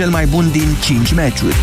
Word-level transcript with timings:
cel 0.00 0.10
mai 0.10 0.26
bun 0.26 0.50
din 0.50 0.68
5 0.82 1.12
meciuri. 1.12 1.56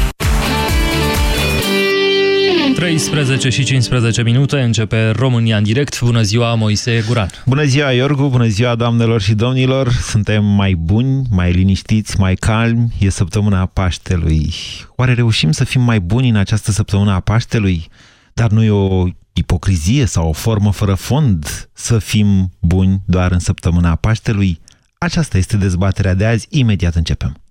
13 2.75 3.49
și 3.49 3.63
15 3.63 4.21
minute 4.23 4.59
începe 4.59 5.09
România 5.09 5.57
în 5.57 5.63
direct. 5.63 6.01
Bună 6.01 6.21
ziua, 6.21 6.55
Moise 6.55 7.03
Guran. 7.08 7.29
Bună 7.45 7.63
ziua, 7.63 7.92
Iorgu, 7.92 8.28
bună 8.28 8.47
ziua, 8.47 8.76
doamnelor 8.76 9.21
și 9.21 9.34
domnilor. 9.34 9.92
Suntem 9.92 10.46
mai 10.46 10.76
buni, 10.76 11.28
mai 11.29 11.52
liniștiți, 11.52 12.20
mai 12.20 12.36
calmi. 12.36 12.94
E 13.00 13.10
săptămâna 13.10 13.65
Paștelui. 13.65 14.54
Oare 14.96 15.14
reușim 15.14 15.52
să 15.52 15.64
fim 15.64 15.82
mai 15.82 16.00
buni 16.00 16.30
în 16.30 16.36
această 16.36 16.72
săptămână 16.72 17.12
a 17.12 17.20
Paștelui? 17.20 17.88
Dar 18.34 18.50
nu 18.50 18.64
e 18.64 18.70
o 18.70 19.06
ipocrizie 19.34 20.06
sau 20.06 20.28
o 20.28 20.32
formă 20.32 20.72
fără 20.72 20.94
fond 20.94 21.70
să 21.74 22.00
fim 22.00 22.52
buni 22.60 23.02
doar 23.06 23.32
în 23.32 23.40
săptămâna 23.40 23.96
Paștelui? 23.96 24.60
Aceasta 24.98 25.38
este 25.38 25.58
dezbaterea 25.58 26.14
de 26.14 26.26
azi. 26.26 26.48
Imediat 26.50 26.96
începem. 26.96 27.42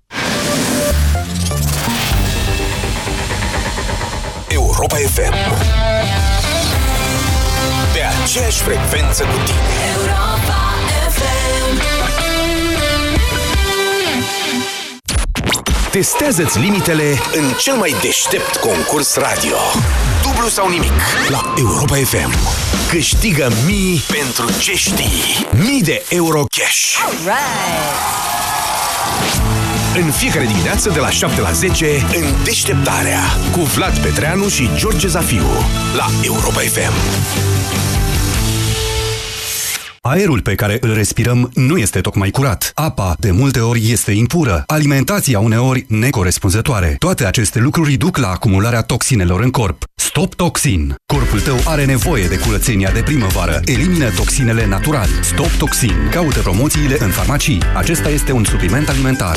Europa 4.86 5.11
FM 5.11 5.35
Pe 7.93 8.00
aceeași 8.22 8.63
frecvență 8.63 9.22
cu 9.22 9.36
tine. 9.44 9.58
Europa 9.96 10.75
FM 11.08 11.81
Testează-ți 15.91 16.58
limitele 16.58 17.21
în 17.32 17.53
cel 17.58 17.75
mai 17.75 17.94
deștept 18.03 18.57
concurs 18.57 19.17
radio. 19.17 19.57
Dublu 20.22 20.49
sau 20.49 20.68
nimic 20.68 20.93
la 21.29 21.55
Europa 21.57 21.96
FM 21.96 22.35
Câștigă 22.89 23.49
mii 23.66 24.03
pentru 24.08 24.58
ce 24.58 24.75
știi. 24.77 25.46
Mii 25.50 25.82
de 25.82 26.05
euro 26.08 26.44
cash 26.50 26.96
în 30.00 30.11
fiecare 30.11 30.45
dimineață 30.45 30.91
de 30.91 30.99
la 30.99 31.11
7 31.11 31.41
la 31.41 31.50
10 31.53 31.86
în 31.86 32.45
Deșteptarea 32.45 33.20
cu 33.53 33.61
Vlad 33.61 33.98
Petreanu 33.98 34.48
și 34.48 34.69
George 34.77 35.08
Zafiu 35.08 35.47
la 35.97 36.06
Europa 36.22 36.61
FM. 36.61 36.92
Aerul 40.00 40.41
pe 40.41 40.55
care 40.55 40.78
îl 40.80 40.94
respirăm 40.94 41.50
nu 41.55 41.77
este 41.77 42.00
tocmai 42.00 42.30
curat. 42.30 42.70
Apa, 42.75 43.14
de 43.19 43.30
multe 43.30 43.61
ori, 43.61 43.91
este 43.91 44.12
impură. 44.12 44.64
Alimentația, 44.66 45.38
uneori, 45.38 45.84
necorespunzătoare. 45.88 46.97
Toate 46.98 47.27
aceste 47.27 47.58
lucruri 47.58 47.94
duc 47.94 48.16
la 48.16 48.28
acumularea 48.28 48.83
toxinelor 48.83 49.41
în 49.41 49.50
corp. 49.50 49.84
Stop 49.94 50.34
Toxin. 50.34 50.94
Corpul 51.06 51.41
tău 51.41 51.56
are 51.64 51.84
nevoie 51.84 52.27
de 52.27 52.38
curățenia 52.38 52.91
de 52.91 53.00
primăvară. 53.00 53.60
Elimină 53.64 54.10
toxinele 54.10 54.66
natural. 54.66 55.08
Stop 55.22 55.50
Toxin. 55.58 56.08
Caută 56.10 56.38
promoțiile 56.38 56.97
în 57.00 57.10
farmacii. 57.10 57.58
Acesta 57.77 58.08
este 58.08 58.33
un 58.33 58.44
supliment 58.44 58.88
alimentar. 58.88 59.36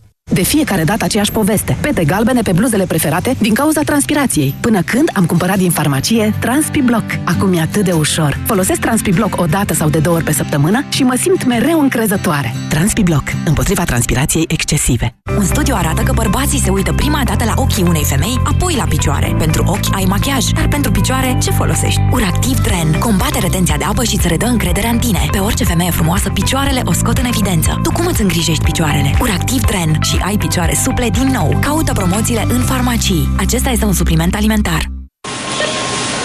De 0.33 0.43
fiecare 0.43 0.83
dată 0.83 1.03
aceeași 1.03 1.31
poveste. 1.31 1.77
Pete 1.81 2.03
galbene 2.03 2.41
pe 2.41 2.51
bluzele 2.51 2.85
preferate 2.85 3.35
din 3.39 3.53
cauza 3.53 3.81
transpirației. 3.81 4.55
Până 4.59 4.81
când 4.81 5.09
am 5.13 5.25
cumpărat 5.25 5.57
din 5.57 5.71
farmacie 5.71 6.33
TranspiBlock. 6.39 7.03
Acum 7.23 7.53
e 7.53 7.59
atât 7.61 7.83
de 7.83 7.91
ușor. 7.91 8.39
Folosesc 8.45 8.79
TranspiBlock 8.79 9.41
o 9.41 9.45
dată 9.45 9.73
sau 9.73 9.89
de 9.89 9.99
două 9.99 10.15
ori 10.15 10.23
pe 10.25 10.31
săptămână 10.31 10.83
și 10.89 11.03
mă 11.03 11.15
simt 11.21 11.45
mereu 11.45 11.79
încrezătoare. 11.79 12.53
TranspiBlock. 12.69 13.23
Împotriva 13.45 13.83
transpirației 13.83 14.45
excesive. 14.47 15.15
Un 15.37 15.45
studiu 15.45 15.75
arată 15.77 16.01
că 16.01 16.11
bărbații 16.15 16.59
se 16.59 16.69
uită 16.69 16.93
prima 16.93 17.21
dată 17.25 17.43
la 17.43 17.53
ochii 17.55 17.83
unei 17.83 18.03
femei, 18.03 18.41
apoi 18.43 18.75
la 18.77 18.83
picioare. 18.83 19.35
Pentru 19.37 19.63
ochi 19.67 19.95
ai 19.95 20.05
machiaj, 20.07 20.45
dar 20.45 20.67
pentru 20.67 20.91
picioare 20.91 21.37
ce 21.41 21.51
folosești? 21.51 22.01
Uractiv 22.11 22.59
Tren. 22.59 22.91
Combate 22.99 23.39
retenția 23.39 23.77
de 23.77 23.83
apă 23.83 24.03
și 24.03 24.15
îți 24.15 24.27
redă 24.27 24.45
încrederea 24.45 24.89
în 24.89 24.97
tine. 24.99 25.27
Pe 25.31 25.37
orice 25.37 25.63
femeie 25.63 25.91
frumoasă, 25.91 26.29
picioarele 26.29 26.81
o 26.85 26.93
scot 26.93 27.17
în 27.17 27.25
evidență. 27.25 27.79
Tu 27.83 27.91
cum 27.91 28.05
îți 28.05 28.21
îngrijești 28.21 28.63
picioarele? 28.63 29.13
Uractiv 29.21 29.61
Tren 29.61 29.97
și 30.01 30.19
ai 30.25 30.37
picioare 30.37 30.73
suple 30.83 31.09
din 31.09 31.27
nou. 31.27 31.57
Caută 31.61 31.93
promoțiile 31.93 32.45
în 32.49 32.61
farmacii. 32.61 33.29
Acesta 33.37 33.69
este 33.69 33.85
un 33.85 33.93
supliment 33.93 34.35
alimentar. 34.35 34.91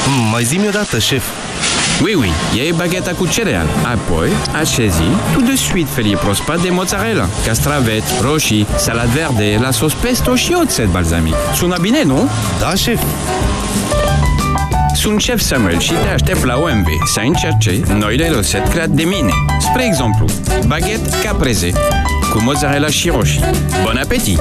Mm, 0.08 0.30
mai 0.30 0.44
zi-mi 0.44 0.68
odată, 0.68 0.98
șef. 0.98 1.24
Oui, 2.02 2.14
oui, 2.14 2.30
iei 2.54 2.72
bagheta 2.72 3.10
cu 3.10 3.26
cereal. 3.26 3.66
Apoi, 3.94 4.28
așezi 4.54 5.02
tout 5.32 5.44
de 5.44 5.56
suite 5.56 5.88
felie 5.94 6.16
prospat 6.16 6.60
de 6.60 6.68
mozzarella, 6.70 7.28
castraveți, 7.46 8.12
roșii, 8.20 8.66
salad 8.76 9.08
verde, 9.08 9.58
la 9.60 9.70
sos 9.70 9.92
pesto 9.92 10.34
și 10.34 10.56
oțet 10.62 10.88
balsamic. 10.88 11.34
Sună 11.54 11.76
bine, 11.80 12.02
nu? 12.02 12.28
Da, 12.60 12.74
șef. 12.74 13.02
Sunt 14.94 15.20
șef 15.20 15.40
Samuel 15.40 15.78
și 15.78 15.92
te 15.92 16.08
aștept 16.08 16.44
la 16.44 16.56
OMV 16.56 16.86
să 17.12 17.20
încerce 17.24 17.80
noile 17.98 18.28
rețete 18.28 18.68
create 18.68 18.92
de 18.92 19.02
mine. 19.02 19.32
Spre 19.60 19.84
exemplu, 19.84 20.26
baguette 20.66 21.10
caprese 21.24 21.70
cu 21.70 22.15
mozzarella 22.34 22.88
și 22.88 23.08
roșii. 23.08 23.40
Bon 23.84 23.96
appétit! 23.96 24.40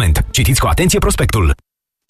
Citiți 0.31 0.59
cu 0.59 0.67
atenție 0.67 0.99
prospectul. 0.99 1.55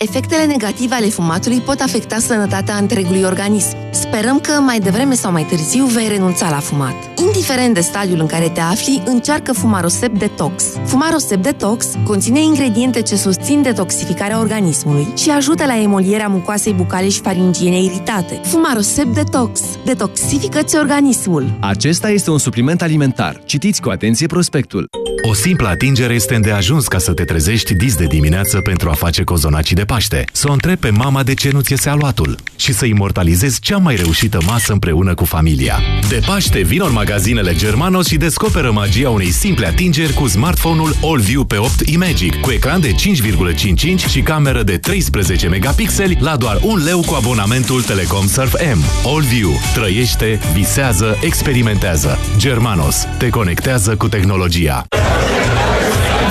Efectele 0.03 0.45
negative 0.45 0.95
ale 0.95 1.05
fumatului 1.05 1.59
pot 1.59 1.79
afecta 1.79 2.17
sănătatea 2.17 2.75
întregului 2.75 3.23
organism. 3.23 3.77
Sperăm 3.91 4.39
că 4.39 4.51
mai 4.51 4.79
devreme 4.79 5.13
sau 5.13 5.31
mai 5.31 5.43
târziu 5.43 5.85
vei 5.85 6.07
renunța 6.07 6.49
la 6.49 6.59
fumat. 6.59 6.93
Indiferent 7.19 7.73
de 7.73 7.79
stadiul 7.79 8.19
în 8.19 8.25
care 8.25 8.49
te 8.49 8.59
afli, 8.59 9.03
încearcă 9.05 9.53
Fumarosep 9.53 10.17
Detox. 10.17 10.63
Fumarosep 10.85 11.41
Detox 11.41 11.87
conține 12.03 12.41
ingrediente 12.41 13.01
ce 13.01 13.15
susțin 13.15 13.61
detoxificarea 13.61 14.39
organismului 14.39 15.07
și 15.17 15.29
ajută 15.29 15.65
la 15.65 15.81
emolierea 15.81 16.27
mucoasei 16.27 16.73
bucale 16.73 17.09
și 17.09 17.21
faringiene 17.21 17.83
iritate. 17.83 18.41
Fumarosep 18.43 19.13
Detox. 19.13 19.61
Detoxifică-ți 19.85 20.75
organismul. 20.75 21.57
Acesta 21.59 22.09
este 22.09 22.31
un 22.31 22.37
supliment 22.37 22.81
alimentar. 22.81 23.41
Citiți 23.45 23.81
cu 23.81 23.89
atenție 23.89 24.27
prospectul. 24.27 24.89
O 25.29 25.33
simplă 25.33 25.67
atingere 25.67 26.13
este 26.13 26.35
îndeajuns 26.35 26.87
ca 26.87 26.97
să 26.97 27.13
te 27.13 27.23
trezești 27.23 27.73
dis 27.73 27.95
de 27.95 28.05
dimineață 28.05 28.59
pentru 28.61 28.89
a 28.89 28.93
face 28.93 29.23
cozonacii 29.23 29.75
de 29.75 29.85
Paște. 29.91 30.25
Să 30.31 30.49
o 30.49 30.51
întreb 30.51 30.75
pe 30.75 30.89
mama 30.89 31.23
de 31.23 31.33
ce 31.33 31.49
nu 31.51 31.61
ți 31.61 31.71
iese 31.71 31.89
aluatul 31.89 32.35
și 32.55 32.73
să 32.73 32.85
imortalizezi 32.85 33.59
cea 33.59 33.77
mai 33.77 33.95
reușită 33.95 34.37
masă 34.45 34.71
împreună 34.71 35.13
cu 35.13 35.25
familia. 35.25 35.79
De 36.09 36.21
Paște 36.25 36.61
vin 36.61 36.81
în 36.85 36.91
magazinele 36.91 37.55
Germanos 37.55 38.07
și 38.07 38.17
descoperă 38.17 38.71
magia 38.71 39.09
unei 39.09 39.31
simple 39.31 39.67
atingeri 39.67 40.13
cu 40.13 40.27
smartphone-ul 40.27 40.95
AllView 41.03 41.43
pe 41.43 41.57
8 41.57 41.87
iMagic, 41.87 42.39
cu 42.39 42.51
ecran 42.51 42.81
de 42.81 42.91
5,5 42.91 43.81
inch 43.81 44.07
și 44.07 44.21
cameră 44.21 44.63
de 44.63 44.77
13 44.77 45.47
megapixeli 45.47 46.17
la 46.19 46.35
doar 46.35 46.59
un 46.61 46.83
leu 46.83 47.03
cu 47.07 47.13
abonamentul 47.13 47.81
Telecom 47.81 48.27
Surf 48.27 48.53
M. 48.75 48.83
AllView. 49.05 49.51
Trăiește, 49.73 50.39
visează, 50.53 51.17
experimentează. 51.21 52.19
Germanos. 52.37 53.07
Te 53.17 53.29
conectează 53.29 53.95
cu 53.95 54.07
tehnologia. 54.07 54.85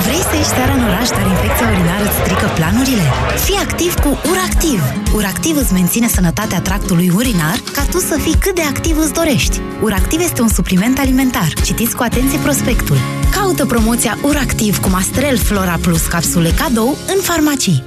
Vrei 0.05 0.21
să 0.29 0.35
ieși 0.35 0.55
seara 0.55 0.73
în 0.73 0.83
oraș, 0.89 1.07
dar 1.09 1.25
infecția 1.35 1.67
urinară 1.73 2.03
îți 2.07 2.19
strică 2.21 2.47
planurile? 2.55 3.05
Fii 3.45 3.59
activ 3.65 3.93
cu 4.03 4.09
URACTIV! 4.31 4.81
URACTIV 5.13 5.55
îți 5.57 5.73
menține 5.73 6.07
sănătatea 6.07 6.61
tractului 6.61 7.09
urinar 7.15 7.57
ca 7.75 7.83
tu 7.91 7.97
să 7.97 8.15
fii 8.19 8.35
cât 8.43 8.55
de 8.55 8.61
activ 8.61 8.97
îți 8.97 9.13
dorești. 9.13 9.59
URACTIV 9.81 10.19
este 10.19 10.41
un 10.41 10.47
supliment 10.47 10.97
alimentar. 10.99 11.53
Citiți 11.65 11.95
cu 11.95 12.03
atenție 12.03 12.39
prospectul. 12.39 12.97
Caută 13.31 13.65
promoția 13.65 14.17
URACTIV 14.23 14.79
cu 14.79 14.89
Mastrel 14.89 15.37
Flora 15.37 15.77
Plus 15.81 16.03
capsule 16.07 16.51
cadou 16.61 16.97
în 17.15 17.21
farmacii. 17.21 17.83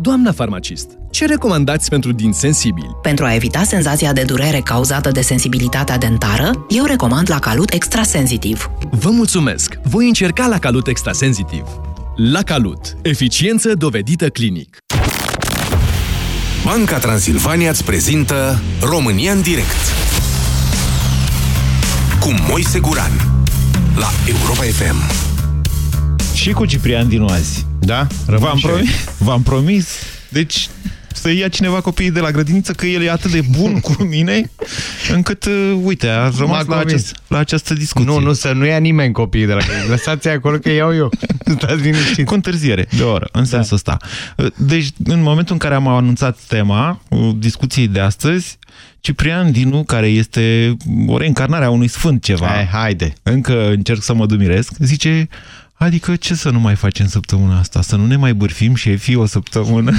Doamna 0.00 0.32
farmacist, 0.32 0.88
ce 1.12 1.26
recomandați 1.26 1.88
pentru 1.88 2.12
din 2.12 2.32
sensibili? 2.32 2.96
Pentru 3.02 3.24
a 3.24 3.34
evita 3.34 3.62
senzația 3.62 4.12
de 4.12 4.22
durere 4.22 4.60
cauzată 4.60 5.10
de 5.10 5.20
sensibilitatea 5.20 5.98
dentară, 5.98 6.66
eu 6.68 6.84
recomand 6.84 7.30
la 7.30 7.38
Calut 7.38 7.72
Extrasensitiv. 7.72 8.70
Vă 8.90 9.10
mulțumesc! 9.10 9.78
Voi 9.82 10.06
încerca 10.06 10.46
la 10.46 10.58
Calut 10.58 10.86
Extrasensitiv. 10.86 11.64
La 12.16 12.42
Calut. 12.42 12.96
Eficiență 13.02 13.74
dovedită 13.74 14.28
clinic. 14.28 14.76
Banca 16.64 16.98
Transilvania 16.98 17.70
îți 17.70 17.84
prezintă 17.84 18.60
România 18.80 19.32
în 19.32 19.42
direct 19.42 19.82
cu 22.20 22.34
Moise 22.48 22.78
Guran 22.78 23.12
la 23.96 24.10
Europa 24.26 24.62
FM. 24.62 24.96
Și 26.34 26.50
cu 26.50 26.66
Ciprian 26.66 27.08
Dinu 27.08 27.26
azi. 27.26 27.66
Da? 27.80 28.06
V-am 28.26 28.58
promis, 28.62 28.90
v-am 29.18 29.42
promis. 29.42 29.86
Deci 30.28 30.68
să 31.16 31.30
ia 31.30 31.48
cineva 31.48 31.80
copiii 31.80 32.10
de 32.10 32.20
la 32.20 32.30
grădiniță, 32.30 32.72
că 32.72 32.86
el 32.86 33.02
e 33.02 33.10
atât 33.10 33.30
de 33.30 33.40
bun 33.50 33.80
cu 33.80 34.02
mine, 34.02 34.50
încât, 35.14 35.44
uh, 35.44 35.80
uite, 35.82 36.08
a 36.08 36.30
rămas 36.38 36.66
la, 36.66 36.78
acest, 36.78 37.16
la 37.28 37.38
această 37.38 37.74
discuție. 37.74 38.10
Nu, 38.10 38.18
nu, 38.18 38.32
să 38.32 38.52
nu 38.52 38.64
ia 38.64 38.78
nimeni 38.78 39.12
copiii 39.12 39.46
de 39.46 39.52
la 39.52 39.58
grădiniță. 39.58 39.90
Lăsați 39.90 40.28
acolo 40.28 40.56
că 40.56 40.70
iau 40.70 40.94
eu. 40.94 41.10
Stați 41.56 41.82
liniștiți. 41.82 42.22
Cu 42.22 42.34
întârziere, 42.34 42.86
de 42.96 43.02
o 43.02 43.10
oră, 43.10 43.28
în 43.32 43.44
sensul 43.44 43.76
ăsta. 43.76 43.96
Uh, 44.36 44.46
Deci, 44.56 44.86
în 45.04 45.22
momentul 45.22 45.52
în 45.52 45.58
care 45.58 45.74
am 45.74 45.88
anunțat 45.88 46.38
tema 46.48 47.02
uh, 47.08 47.30
discuției 47.38 47.88
de 47.88 48.00
astăzi, 48.00 48.58
Ciprian 49.00 49.52
Dinu, 49.52 49.84
care 49.84 50.06
este 50.06 50.76
o 51.06 51.18
reîncarnare 51.18 51.64
a 51.64 51.70
unui 51.70 51.88
sfânt 51.88 52.22
ceva, 52.22 52.46
Hai, 52.46 52.66
haide. 52.66 53.12
încă 53.22 53.68
încerc 53.68 54.02
să 54.02 54.14
mă 54.14 54.26
dumiresc, 54.26 54.72
zice... 54.78 55.28
Adică 55.82 56.16
ce 56.16 56.34
să 56.34 56.50
nu 56.50 56.60
mai 56.60 56.74
facem 56.74 57.06
săptămâna 57.06 57.58
asta? 57.58 57.82
Să 57.82 57.96
nu 57.96 58.06
ne 58.06 58.16
mai 58.16 58.34
bârfim 58.34 58.74
șefii 58.74 59.14
o 59.14 59.26
săptămână? 59.26 59.92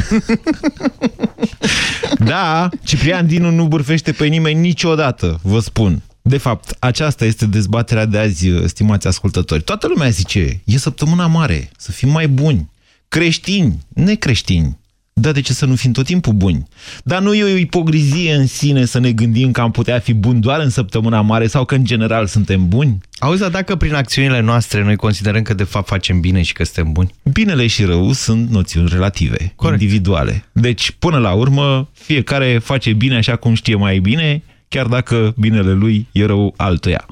da, 2.31 2.69
Ciprian 2.83 3.27
Dinu 3.27 3.51
nu 3.51 3.67
bârfește 3.67 4.11
pe 4.11 4.25
nimeni 4.25 4.59
niciodată, 4.59 5.39
vă 5.41 5.59
spun. 5.59 6.01
De 6.21 6.37
fapt, 6.37 6.75
aceasta 6.79 7.25
este 7.25 7.45
dezbaterea 7.45 8.05
de 8.05 8.17
azi, 8.17 8.47
stimați 8.65 9.07
ascultători. 9.07 9.63
Toată 9.63 9.87
lumea 9.87 10.09
zice, 10.09 10.61
e 10.63 10.77
săptămâna 10.77 11.27
mare, 11.27 11.71
să 11.77 11.91
fim 11.91 12.09
mai 12.09 12.27
buni. 12.27 12.69
Creștini, 13.07 13.79
necreștini. 13.87 14.77
Da, 15.15 15.31
de 15.31 15.41
ce 15.41 15.53
să 15.53 15.65
nu 15.65 15.75
fim 15.75 15.91
tot 15.91 16.05
timpul 16.05 16.33
buni? 16.33 16.67
Dar 17.03 17.21
nu 17.21 17.33
e 17.33 17.43
o 17.43 17.57
ipocrizie 17.57 18.33
în 18.33 18.47
sine 18.47 18.85
să 18.85 18.99
ne 18.99 19.11
gândim 19.11 19.51
că 19.51 19.61
am 19.61 19.71
putea 19.71 19.99
fi 19.99 20.13
buni 20.13 20.41
doar 20.41 20.59
în 20.59 20.69
săptămâna 20.69 21.21
mare 21.21 21.47
sau 21.47 21.65
că 21.65 21.75
în 21.75 21.85
general 21.85 22.25
suntem 22.27 22.67
buni? 22.67 22.97
Auzi, 23.19 23.39
dar 23.41 23.49
dacă 23.49 23.75
prin 23.75 23.93
acțiunile 23.93 24.39
noastre 24.39 24.83
noi 24.83 24.95
considerăm 24.95 25.41
că 25.41 25.53
de 25.53 25.63
fapt 25.63 25.87
facem 25.87 26.19
bine 26.19 26.41
și 26.41 26.53
că 26.53 26.63
suntem 26.63 26.91
buni? 26.91 27.11
Binele 27.33 27.67
și 27.67 27.83
rău 27.83 28.11
sunt 28.11 28.49
noțiuni 28.49 28.89
relative, 28.91 29.53
Corect. 29.55 29.81
individuale. 29.81 30.45
Deci, 30.51 30.91
până 30.99 31.17
la 31.17 31.31
urmă, 31.31 31.89
fiecare 31.93 32.59
face 32.63 32.93
bine 32.93 33.15
așa 33.15 33.35
cum 33.35 33.53
știe 33.53 33.75
mai 33.75 33.99
bine, 33.99 34.41
chiar 34.73 34.85
dacă 34.85 35.33
binele 35.37 35.71
lui 35.71 36.07
e 36.11 36.25
rău 36.25 36.53
altuia. 36.57 37.05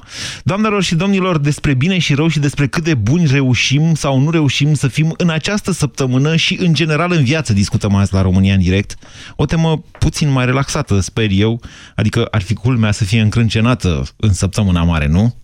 Doamnelor 0.44 0.82
și 0.82 0.94
domnilor, 0.94 1.38
despre 1.38 1.74
bine 1.74 1.98
și 1.98 2.14
rău 2.14 2.28
și 2.28 2.38
despre 2.38 2.66
cât 2.66 2.84
de 2.84 2.94
buni 2.94 3.26
reușim 3.26 3.94
sau 3.94 4.18
nu 4.18 4.30
reușim 4.30 4.74
să 4.74 4.88
fim 4.88 5.14
în 5.16 5.30
această 5.30 5.72
săptămână 5.72 6.36
și 6.36 6.56
în 6.60 6.74
general 6.74 7.12
în 7.12 7.24
viață 7.24 7.52
discutăm 7.52 7.94
azi 7.94 8.14
la 8.14 8.22
România 8.22 8.54
în 8.54 8.60
direct. 8.60 8.94
O 9.36 9.44
temă 9.44 9.84
puțin 9.98 10.30
mai 10.30 10.44
relaxată, 10.44 11.00
sper 11.00 11.30
eu, 11.30 11.60
adică 11.94 12.24
ar 12.30 12.42
fi 12.42 12.54
culmea 12.54 12.90
să 12.90 13.04
fie 13.04 13.20
încrâncenată 13.20 14.04
în 14.16 14.32
săptămâna 14.32 14.82
mare, 14.82 15.06
nu? 15.06 15.34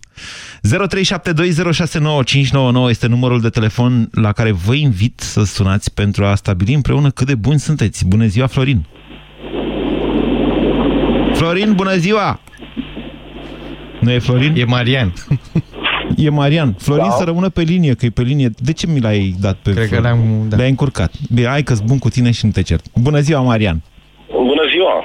0372069599 0.67 0.71
este 2.89 3.07
numărul 3.07 3.41
de 3.41 3.49
telefon 3.49 4.09
la 4.11 4.31
care 4.31 4.51
vă 4.51 4.73
invit 4.73 5.19
să 5.19 5.43
sunați 5.43 5.93
pentru 5.93 6.25
a 6.25 6.35
stabili 6.35 6.73
împreună 6.73 7.09
cât 7.09 7.27
de 7.27 7.35
buni 7.35 7.59
sunteți. 7.59 8.05
Bună 8.05 8.25
ziua, 8.25 8.47
Florin! 8.47 8.85
Florin, 11.39 11.73
bună 11.75 11.95
ziua! 12.05 12.39
Nu 13.99 14.11
e 14.11 14.19
Florin? 14.19 14.53
E 14.55 14.65
Marian. 14.75 15.09
E 16.25 16.29
Marian. 16.29 16.69
Florin 16.85 17.11
da. 17.13 17.19
să 17.21 17.23
rămână 17.29 17.49
pe 17.57 17.61
linie, 17.73 17.93
că 17.97 18.03
e 18.05 18.09
pe 18.19 18.25
linie. 18.31 18.49
De 18.67 18.73
ce 18.79 18.85
mi 18.93 18.99
l-ai 19.05 19.21
dat 19.45 19.57
pe 19.65 19.69
Cred 19.75 19.87
că 19.89 19.95
Florin? 19.95 20.05
le-am... 20.07 20.21
Da. 20.49 20.55
Le-ai 20.59 20.69
încurcat. 20.75 21.11
Bine, 21.35 21.47
hai 21.55 21.63
că 21.69 21.73
bun 21.89 21.99
cu 22.05 22.09
tine 22.15 22.31
și 22.37 22.43
nu 22.47 22.51
te 22.57 22.63
cert. 22.69 22.83
Bună 23.07 23.19
ziua, 23.27 23.41
Marian! 23.51 23.77
Bună 24.51 24.65
ziua! 24.73 24.95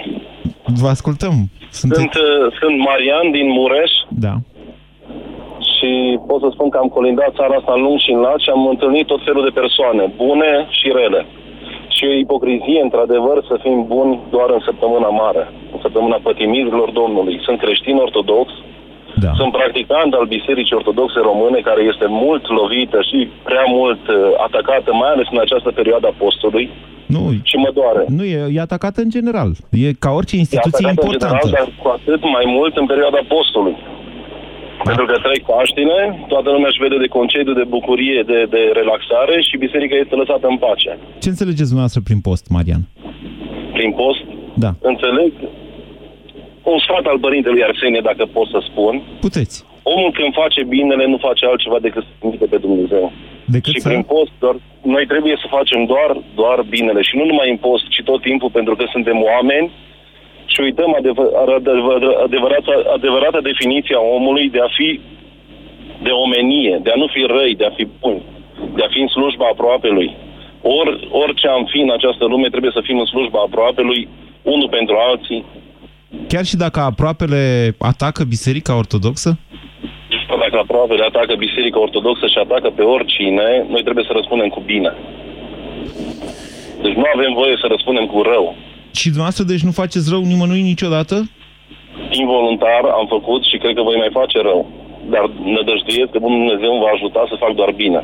Vă 0.82 0.88
ascultăm. 0.96 1.34
Sunt, 1.80 1.92
uh, 1.96 2.44
sunt 2.60 2.74
Marian 2.88 3.26
din 3.36 3.46
Mureș 3.58 3.92
Da. 4.26 4.34
și 5.74 5.90
pot 6.28 6.40
să 6.44 6.48
spun 6.54 6.68
că 6.72 6.78
am 6.80 6.90
colindat 6.96 7.30
țara 7.38 7.54
asta 7.60 7.72
în 7.76 7.82
lung 7.86 7.98
și 8.04 8.10
în 8.16 8.20
lat 8.26 8.38
și 8.44 8.50
am 8.56 8.62
întâlnit 8.74 9.06
tot 9.12 9.20
felul 9.26 9.42
de 9.48 9.56
persoane, 9.60 10.02
bune 10.22 10.50
și 10.78 10.86
rele. 10.98 11.20
Și 11.94 12.02
e 12.04 12.22
ipocrizie, 12.26 12.80
într-adevăr, 12.88 13.36
să 13.50 13.54
fim 13.64 13.78
buni 13.94 14.12
doar 14.34 14.48
în 14.56 14.62
săptămâna 14.68 15.10
mare, 15.22 15.44
în 15.94 16.00
săptămâna 16.00 16.28
pătimirilor 16.30 16.88
Domnului. 17.00 17.36
Sunt 17.46 17.58
creștin 17.64 17.96
ortodox, 18.06 18.46
da. 19.24 19.30
sunt 19.40 19.52
practicant 19.58 20.10
al 20.18 20.26
Bisericii 20.36 20.78
Ortodoxe 20.80 21.18
Române, 21.30 21.58
care 21.68 21.82
este 21.92 22.06
mult 22.24 22.44
lovită 22.58 22.98
și 23.10 23.18
prea 23.48 23.64
mult 23.78 24.02
uh, 24.08 24.16
atacată, 24.46 24.88
mai 25.02 25.10
ales 25.14 25.26
în 25.34 25.40
această 25.46 25.70
perioadă 25.78 26.06
a 26.08 26.18
postului. 26.24 26.66
Nu, 27.14 27.22
Și 27.50 27.56
mă 27.64 27.70
doare. 27.78 28.02
nu 28.18 28.24
e, 28.36 28.40
e 28.56 28.66
atacată 28.68 28.98
în 29.06 29.10
general. 29.16 29.50
E 29.86 29.88
ca 30.04 30.10
orice 30.18 30.34
E 30.36 30.42
instituție 30.44 30.86
atacată 30.86 31.00
în 31.00 31.12
importantă. 31.12 31.46
general, 31.46 31.66
dar 31.66 31.68
cu 31.82 31.88
atât 31.98 32.20
mai 32.36 32.44
mult 32.56 32.74
în 32.80 32.86
perioada 32.92 33.20
postului. 33.34 33.76
Pentru 34.88 35.04
că 35.10 35.14
trec 35.26 35.40
Paștine, 35.52 35.98
toată 36.32 36.48
lumea 36.54 36.70
își 36.72 36.82
vede 36.84 36.96
de 37.04 37.14
concediu, 37.18 37.54
de 37.62 37.66
bucurie, 37.76 38.20
de, 38.32 38.38
de 38.54 38.62
relaxare 38.80 39.36
și 39.48 39.62
biserica 39.64 39.96
este 40.04 40.14
lăsată 40.22 40.44
în 40.52 40.58
pace. 40.64 40.90
Ce 41.22 41.28
înțelegeți 41.34 41.70
dumneavoastră 41.72 42.00
prin 42.08 42.20
post, 42.28 42.44
Marian? 42.56 42.82
Prin 43.76 43.90
post, 44.00 44.24
Da. 44.64 44.70
înțeleg 44.92 45.32
un 46.72 46.78
sfat 46.78 47.04
al 47.06 47.18
părintelui 47.18 47.64
Arsenie, 47.64 48.00
dacă 48.10 48.24
pot 48.36 48.48
să 48.48 48.60
spun. 48.68 49.02
Puteți. 49.20 49.64
Omul 49.82 50.12
când 50.18 50.32
face 50.42 50.60
binele 50.64 51.06
nu 51.06 51.16
face 51.16 51.46
altceva 51.46 51.78
decât 51.86 52.02
să 52.02 52.12
trimite 52.18 52.46
pe 52.46 52.58
Dumnezeu. 52.66 53.12
Decât 53.44 53.72
și 53.72 53.80
să... 53.80 53.88
prin 53.88 54.02
post, 54.02 54.32
doar, 54.38 54.56
noi 54.82 55.04
trebuie 55.06 55.36
să 55.42 55.54
facem 55.56 55.84
doar, 55.84 56.10
doar 56.34 56.58
binele 56.74 57.02
și 57.02 57.16
nu 57.16 57.24
numai 57.24 57.50
în 57.50 57.56
post, 57.56 57.84
ci 57.88 58.00
tot 58.04 58.20
timpul 58.22 58.50
pentru 58.50 58.74
că 58.76 58.84
suntem 58.94 59.18
oameni 59.32 59.70
și 60.46 60.60
uităm 60.60 60.94
adevăr, 60.98 61.28
adevăr, 61.58 62.02
adevărata, 62.26 62.74
adevărata 62.96 63.40
definiție 63.40 63.94
a 63.96 64.04
omului 64.18 64.46
de 64.50 64.60
a 64.60 64.70
fi 64.78 65.00
de 66.02 66.10
omenie, 66.10 66.80
de 66.82 66.90
a 66.90 67.00
nu 67.02 67.06
fi 67.06 67.22
răi, 67.36 67.54
de 67.54 67.64
a 67.64 67.72
fi 67.78 67.84
buni, 68.00 68.22
de 68.76 68.82
a 68.82 68.88
fi 68.94 69.00
în 69.00 69.08
slujba 69.08 69.46
aproapelui. 69.50 70.16
Or, 70.62 70.86
orice 71.10 71.46
am 71.48 71.64
fi 71.72 71.78
în 71.86 71.90
această 71.90 72.24
lume 72.24 72.48
trebuie 72.48 72.72
să 72.74 72.82
fim 72.84 72.98
în 72.98 73.04
slujba 73.04 73.40
aproapelui, 73.40 74.08
unul 74.42 74.68
pentru 74.68 74.94
alții. 75.10 75.44
Chiar 76.28 76.44
și 76.44 76.56
dacă 76.56 76.80
aproapele 76.80 77.74
atacă 77.78 78.24
Biserica 78.24 78.76
Ortodoxă? 78.76 79.38
Dacă 80.44 80.58
aproapele 80.58 81.04
atacă 81.10 81.34
Biserica 81.46 81.80
Ortodoxă 81.80 82.26
și 82.26 82.38
atacă 82.44 82.68
pe 82.76 82.82
oricine, 82.82 83.48
noi 83.72 83.82
trebuie 83.82 84.04
să 84.08 84.12
răspundem 84.14 84.48
cu 84.48 84.60
bine. 84.72 84.90
Deci 86.82 86.96
nu 87.00 87.06
avem 87.14 87.32
voie 87.40 87.56
să 87.62 87.66
răspundem 87.74 88.06
cu 88.06 88.20
rău. 88.32 88.46
Și 88.98 89.06
dumneavoastră, 89.12 89.44
deci 89.44 89.66
nu 89.68 89.72
faceți 89.82 90.10
rău 90.12 90.22
nimănui 90.30 90.62
niciodată? 90.72 91.16
Involuntar 92.22 92.82
am 93.00 93.06
făcut 93.16 93.42
și 93.50 93.56
cred 93.62 93.74
că 93.74 93.82
voi 93.82 93.98
mai 94.02 94.10
face 94.20 94.38
rău. 94.48 94.60
Dar 95.12 95.24
nădăjduiesc 95.54 96.10
că 96.12 96.18
Bunul 96.26 96.40
Dumnezeu 96.42 96.70
îmi 96.72 96.84
va 96.86 96.92
ajuta 96.94 97.20
să 97.30 97.42
fac 97.44 97.52
doar 97.54 97.72
bine. 97.82 98.00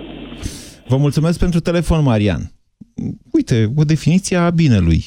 Vă 0.93 0.97
mulțumesc 0.97 1.39
pentru 1.39 1.61
telefon, 1.61 2.03
Marian. 2.03 2.43
Uite, 3.37 3.57
o 3.81 3.85
definiție 3.93 4.37
a 4.37 4.51
binelui. 4.51 5.01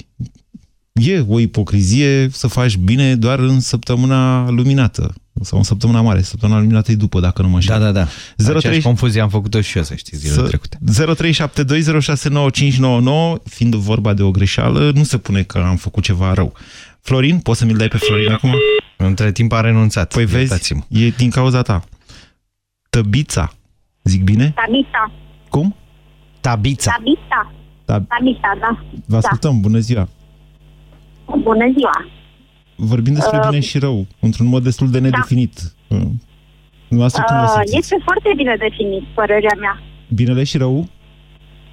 E 1.02 1.26
o 1.28 1.40
ipocrizie 1.40 2.30
să 2.30 2.48
faci 2.48 2.78
bine 2.78 3.16
doar 3.16 3.40
în 3.40 3.60
săptămâna 3.60 4.50
luminată. 4.50 5.14
Sau 5.42 5.58
în 5.58 5.64
săptămâna 5.64 6.02
mare. 6.02 6.22
Săptămâna 6.22 6.60
luminată 6.60 6.92
e 6.92 6.96
după, 6.96 7.20
dacă 7.20 7.42
nu 7.42 7.48
mă 7.48 7.56
înșel. 7.56 7.80
Da, 7.80 7.86
da, 7.86 7.92
da. 7.92 8.08
03 8.36 8.56
Aceeași 8.56 8.82
confuzie 8.82 9.22
am 9.22 9.30
făcut-o 9.30 9.62
și 9.62 9.78
eu, 9.78 9.84
să 9.84 9.96
știți, 9.96 10.18
zilele 10.18 10.48
trecute. 10.48 10.78
0372069599, 13.38 13.44
fiind 13.44 13.76
vorba 13.76 14.14
de 14.14 14.24
o 14.24 14.32
greșeală, 14.32 14.92
nu 14.96 15.04
se 15.04 15.18
pune 15.18 15.44
că 15.44 15.58
am 15.58 15.76
făcut 15.76 16.04
ceva 16.04 16.34
rău. 16.34 16.54
Florin, 17.02 17.40
poți 17.40 17.60
să 17.60 17.66
mi-l 17.66 17.78
dai 17.78 17.88
pe 17.88 17.98
Florin 17.98 18.32
acum? 18.32 18.54
Între 18.98 19.32
timp 19.32 19.52
a 19.52 19.62
renunțat. 19.62 20.14
Păi 20.14 20.26
vezi, 20.26 20.74
e 20.90 21.10
din 21.10 21.30
cauza 21.30 21.62
ta. 21.62 21.84
Tăbița. 22.90 23.54
Zic 24.04 24.24
bine? 24.24 24.54
Tabita. 24.56 25.12
Cum? 25.50 25.76
Tabița. 26.42 26.92
Tabita. 26.92 27.54
Tab- 27.82 28.08
Tabita, 28.08 28.58
da. 28.60 28.86
Vă 29.06 29.18
ascultăm, 29.18 29.60
bună 29.60 29.80
ziua. 29.80 30.10
Da. 31.28 31.34
Bună 31.36 31.72
ziua. 31.78 32.06
Vorbim 32.76 33.14
despre 33.14 33.38
Uh, 33.38 33.48
bine 33.50 33.60
și 33.62 33.80
rău, 33.80 34.06
într-un 34.20 34.48
mod 34.48 34.64
destul 34.64 34.90
de 34.90 35.00
nedefinit. 35.00 35.54
Uh, 35.88 35.98
Dumneavoastră 36.88 37.24
cum 37.28 37.36
vă 37.38 37.44
Uh, 37.44 37.50
simțiți? 37.56 37.78
este 37.78 37.96
foarte 38.04 38.30
bine 38.36 38.56
definit, 38.60 39.04
părerea 39.14 39.56
mea. 39.60 39.82
Binele 40.14 40.44
și 40.44 40.58
rău? 40.58 40.88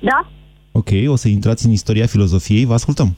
Da? 0.00 0.26
Ok, 0.73 0.88
o 1.07 1.16
să 1.16 1.28
intrați 1.28 1.66
în 1.66 1.73
istoria 1.73 2.07
filozofiei, 2.07 2.64
vă 2.64 2.73
ascultăm. 2.75 3.16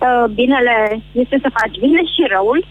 Uh, 0.00 0.30
binele 0.34 1.02
este 1.12 1.38
să 1.42 1.50
faci 1.60 1.76
bine 1.80 2.00
și 2.14 2.22
răul. 2.34 2.66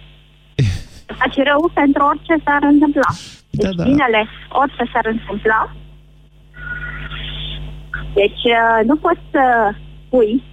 Să 1.08 1.14
faci 1.18 1.36
rău 1.50 1.72
pentru 1.74 2.04
orice 2.12 2.36
s-ar 2.46 2.64
întâmpla. 2.74 3.10
Deci 3.50 3.64
Da, 3.66 3.72
da. 3.72 3.84
binele, 3.84 4.22
orice 4.62 4.84
s-ar 4.94 5.06
întâmpla. 5.16 5.76
Deci 8.14 8.44
uh, 8.60 8.80
nu 8.90 8.96
poți 8.96 9.20
să 9.32 9.44
spui 10.06 10.44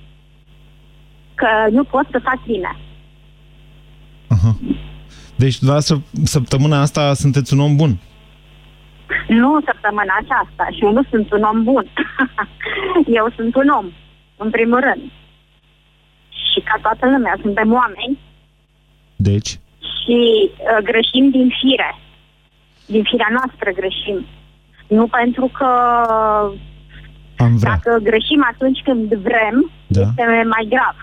că 1.35 1.49
nu 1.71 1.85
poți 1.85 2.09
să 2.11 2.19
faci 2.23 2.41
bine. 2.47 2.76
Deci, 5.37 5.57
dumneavoastră, 5.59 6.03
săptămâna 6.25 6.81
asta 6.81 7.14
sunteți 7.14 7.53
un 7.53 7.61
om 7.61 7.76
bun. 7.76 7.99
Nu 9.29 9.61
săptămâna 9.64 10.14
aceasta 10.23 10.67
și 10.73 10.85
eu 10.85 10.93
nu 10.93 11.03
sunt 11.11 11.33
un 11.33 11.43
om 11.43 11.62
bun. 11.64 11.87
eu 13.21 13.33
sunt 13.37 13.55
un 13.55 13.69
om, 13.69 13.87
în 14.37 14.50
primul 14.50 14.81
rând. 14.81 15.11
ca 16.64 16.79
toată 16.83 17.07
lumea, 17.14 17.37
suntem 17.43 17.73
oameni 17.73 18.19
Deci? 19.17 19.50
și 19.79 20.19
uh, 20.50 20.79
greșim 20.83 21.31
din 21.31 21.49
fire. 21.61 21.91
Din 22.87 23.03
firea 23.11 23.29
noastră 23.31 23.71
greșim. 23.81 24.26
Nu 24.88 25.07
pentru 25.07 25.47
că 25.59 25.69
Am 27.37 27.57
vrea. 27.57 27.71
dacă 27.73 27.99
greșim 28.03 28.47
atunci 28.53 28.81
când 28.85 29.14
vrem, 29.14 29.71
Da. 29.87 30.00
este 30.00 30.23
mai 30.55 30.67
grav. 30.69 30.97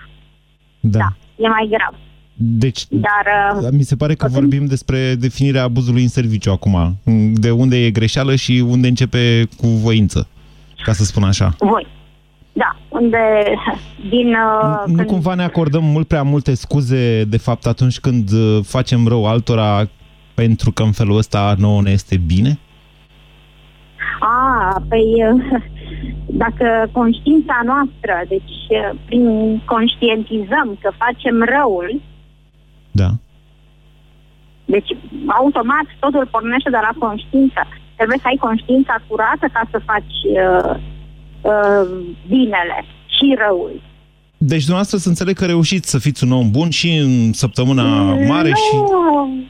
Da. 0.82 1.16
E 1.36 1.48
mai 1.48 1.68
grav. 1.70 1.94
Deci, 2.34 2.84
Dar 2.88 3.24
uh, 3.62 3.68
mi 3.72 3.82
se 3.82 3.96
pare 3.96 4.14
că 4.14 4.28
vorbim 4.28 4.66
despre 4.66 5.14
definirea 5.14 5.62
abuzului 5.62 6.02
în 6.02 6.08
serviciu 6.08 6.50
acum. 6.50 6.98
De 7.34 7.50
unde 7.50 7.84
e 7.84 7.90
greșeală 7.90 8.34
și 8.34 8.64
unde 8.68 8.88
începe 8.88 9.48
cu 9.56 9.66
voință, 9.66 10.28
ca 10.84 10.92
să 10.92 11.04
spun 11.04 11.22
așa. 11.22 11.54
voi. 11.58 11.86
Da, 12.52 12.76
unde 12.88 13.18
din... 14.08 14.28
Uh, 14.28 14.82
Nu 14.86 14.94
când, 14.94 15.06
cumva 15.06 15.34
ne 15.34 15.42
acordăm 15.42 15.84
mult 15.84 16.08
prea 16.08 16.22
multe 16.22 16.54
scuze, 16.54 17.24
de 17.24 17.36
fapt, 17.36 17.66
atunci 17.66 18.00
când 18.00 18.32
uh, 18.32 18.58
facem 18.64 19.06
rău 19.06 19.26
altora 19.26 19.88
pentru 20.34 20.72
că 20.72 20.82
în 20.82 20.92
felul 20.92 21.16
ăsta 21.16 21.54
nouă 21.58 21.82
ne 21.82 21.90
este 21.90 22.16
bine? 22.16 22.58
A, 24.24 24.82
păi 24.88 25.06
uh, 25.32 25.62
dacă 26.42 26.88
conștiința 26.92 27.60
noastră, 27.64 28.14
deci 28.28 28.58
uh, 28.68 28.98
prin 29.04 29.24
conștientizăm 29.64 30.78
că 30.80 30.90
facem 31.04 31.36
răul, 31.54 32.00
Da. 32.90 33.10
deci 34.64 34.90
automat 35.26 35.86
totul 35.98 36.28
pornește 36.30 36.70
de 36.70 36.80
la 36.86 37.06
conștiință. 37.06 37.60
Trebuie 37.96 38.18
să 38.20 38.26
ai 38.28 38.38
conștiința 38.40 38.96
curată 39.06 39.46
ca 39.52 39.62
să 39.70 39.78
faci 39.90 40.16
uh, 40.42 40.74
uh, 41.40 41.86
binele 42.28 42.78
și 43.06 43.36
răul. 43.46 43.80
Deci 44.36 44.64
dumneavoastră 44.68 44.98
să 44.98 45.08
înțeleg 45.08 45.36
că 45.36 45.46
reușiți 45.46 45.90
să 45.90 45.98
fiți 45.98 46.24
un 46.24 46.32
om 46.32 46.50
bun 46.50 46.70
și 46.70 46.88
în 46.96 47.32
săptămâna 47.32 47.84
mare 48.14 48.48
nu 48.48 48.54
și... 48.54 48.76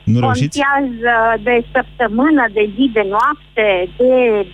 Nu 0.05 0.21
reușiți? 0.21 0.59
contează 0.61 1.43
de 1.43 1.65
săptămână, 1.73 2.45
de 2.53 2.71
zi, 2.75 2.91
de 2.93 3.07
noapte, 3.09 3.89
de 3.97 4.47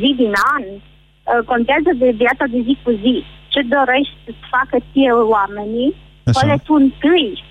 zi 0.00 0.10
din 0.22 0.32
an. 0.56 0.64
Uh, 0.72 1.44
Contează 1.52 1.90
de 2.02 2.10
viața 2.22 2.44
de 2.54 2.60
zi 2.66 2.74
cu 2.84 2.90
zi. 2.90 3.14
Ce 3.48 3.60
dorești 3.62 4.14
să 4.24 4.32
facă 4.54 4.76
ție 4.92 5.10
oamenii, 5.36 5.94
Așa. 6.24 6.40
fă 6.46 6.56
tu 6.64 6.72
întâi. 6.74 7.44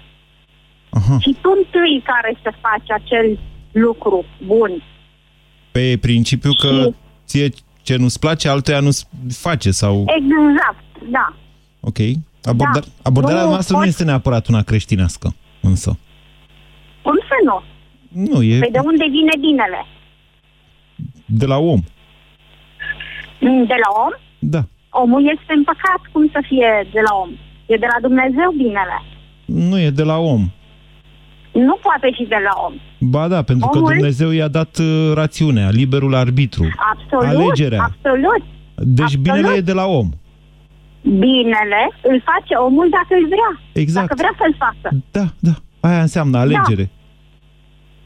Aha. 0.90 1.18
Și 1.20 1.32
tu 1.42 1.50
întâi 1.58 2.02
care 2.12 2.38
să 2.44 2.52
faci 2.66 2.90
acel 3.00 3.40
lucru 3.72 4.26
bun. 4.46 4.84
Pe 5.72 5.98
principiu 6.02 6.52
că 6.60 6.90
ție 7.26 7.50
ce 7.82 7.96
nu-ți 7.96 8.20
place, 8.20 8.48
altuia 8.50 8.80
nu-ți 8.80 9.08
face 9.30 9.72
sau... 9.72 9.94
Exact, 10.18 10.84
da. 11.12 11.34
Ok. 11.80 11.98
Aborda... 12.44 12.80
Da. 12.80 12.86
Abordarea 13.04 13.44
Nu 13.44 13.50
noastră 13.50 13.74
nu 13.74 13.80
poți- 13.80 13.90
este 13.92 14.04
neapărat 14.04 14.48
una 14.48 14.62
creștinească, 14.62 15.36
însă. 15.62 15.98
Cum 17.02 17.16
să 17.28 17.36
nu? 17.46 17.62
Nu, 18.26 18.42
e 18.44 18.60
Păi 18.60 18.72
de 18.72 18.80
unde 18.84 19.04
vine 19.10 19.32
binele? 19.40 19.86
de 21.26 21.46
la 21.46 21.58
om. 21.58 21.80
Mm, 23.42 23.66
De 23.66 23.78
la 23.84 23.90
om? 24.06 24.14
Da. 24.40 24.62
Omul 24.90 25.22
este 25.36 25.54
împăcat, 25.56 26.02
cum 26.12 26.24
să 26.32 26.40
fie 26.48 26.70
de 26.94 27.00
la 27.08 27.14
om? 27.24 27.30
E 27.66 27.76
de 27.78 27.88
la 27.94 28.00
Dumnezeu 28.08 28.50
binele. 28.58 28.98
Nu 29.46 29.80
e 29.80 29.90
de 29.90 30.04
la 30.04 30.18
om. 30.18 30.42
Nu 31.54 31.76
poate 31.82 32.10
fi 32.18 32.24
de 32.26 32.40
la 32.48 32.54
om. 32.68 32.74
Ba 33.00 33.28
da, 33.28 33.42
pentru 33.42 33.68
că 33.68 33.78
Omul- 33.78 33.92
Dumnezeu 33.94 34.30
i-a 34.32 34.48
dat 34.48 34.78
uh, 34.78 35.12
rațiunea, 35.14 35.70
liberul 35.70 36.16
arbitru, 36.16 36.66
Absolut, 36.94 37.26
alegerea. 37.36 37.82
absolut. 37.84 38.44
Deci 38.76 39.04
absolut. 39.04 39.24
binele 39.24 39.56
e 39.58 39.62
de 39.62 39.74
la 39.74 39.86
om. 39.86 40.10
Binele 41.02 41.82
îl 42.04 42.24
face 42.32 42.54
omul 42.68 42.88
dacă 42.90 43.12
îl 43.22 43.26
vrea. 43.28 43.52
Exact. 43.84 44.08
Dacă 44.08 44.20
vrea 44.24 44.36
să-l 44.38 44.56
facă. 44.66 44.96
Da, 45.12 45.26
da. 45.40 45.52
Aia 45.90 46.02
înseamnă 46.02 46.38
alegere. 46.38 46.90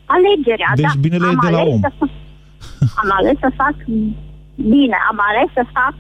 Alegerea, 0.05 0.71
Deci 0.75 0.85
da. 0.85 0.99
binele 0.99 1.25
e 1.25 1.29
Am 1.29 1.39
de 1.45 1.49
la 1.49 1.59
ales 1.59 1.73
om. 1.73 1.79
Să 1.79 1.91
fac, 1.99 2.09
am 3.03 3.09
ales 3.19 3.37
să 3.39 3.49
fac 3.55 3.75
bine, 4.55 4.97
am 5.09 5.19
ales 5.29 5.49
să 5.53 5.63
fac 5.77 5.95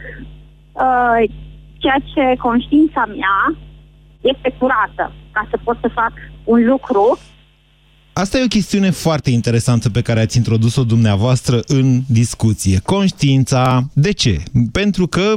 uh, 0.85 1.31
ceea 1.77 1.99
ce 2.13 2.41
conștiința 2.41 3.05
mea 3.05 3.55
este 4.21 4.55
curată 4.59 5.11
ca 5.31 5.47
să 5.49 5.57
pot 5.63 5.77
să 5.81 5.89
fac 5.93 6.11
un 6.43 6.65
lucru 6.65 7.17
Asta 8.17 8.37
e 8.37 8.43
o 8.43 8.47
chestiune 8.47 8.89
foarte 8.89 9.29
interesantă 9.29 9.89
pe 9.89 10.01
care 10.01 10.19
ați 10.19 10.37
introdus-o 10.37 10.83
dumneavoastră 10.83 11.59
în 11.67 12.01
discuție. 12.07 12.79
Conștiința. 12.85 13.89
De 13.93 14.11
ce? 14.11 14.43
Pentru 14.71 15.07
că 15.07 15.33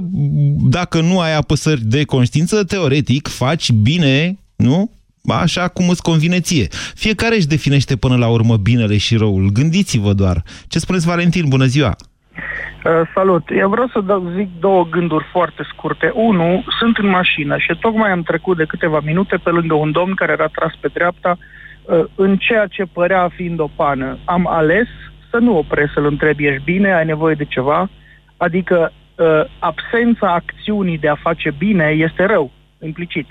dacă 0.71 1.01
nu 1.01 1.21
ai 1.21 1.35
apăsări 1.37 1.85
de 1.85 2.05
conștiință, 2.05 2.65
teoretic 2.65 3.29
faci 3.29 3.73
bine, 3.73 4.39
nu? 4.57 4.91
Așa 5.27 5.69
cum 5.69 5.89
îți 5.89 6.03
convine 6.03 6.41
ție. 6.41 6.69
Fiecare 6.95 7.37
își 7.37 7.47
definește 7.47 7.97
până 7.97 8.17
la 8.17 8.29
urmă 8.29 8.57
binele 8.57 8.97
și 8.97 9.17
răul. 9.17 9.51
Gândiți-vă 9.51 10.13
doar. 10.13 10.43
Ce 10.69 10.79
spuneți, 10.79 11.07
Valentin? 11.07 11.49
Bună 11.49 11.65
ziua! 11.65 11.97
Uh, 12.85 13.01
salut! 13.15 13.43
Eu 13.51 13.69
vreau 13.69 13.89
să 13.89 14.01
dau, 14.01 14.33
zic 14.37 14.49
două 14.61 14.87
gânduri 14.91 15.25
foarte 15.33 15.63
scurte. 15.73 16.11
Unu, 16.15 16.65
sunt 16.79 16.97
în 16.97 17.09
mașină 17.09 17.59
și 17.59 17.77
tocmai 17.81 18.11
am 18.11 18.23
trecut 18.23 18.57
de 18.57 18.65
câteva 18.65 19.01
minute 19.05 19.37
pe 19.37 19.51
lângă 19.51 19.75
un 19.75 19.93
domn 19.93 20.15
care 20.15 20.33
era 20.33 20.47
tras 20.47 20.73
pe 20.81 20.89
dreapta 20.93 21.37
uh, 21.83 22.05
în 22.15 22.37
ceea 22.37 22.67
ce 22.67 22.85
părea 22.93 23.23
a 23.23 23.29
fiind 23.29 23.61
o 23.61 23.69
pană. 23.77 24.19
Am 24.25 24.47
ales 24.47 24.87
să 25.31 25.39
nu 25.39 25.57
opresc 25.57 25.93
să-l 25.93 26.07
întreb, 26.07 26.39
ești 26.39 26.65
bine, 26.65 26.95
ai 26.95 27.05
nevoie 27.05 27.35
de 27.35 27.45
ceva? 27.45 27.89
Adică 28.37 28.93
uh, 29.17 29.45
absența 29.59 30.33
acțiunii 30.33 30.99
de 30.99 31.09
a 31.09 31.15
face 31.15 31.55
bine 31.59 31.85
este 31.85 32.25
rău, 32.25 32.51
implicit. 32.81 33.27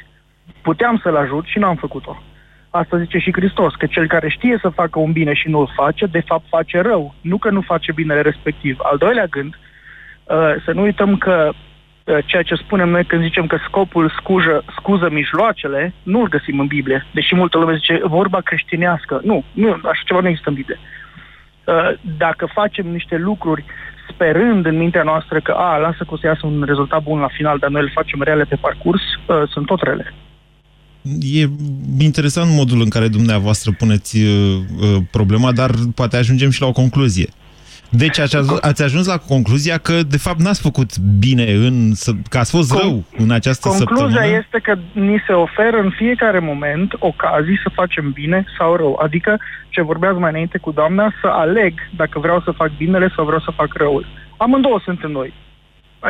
Puteam 0.62 1.00
să-l 1.04 1.16
ajut 1.16 1.46
și 1.46 1.60
n-am 1.60 1.75
făcut-o. 1.75 2.22
Asta 2.69 2.97
zice 2.97 3.17
și 3.17 3.31
Hristos, 3.33 3.74
că 3.75 3.86
cel 3.86 4.07
care 4.07 4.29
știe 4.29 4.57
să 4.62 4.69
facă 4.69 5.00
un 5.00 5.12
bine 5.12 5.33
și 5.33 5.50
nu 5.50 5.59
îl 5.59 5.71
face, 5.75 6.05
de 6.05 6.24
fapt 6.25 6.45
face 6.50 6.81
rău, 6.81 7.13
nu 7.21 7.38
că 7.38 7.50
nu 7.50 7.62
face 7.62 7.91
binele 7.91 8.21
respectiv. 8.21 8.77
Al 8.81 8.97
doilea 8.97 9.25
gând, 9.25 9.53
uh, 9.53 10.55
să 10.65 10.71
nu 10.71 10.81
uităm 10.81 11.17
că 11.17 11.51
uh, 11.51 12.17
ceea 12.25 12.41
ce 12.41 12.55
spunem 12.55 12.89
noi 12.89 13.05
când 13.05 13.24
zicem 13.24 13.47
că 13.47 13.57
scopul 13.67 14.09
scuză, 14.09 14.63
scuză 14.77 15.09
mijloacele, 15.09 15.93
nu 16.03 16.19
îl 16.19 16.27
găsim 16.27 16.59
în 16.59 16.67
Biblie. 16.67 17.05
Deși 17.12 17.36
multă 17.36 17.57
lume 17.57 17.75
zice 17.75 18.00
vorba 18.03 18.41
creștinească. 18.41 19.19
Nu, 19.24 19.43
nu 19.51 19.71
așa 19.71 20.01
ceva 20.05 20.19
nu 20.19 20.27
există 20.27 20.50
în 20.50 20.55
Biblie. 20.55 20.79
Uh, 21.63 21.91
Dacă 22.17 22.45
facem 22.45 22.88
niște 22.88 23.17
lucruri 23.17 23.65
sperând 24.09 24.65
în 24.65 24.77
mintea 24.77 25.03
noastră 25.03 25.39
că, 25.39 25.51
a, 25.51 25.77
lasă 25.77 26.03
că 26.03 26.13
o 26.13 26.17
să 26.17 26.27
iasă 26.27 26.45
un 26.45 26.63
rezultat 26.65 27.03
bun 27.03 27.19
la 27.19 27.27
final, 27.27 27.57
dar 27.57 27.69
noi 27.69 27.83
le 27.83 27.91
facem 27.93 28.21
rele 28.21 28.43
pe 28.43 28.55
parcurs, 28.55 29.01
uh, 29.01 29.43
sunt 29.50 29.65
tot 29.65 29.81
rele. 29.81 30.13
E 31.21 31.47
interesant 31.99 32.49
modul 32.51 32.81
în 32.81 32.89
care 32.89 33.07
dumneavoastră 33.07 33.71
puneți 33.77 34.17
uh, 34.17 34.57
uh, 34.81 34.97
problema, 35.11 35.51
dar 35.51 35.71
poate 35.95 36.17
ajungem 36.17 36.49
și 36.49 36.61
la 36.61 36.67
o 36.67 36.71
concluzie. 36.71 37.27
Deci 37.89 38.19
ați 38.19 38.35
ajuns, 38.35 38.59
ați 38.61 38.83
ajuns 38.83 39.05
la 39.07 39.17
concluzia 39.17 39.77
că, 39.77 40.03
de 40.03 40.17
fapt, 40.17 40.39
n-ați 40.39 40.61
făcut 40.61 40.97
bine, 40.97 41.51
în, 41.53 41.93
să- 41.93 42.11
că 42.29 42.37
ați 42.37 42.51
fost 42.51 42.71
rău 42.81 43.03
în 43.17 43.31
această 43.31 43.67
Concluzia 43.67 44.05
săptămână. 44.05 44.37
este 44.37 44.59
că 44.63 44.77
ni 44.99 45.23
se 45.27 45.33
oferă 45.33 45.77
în 45.77 45.89
fiecare 45.97 46.39
moment 46.39 46.93
ocazii 46.99 47.59
să 47.63 47.69
facem 47.73 48.11
bine 48.11 48.45
sau 48.57 48.75
rău. 48.75 48.99
Adică, 49.03 49.39
ce 49.69 49.81
vorbeați 49.81 50.17
mai 50.19 50.29
înainte 50.29 50.57
cu 50.57 50.71
doamna, 50.71 51.13
să 51.21 51.27
aleg 51.27 51.73
dacă 51.95 52.19
vreau 52.19 52.41
să 52.41 52.51
fac 52.51 52.71
binele 52.77 53.11
sau 53.15 53.25
vreau 53.25 53.39
să 53.39 53.51
fac 53.55 53.73
răul. 53.73 54.05
Amândouă 54.37 54.81
sunt 54.83 55.03
în 55.03 55.11
noi. 55.11 55.33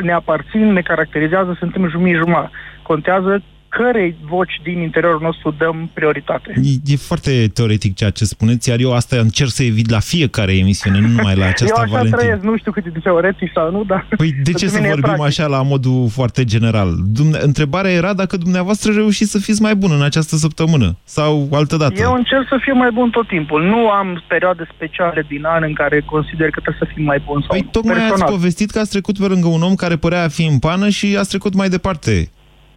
Ne 0.02 0.12
aparțin, 0.12 0.72
ne 0.74 0.82
caracterizează, 0.82 1.56
suntem 1.60 1.90
jumii-jumătate. 1.90 2.50
Contează 2.84 3.44
cărei 3.80 4.16
voci 4.36 4.56
din 4.64 4.78
interiorul 4.82 5.22
nostru 5.22 5.56
dăm 5.58 5.90
prioritate. 5.94 6.54
E, 6.64 6.94
e 6.94 6.96
foarte 6.96 7.48
teoretic 7.54 7.96
ceea 7.96 8.10
ce 8.10 8.26
spuneți, 8.26 8.70
iar 8.70 8.80
eu 8.80 8.94
asta 8.94 9.16
încerc 9.18 9.50
să 9.50 9.64
evit 9.64 9.90
la 9.90 10.00
fiecare 10.00 10.54
emisiune, 10.58 11.00
nu 11.00 11.08
numai 11.08 11.36
la 11.36 11.46
aceasta, 11.54 11.76
Eu 11.78 11.84
așa 11.84 11.92
Valentin. 11.92 12.18
trăiesc, 12.20 12.42
nu 12.44 12.58
știu 12.58 12.72
cât 12.72 12.86
e 12.86 12.90
de 12.90 13.00
teoretic 13.00 13.52
sau 13.54 13.72
nu, 13.72 13.84
dar... 13.84 14.08
Păi 14.18 14.30
de 14.30 14.36
ce 14.44 14.44
pentru 14.52 14.68
să 14.68 14.76
mine 14.76 14.88
e 14.88 14.90
vorbim 14.90 15.14
practic. 15.14 15.26
așa 15.40 15.48
la 15.48 15.62
modul 15.62 16.08
foarte 16.10 16.44
general? 16.44 16.90
Dumne- 17.18 17.40
întrebarea 17.42 17.92
era 17.92 18.14
dacă 18.14 18.38
dumneavoastră 18.38 18.92
reușiți 18.94 19.32
să 19.32 19.40
fiți 19.40 19.62
mai 19.62 19.76
bun 19.76 19.92
în 19.92 20.02
această 20.04 20.36
săptămână 20.36 20.98
sau 21.04 21.50
altă 21.52 21.76
dată. 21.78 22.02
Eu 22.02 22.14
încerc 22.14 22.46
să 22.50 22.58
fiu 22.62 22.76
mai 22.76 22.92
bun 22.92 23.10
tot 23.10 23.28
timpul. 23.28 23.64
Nu 23.64 23.90
am 23.90 24.24
perioade 24.28 24.68
speciale 24.76 25.26
din 25.30 25.46
an 25.46 25.64
în 25.64 25.74
care 25.74 26.02
consider 26.06 26.50
că 26.50 26.60
trebuie 26.60 26.82
să 26.88 26.92
fim 26.96 27.04
mai 27.04 27.22
bun. 27.26 27.40
Sau 27.42 27.50
Păi 27.50 27.68
tocmai 27.72 27.96
personal. 27.96 28.22
ați 28.22 28.32
povestit 28.32 28.70
că 28.72 28.80
ați 28.80 28.90
trecut 28.90 29.18
pe 29.18 29.26
lângă 29.26 29.48
un 29.48 29.62
om 29.62 29.76
care 29.76 29.96
părea 29.96 30.24
a 30.24 30.28
fi 30.28 30.46
în 30.46 30.60
pană 30.60 30.90
și 30.90 31.16
ați 31.20 31.30
trecut 31.30 31.54
mai 31.54 31.70
departe. 31.70 32.30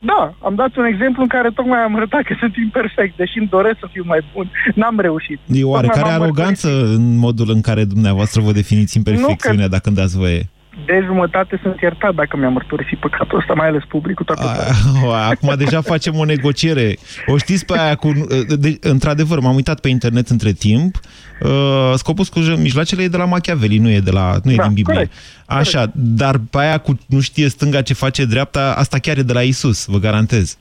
Da, 0.02 0.34
am 0.42 0.54
dat 0.54 0.76
un 0.76 0.84
exemplu 0.84 1.22
în 1.22 1.28
care 1.28 1.50
tocmai 1.50 1.78
am 1.78 1.96
arătat 1.96 2.22
că 2.22 2.34
sunt 2.38 2.56
imperfect, 2.56 3.16
deși 3.16 3.38
îmi 3.38 3.48
doresc 3.48 3.78
să 3.78 3.88
fiu 3.92 4.04
mai 4.06 4.20
bun. 4.34 4.50
N-am 4.74 4.98
reușit. 5.00 5.38
E 5.46 5.60
Tocmai 5.60 5.62
oarecare 5.62 6.10
m-am 6.10 6.22
aroganță 6.22 6.68
în 6.68 7.16
modul 7.16 7.50
în 7.50 7.60
care 7.60 7.84
dumneavoastră 7.84 8.40
vă 8.40 8.52
definiți 8.52 8.96
imperfecțiunea, 8.96 9.68
dacă 9.68 9.88
îmi 9.88 9.96
dați 9.96 10.16
voie. 10.16 10.48
De 10.86 11.02
jumătate 11.06 11.60
sunt 11.62 11.80
iertat 11.80 12.14
dacă 12.14 12.36
mi-am 12.36 12.52
mărturisit 12.52 12.98
păcatul 12.98 13.38
ăsta, 13.38 13.52
mai 13.52 13.66
ales 13.68 13.82
publicul 13.88 14.24
toată 14.24 14.42
țara. 14.42 14.70
Ah, 14.70 15.28
Acum 15.30 15.54
deja 15.56 15.80
facem 15.80 16.16
o 16.16 16.24
negociere. 16.24 16.96
O 17.26 17.36
știți 17.36 17.64
pe 17.64 17.78
aia 17.78 17.94
cu... 17.94 18.12
De, 18.58 18.78
într-adevăr, 18.80 19.40
m-am 19.40 19.54
uitat 19.54 19.80
pe 19.80 19.88
internet 19.88 20.28
între 20.28 20.52
timp. 20.52 21.00
Uh, 21.40 21.92
scopul 21.96 22.24
scuză 22.24 22.56
mijloacele 22.56 23.02
e 23.02 23.08
de 23.08 23.16
la 23.16 23.24
Machiavelli, 23.24 23.78
nu 23.78 23.88
e, 23.90 24.00
de 24.00 24.10
la, 24.10 24.36
nu 24.42 24.50
e 24.50 24.56
Da, 24.56 24.62
din 24.62 24.72
Biblie. 24.72 24.94
corect, 24.94 25.12
Așa, 25.46 25.90
dar 25.94 26.38
pe 26.50 26.58
aia 26.58 26.78
cu 26.78 26.98
nu 27.06 27.20
știe 27.20 27.48
stânga 27.48 27.82
ce 27.82 27.94
face 27.94 28.24
dreapta, 28.24 28.74
asta 28.78 28.98
chiar 28.98 29.18
e 29.18 29.22
de 29.22 29.32
la 29.32 29.42
Isus, 29.42 29.84
vă 29.86 29.98
garantez. 29.98 30.58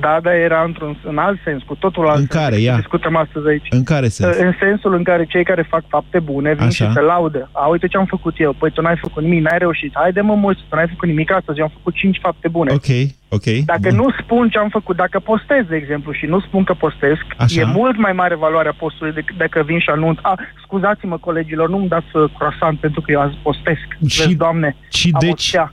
Da, 0.00 0.18
dar 0.22 0.34
era 0.34 0.62
într-un, 0.62 0.98
în 1.04 1.18
alt 1.18 1.38
sens, 1.44 1.62
cu 1.62 1.74
totul 1.74 2.06
alt 2.08 2.18
În 2.18 2.26
sens 2.26 2.32
care, 2.42 2.50
decât 2.54 2.64
ia? 2.66 2.74
discutăm 2.76 3.16
astăzi 3.16 3.46
aici. 3.48 3.66
În 3.70 3.82
care 3.84 4.08
sens? 4.08 4.36
În 4.36 4.52
sensul 4.60 4.94
în 4.94 5.02
care 5.02 5.24
cei 5.24 5.44
care 5.44 5.62
fac 5.62 5.82
fapte 5.88 6.18
bune 6.18 6.54
vin 6.54 6.66
Așa. 6.66 6.84
și 6.86 6.92
se 6.92 7.00
laudă. 7.00 7.48
A, 7.52 7.66
uite 7.66 7.86
ce 7.88 7.96
am 7.96 8.04
făcut 8.04 8.34
eu. 8.40 8.52
Păi 8.52 8.70
tu 8.70 8.80
n-ai 8.80 8.96
făcut 9.00 9.22
nimic, 9.22 9.42
n-ai 9.42 9.58
reușit. 9.58 9.90
Haide 9.94 10.20
mă 10.20 10.34
mulți, 10.34 10.60
tu 10.68 10.76
n-ai 10.76 10.88
făcut 10.88 11.08
nimic 11.08 11.32
astăzi, 11.32 11.58
eu 11.58 11.64
am 11.64 11.70
făcut 11.74 11.94
cinci 11.94 12.18
fapte 12.22 12.48
bune. 12.48 12.72
Ok, 12.72 12.90
ok. 13.28 13.44
Dacă 13.64 13.88
bun. 13.88 13.96
nu 13.96 14.06
spun 14.22 14.48
ce 14.48 14.58
am 14.58 14.68
făcut, 14.68 14.96
dacă 14.96 15.18
postez, 15.18 15.64
de 15.68 15.76
exemplu, 15.76 16.12
și 16.12 16.26
nu 16.26 16.40
spun 16.40 16.64
că 16.64 16.74
postez, 16.74 17.16
Așa. 17.38 17.60
e 17.60 17.64
mult 17.64 17.96
mai 17.98 18.12
mare 18.12 18.34
valoarea 18.34 18.74
postului 18.78 19.12
decât 19.12 19.36
dacă 19.36 19.62
vin 19.66 19.78
și 19.78 19.90
anunț. 19.90 20.18
A, 20.22 20.34
scuzați-mă, 20.64 21.18
colegilor, 21.18 21.68
nu-mi 21.68 21.88
dați 21.88 22.06
uh, 22.16 22.30
croissant 22.38 22.78
pentru 22.78 23.00
că 23.00 23.12
eu 23.12 23.20
azi 23.20 23.38
postesc. 23.42 23.86
Și- 24.08 24.22
Vezi, 24.22 24.34
doamne, 24.34 24.76
și 24.90 25.10
am 25.12 25.20
o 25.22 25.26
deci- 25.26 25.48
stea. 25.48 25.72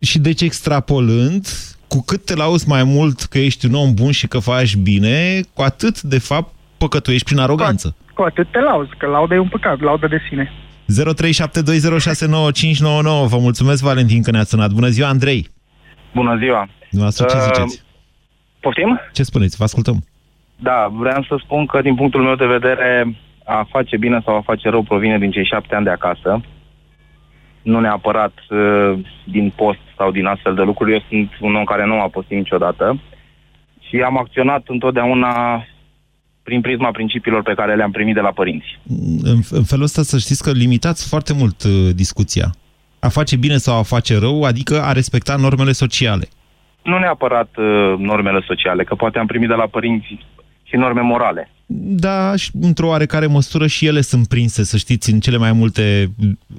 Și 0.00 0.18
deci 0.18 0.40
extrapolând, 0.40 1.46
cu 1.92 2.02
cât 2.06 2.24
te 2.24 2.34
lauzi 2.34 2.68
mai 2.68 2.84
mult 2.84 3.20
că 3.20 3.38
ești 3.38 3.66
un 3.66 3.74
om 3.74 3.94
bun 3.94 4.10
și 4.10 4.26
că 4.28 4.38
faci 4.38 4.76
bine, 4.76 5.40
cu 5.54 5.62
atât, 5.62 6.00
de 6.00 6.18
fapt, 6.18 6.54
păcătuiești 6.78 7.24
prin 7.24 7.38
aroganță. 7.38 7.96
Cu 8.14 8.22
atât 8.22 8.50
te 8.50 8.60
lauzi, 8.60 8.90
că 8.98 9.06
lauda 9.06 9.34
e 9.34 9.38
un 9.38 9.48
păcat, 9.48 9.80
lauda 9.80 10.06
de 10.06 10.20
sine. 10.28 10.50
0372069599. 10.88 13.28
Vă 13.32 13.38
mulțumesc, 13.38 13.82
Valentin, 13.82 14.22
că 14.22 14.30
ne-ați 14.30 14.50
sunat. 14.50 14.70
Bună 14.72 14.88
ziua, 14.88 15.08
Andrei! 15.08 15.48
Bună 16.14 16.36
ziua! 16.38 16.68
Dumneavoastră, 16.90 17.26
ce 17.26 17.36
Uh, 17.36 17.42
ziceți? 17.42 17.82
Poftim? 18.60 19.00
Ce 19.12 19.22
spuneți? 19.22 19.56
Vă 19.56 19.64
ascultăm. 19.64 20.04
Da, 20.56 20.88
vreau 20.92 21.22
să 21.28 21.40
spun 21.44 21.66
că 21.66 21.82
din 21.82 21.94
punctul 21.94 22.22
meu 22.22 22.34
de 22.34 22.46
vedere 22.46 23.16
a 23.44 23.66
face 23.70 23.96
bine 23.96 24.20
sau 24.24 24.36
a 24.36 24.40
face 24.40 24.68
rău 24.68 24.82
provine 24.82 25.18
din 25.18 25.30
cei 25.30 25.44
șapte 25.44 25.74
ani 25.74 25.84
de 25.84 25.90
acasă. 25.90 26.40
Nu 27.62 27.80
neapărat 27.80 28.32
uh, 28.50 28.98
din 29.24 29.52
post 29.56 29.78
sau 29.96 30.10
din 30.10 30.26
astfel 30.26 30.54
de 30.54 30.62
lucruri. 30.62 30.92
Eu 30.92 31.02
sunt 31.08 31.30
un 31.40 31.54
om 31.54 31.64
care 31.64 31.86
nu 31.86 32.00
a 32.00 32.08
postit 32.08 32.36
niciodată 32.36 33.00
și 33.88 33.96
am 33.96 34.18
acționat 34.18 34.62
întotdeauna 34.66 35.64
prin 36.42 36.60
prisma 36.60 36.90
principiilor 36.90 37.42
pe 37.42 37.54
care 37.54 37.74
le-am 37.74 37.90
primit 37.90 38.14
de 38.14 38.20
la 38.20 38.32
părinți. 38.32 38.78
În, 39.22 39.40
în 39.50 39.62
felul 39.62 39.84
ăsta 39.84 40.02
să 40.02 40.18
știți 40.18 40.42
că 40.42 40.50
limitați 40.50 41.08
foarte 41.08 41.32
mult 41.32 41.62
uh, 41.62 41.94
discuția. 41.94 42.50
A 42.98 43.08
face 43.08 43.36
bine 43.36 43.56
sau 43.56 43.78
a 43.78 43.82
face 43.82 44.18
rău, 44.18 44.42
adică 44.42 44.82
a 44.82 44.92
respecta 44.92 45.36
normele 45.36 45.72
sociale. 45.72 46.28
Nu 46.82 46.98
neapărat 46.98 47.48
uh, 47.56 47.94
normele 47.98 48.40
sociale, 48.46 48.84
că 48.84 48.94
poate 48.94 49.18
am 49.18 49.26
primit 49.26 49.48
de 49.48 49.54
la 49.54 49.66
părinți 49.66 50.18
și 50.62 50.76
norme 50.76 51.00
morale. 51.00 51.50
Da, 51.74 52.36
și 52.36 52.50
într-o 52.60 52.86
oarecare 52.86 53.26
măsură 53.26 53.66
și 53.66 53.86
ele 53.86 54.00
sunt 54.00 54.28
prinse, 54.28 54.64
să 54.64 54.76
știți, 54.76 55.10
în 55.10 55.20
cele 55.20 55.36
mai 55.36 55.52
multe, 55.52 56.12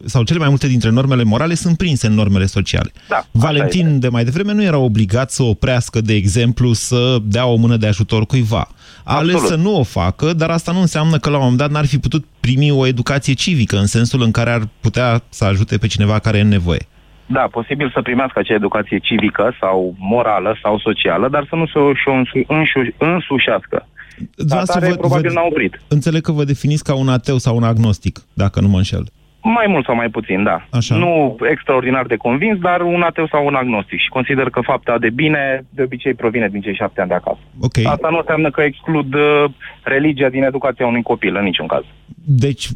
sau 0.05 0.23
cele 0.23 0.39
mai 0.39 0.49
multe 0.49 0.67
dintre 0.67 0.89
normele 0.89 1.23
morale 1.23 1.53
sunt 1.53 1.77
prinse 1.77 2.07
în 2.07 2.13
normele 2.13 2.45
sociale. 2.45 2.91
Da, 3.07 3.15
așa 3.15 3.27
Valentin 3.31 3.99
de 3.99 4.07
mai 4.07 4.23
devreme 4.23 4.53
nu 4.53 4.63
era 4.63 4.77
obligat 4.77 5.31
să 5.31 5.43
oprească, 5.43 6.01
de 6.01 6.13
exemplu, 6.13 6.73
să 6.73 7.17
dea 7.23 7.45
o 7.45 7.55
mână 7.55 7.77
de 7.77 7.87
ajutor 7.87 8.25
cuiva. 8.25 8.69
A 9.03 9.15
ales 9.15 9.35
Absolut. 9.35 9.59
să 9.59 9.63
nu 9.63 9.79
o 9.79 9.83
facă, 9.83 10.33
dar 10.33 10.49
asta 10.49 10.71
nu 10.71 10.79
înseamnă 10.79 11.17
că 11.19 11.29
la 11.29 11.35
un 11.35 11.41
moment 11.41 11.59
dat 11.59 11.71
n-ar 11.71 11.85
fi 11.85 11.97
putut 11.97 12.25
primi 12.39 12.71
o 12.71 12.85
educație 12.85 13.33
civică, 13.33 13.77
în 13.77 13.85
sensul 13.85 14.21
în 14.21 14.31
care 14.31 14.51
ar 14.51 14.67
putea 14.79 15.23
să 15.29 15.43
ajute 15.43 15.77
pe 15.77 15.87
cineva 15.87 16.19
care 16.19 16.37
e 16.37 16.41
în 16.41 16.47
nevoie. 16.47 16.87
Da, 17.33 17.47
posibil 17.51 17.91
să 17.93 18.01
primească 18.01 18.39
acea 18.39 18.53
educație 18.53 18.97
civică 18.97 19.55
sau 19.59 19.95
morală 19.99 20.57
sau 20.63 20.79
socială, 20.79 21.29
dar 21.29 21.45
să 21.49 21.55
nu 21.55 21.65
se 21.65 21.79
o 21.79 21.93
și 21.93 22.07
o 22.07 22.11
însu- 22.13 22.45
însu- 22.47 22.95
însușească. 22.97 23.87
Dumneavoastră 24.35 24.77
Atare, 24.77 24.91
vă- 24.91 24.97
probabil 24.97 25.29
vă- 25.29 25.35
n-a 25.35 25.45
oprit. 25.45 25.81
Înțeleg 25.87 26.21
că 26.21 26.31
vă 26.31 26.43
definiți 26.43 26.83
ca 26.83 26.95
un 26.95 27.09
ateu 27.09 27.37
sau 27.37 27.55
un 27.55 27.63
agnostic, 27.63 28.19
dacă 28.33 28.61
nu 28.61 28.67
mă 28.67 28.77
înșel. 28.77 29.05
Mai 29.45 29.65
mult 29.67 29.85
sau 29.85 29.95
mai 29.95 30.09
puțin, 30.09 30.43
da. 30.43 30.67
Așa. 30.69 30.95
Nu 30.95 31.35
extraordinar 31.49 32.05
de 32.05 32.15
convins, 32.15 32.59
dar 32.59 32.81
un 32.81 33.01
ateu 33.01 33.27
sau 33.27 33.45
un 33.45 33.55
agnostic. 33.55 33.99
Și 33.99 34.07
consider 34.09 34.49
că 34.49 34.61
fapta 34.61 34.97
de 34.97 35.09
bine 35.09 35.65
de 35.69 35.81
obicei 35.83 36.13
provine 36.13 36.47
din 36.51 36.61
cei 36.61 36.75
șapte 36.75 36.99
ani 37.01 37.09
de 37.09 37.15
acasă. 37.15 37.39
Ok. 37.59 37.77
Asta 37.85 38.07
nu 38.09 38.17
înseamnă 38.17 38.49
că 38.51 38.61
exclud 38.61 39.13
uh, 39.13 39.45
religia 39.83 40.29
din 40.29 40.43
educația 40.43 40.87
unui 40.87 41.01
copil, 41.01 41.35
în 41.35 41.43
niciun 41.43 41.67
caz. 41.67 41.83
Deci, 42.25 42.67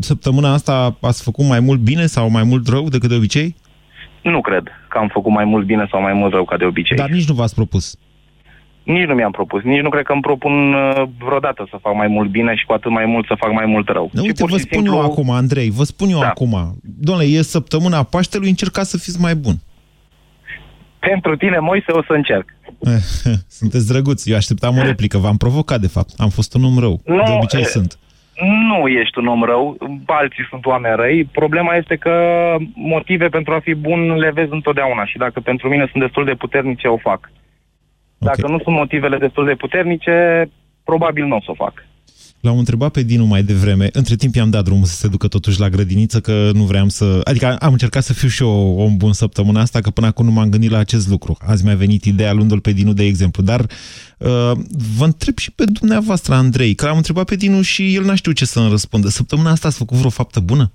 săptămâna 0.00 0.52
asta 0.52 0.96
ați 1.00 1.22
făcut 1.22 1.46
mai 1.48 1.60
mult 1.60 1.80
bine 1.80 2.06
sau 2.06 2.30
mai 2.30 2.42
mult 2.42 2.68
rău 2.68 2.88
decât 2.88 3.08
de 3.08 3.14
obicei? 3.14 3.54
Nu 4.32 4.40
cred 4.40 4.64
că 4.88 4.98
am 4.98 5.08
făcut 5.08 5.32
mai 5.32 5.44
mult 5.44 5.66
bine 5.66 5.86
sau 5.90 6.00
mai 6.00 6.12
mult 6.12 6.32
rău 6.32 6.44
ca 6.44 6.56
de 6.56 6.64
obicei. 6.64 6.96
Dar 6.96 7.08
nici 7.10 7.28
nu 7.28 7.34
v-ați 7.34 7.54
propus. 7.54 7.96
Nici 8.82 9.06
nu 9.06 9.14
mi-am 9.14 9.30
propus, 9.30 9.62
nici 9.62 9.80
nu 9.80 9.88
cred 9.88 10.04
că 10.04 10.12
îmi 10.12 10.20
propun 10.20 10.74
uh, 10.74 11.02
vreodată 11.18 11.66
să 11.70 11.76
fac 11.80 11.94
mai 11.94 12.06
mult 12.06 12.30
bine 12.30 12.54
și 12.54 12.64
cu 12.64 12.72
atât 12.72 12.90
mai 12.90 13.04
mult 13.06 13.26
să 13.26 13.34
fac 13.38 13.52
mai 13.52 13.66
mult 13.66 13.88
rău. 13.88 14.10
Nu, 14.12 14.20
Și 14.20 14.26
uite, 14.26 14.40
pur 14.42 14.50
vă 14.50 14.56
și 14.56 14.62
spun 14.62 14.78
simplu- 14.78 14.96
eu 14.96 15.04
acum, 15.10 15.30
Andrei, 15.30 15.70
vă 15.70 15.84
spun 15.84 16.08
eu 16.08 16.20
Da. 16.20 16.26
acum. 16.28 16.78
Domnule, 17.00 17.28
e 17.28 17.42
săptămâna 17.42 18.02
Paștelui, 18.02 18.48
încercați 18.48 18.90
să 18.90 18.98
fiți 18.98 19.20
mai 19.20 19.34
bun. 19.34 19.54
Pentru 20.98 21.36
tine, 21.36 21.58
Moise, 21.58 21.92
o 21.92 22.02
să 22.02 22.12
încerc. 22.12 22.44
Sunteți 23.60 23.86
drăguți. 23.88 24.30
Eu 24.30 24.36
așteptam 24.36 24.78
o 24.78 24.82
replică. 24.82 25.18
V-am 25.18 25.36
provocat, 25.36 25.80
de 25.80 25.86
fapt. 25.86 26.10
Am 26.16 26.28
fost 26.28 26.54
un 26.54 26.64
om 26.64 26.78
rău. 26.78 27.00
Nu, 27.04 27.22
de 27.24 27.30
obicei 27.30 27.60
e- 27.60 27.64
sunt. 27.64 27.98
Nu 28.40 28.88
ești 28.88 29.18
un 29.18 29.26
om 29.26 29.42
rău, 29.42 29.76
alții 30.06 30.46
sunt 30.48 30.66
oameni 30.66 30.96
răi. 30.96 31.24
Problema 31.24 31.74
este 31.74 31.96
că 31.96 32.14
motive 32.74 33.28
pentru 33.28 33.54
a 33.54 33.58
fi 33.58 33.74
bun 33.74 34.14
le 34.14 34.30
vezi 34.30 34.52
întotdeauna 34.52 35.04
și 35.04 35.16
dacă 35.16 35.40
pentru 35.40 35.68
mine 35.68 35.88
sunt 35.90 36.02
destul 36.02 36.24
de 36.24 36.34
puternice, 36.34 36.88
o 36.88 36.96
fac. 36.96 37.30
Dacă 38.18 38.48
nu 38.48 38.58
sunt 38.58 38.76
motivele 38.76 39.18
destul 39.18 39.44
de 39.44 39.54
puternice, 39.54 40.46
probabil 40.84 41.24
nu 41.24 41.36
o 41.36 41.40
să 41.40 41.50
o 41.50 41.54
fac. 41.54 41.84
L-am 42.44 42.58
întrebat 42.58 42.90
pe 42.90 43.02
Dinu 43.02 43.24
mai 43.24 43.42
devreme. 43.42 43.88
Între 43.92 44.14
timp 44.14 44.34
i-am 44.34 44.50
dat 44.50 44.64
drumul 44.64 44.84
să 44.84 44.94
se 44.94 45.08
ducă 45.08 45.28
totuși 45.28 45.60
la 45.60 45.68
grădiniță, 45.68 46.20
că 46.20 46.50
nu 46.54 46.62
vreau 46.62 46.88
să... 46.88 47.20
Adică 47.24 47.56
am 47.56 47.72
încercat 47.72 48.02
să 48.02 48.12
fiu 48.12 48.28
și 48.28 48.42
eu 48.42 48.76
om 48.78 48.96
bun 48.96 49.12
săptămâna 49.12 49.60
asta, 49.60 49.80
că 49.80 49.90
până 49.90 50.06
acum 50.06 50.24
nu 50.24 50.30
m-am 50.30 50.48
gândit 50.48 50.70
la 50.70 50.78
acest 50.78 51.08
lucru. 51.08 51.36
Azi 51.46 51.64
mi-a 51.64 51.74
venit 51.74 52.04
ideea 52.04 52.32
luându-l 52.32 52.60
pe 52.60 52.72
Dinu 52.72 52.92
de 52.92 53.04
exemplu. 53.04 53.42
Dar 53.42 53.60
uh, 53.60 54.52
vă 54.98 55.04
întreb 55.04 55.38
și 55.38 55.50
pe 55.52 55.64
dumneavoastră, 55.64 56.34
Andrei, 56.34 56.74
că 56.74 56.86
l-am 56.86 56.96
întrebat 56.96 57.24
pe 57.24 57.36
Dinu 57.36 57.60
și 57.60 57.94
el 57.94 58.04
n-a 58.04 58.14
știut 58.14 58.36
ce 58.36 58.44
să-mi 58.44 58.70
răspundă. 58.70 59.08
Săptămâna 59.08 59.50
asta 59.50 59.68
ați 59.68 59.78
făcut 59.78 59.96
vreo 59.96 60.10
faptă 60.10 60.40
bună? 60.40 60.72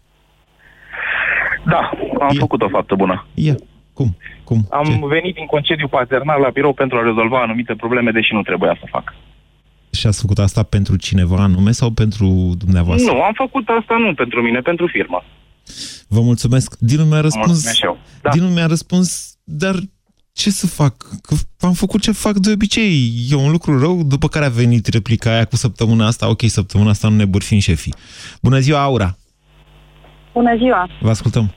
Da, 1.66 1.92
am 2.20 2.36
făcut 2.40 2.62
o 2.62 2.70
faptă 2.70 2.96
bună. 2.96 3.28
Ia, 3.34 3.56
cum? 3.94 4.18
Cum? 4.44 4.68
Am 4.72 4.86
Ce? 4.86 5.00
venit 5.08 5.34
din 5.36 5.46
concediu 5.46 5.88
paternal 5.88 6.42
la 6.42 6.50
birou 6.50 6.74
pentru 6.74 6.98
a 6.98 7.04
rezolva 7.04 7.42
anumite 7.42 7.74
probleme, 7.76 8.12
deși 8.12 8.34
nu 8.34 8.42
trebuia 8.42 8.78
să 8.80 8.86
fac. 8.90 9.14
Și 9.92 10.08
ați 10.08 10.22
făcut 10.22 10.40
asta 10.40 10.64
pentru 10.64 10.96
cineva 10.96 11.44
anume 11.44 11.72
sau 11.72 11.90
pentru 11.92 12.54
dumneavoastră? 12.58 13.12
Nu, 13.12 13.22
am 13.22 13.34
făcut 13.36 13.68
asta 13.80 13.98
nu 13.98 14.14
pentru 14.14 14.42
mine, 14.42 14.60
pentru 14.60 14.88
firmă. 14.88 15.24
Vă 16.08 16.22
mulțumesc. 16.22 16.78
Dinu 16.80 17.04
mi-a 17.04 17.22
răspuns... 17.22 17.48
Mulțumesc 17.48 17.78
și 17.78 17.86
eu. 17.86 17.98
Da. 18.22 18.30
Dinu 18.30 18.48
mi-a 18.48 18.66
răspuns, 18.66 19.38
dar 19.44 19.76
ce 20.34 20.50
să 20.50 20.68
fac? 20.68 20.96
Că 21.22 21.36
am 21.60 21.74
făcut 21.74 22.02
ce 22.02 22.12
fac 22.12 22.34
de 22.34 22.52
obicei. 22.52 23.12
E 23.30 23.36
un 23.36 23.52
lucru 23.52 23.80
rău, 23.80 24.04
după 24.04 24.28
care 24.28 24.46
a 24.46 24.50
venit 24.50 24.88
replica 24.88 25.32
aia 25.32 25.46
cu 25.46 25.56
săptămâna 25.56 26.06
asta. 26.06 26.30
Ok, 26.30 26.42
săptămâna 26.46 26.90
asta 26.90 27.08
nu 27.08 27.16
ne 27.16 27.26
bârfim 27.26 27.60
șefii. 27.60 27.94
Bună 28.42 28.60
ziua, 28.60 28.82
Aura! 28.82 29.18
Bună 30.34 30.56
ziua! 30.58 30.90
Vă 31.02 31.10
ascultăm. 31.10 31.54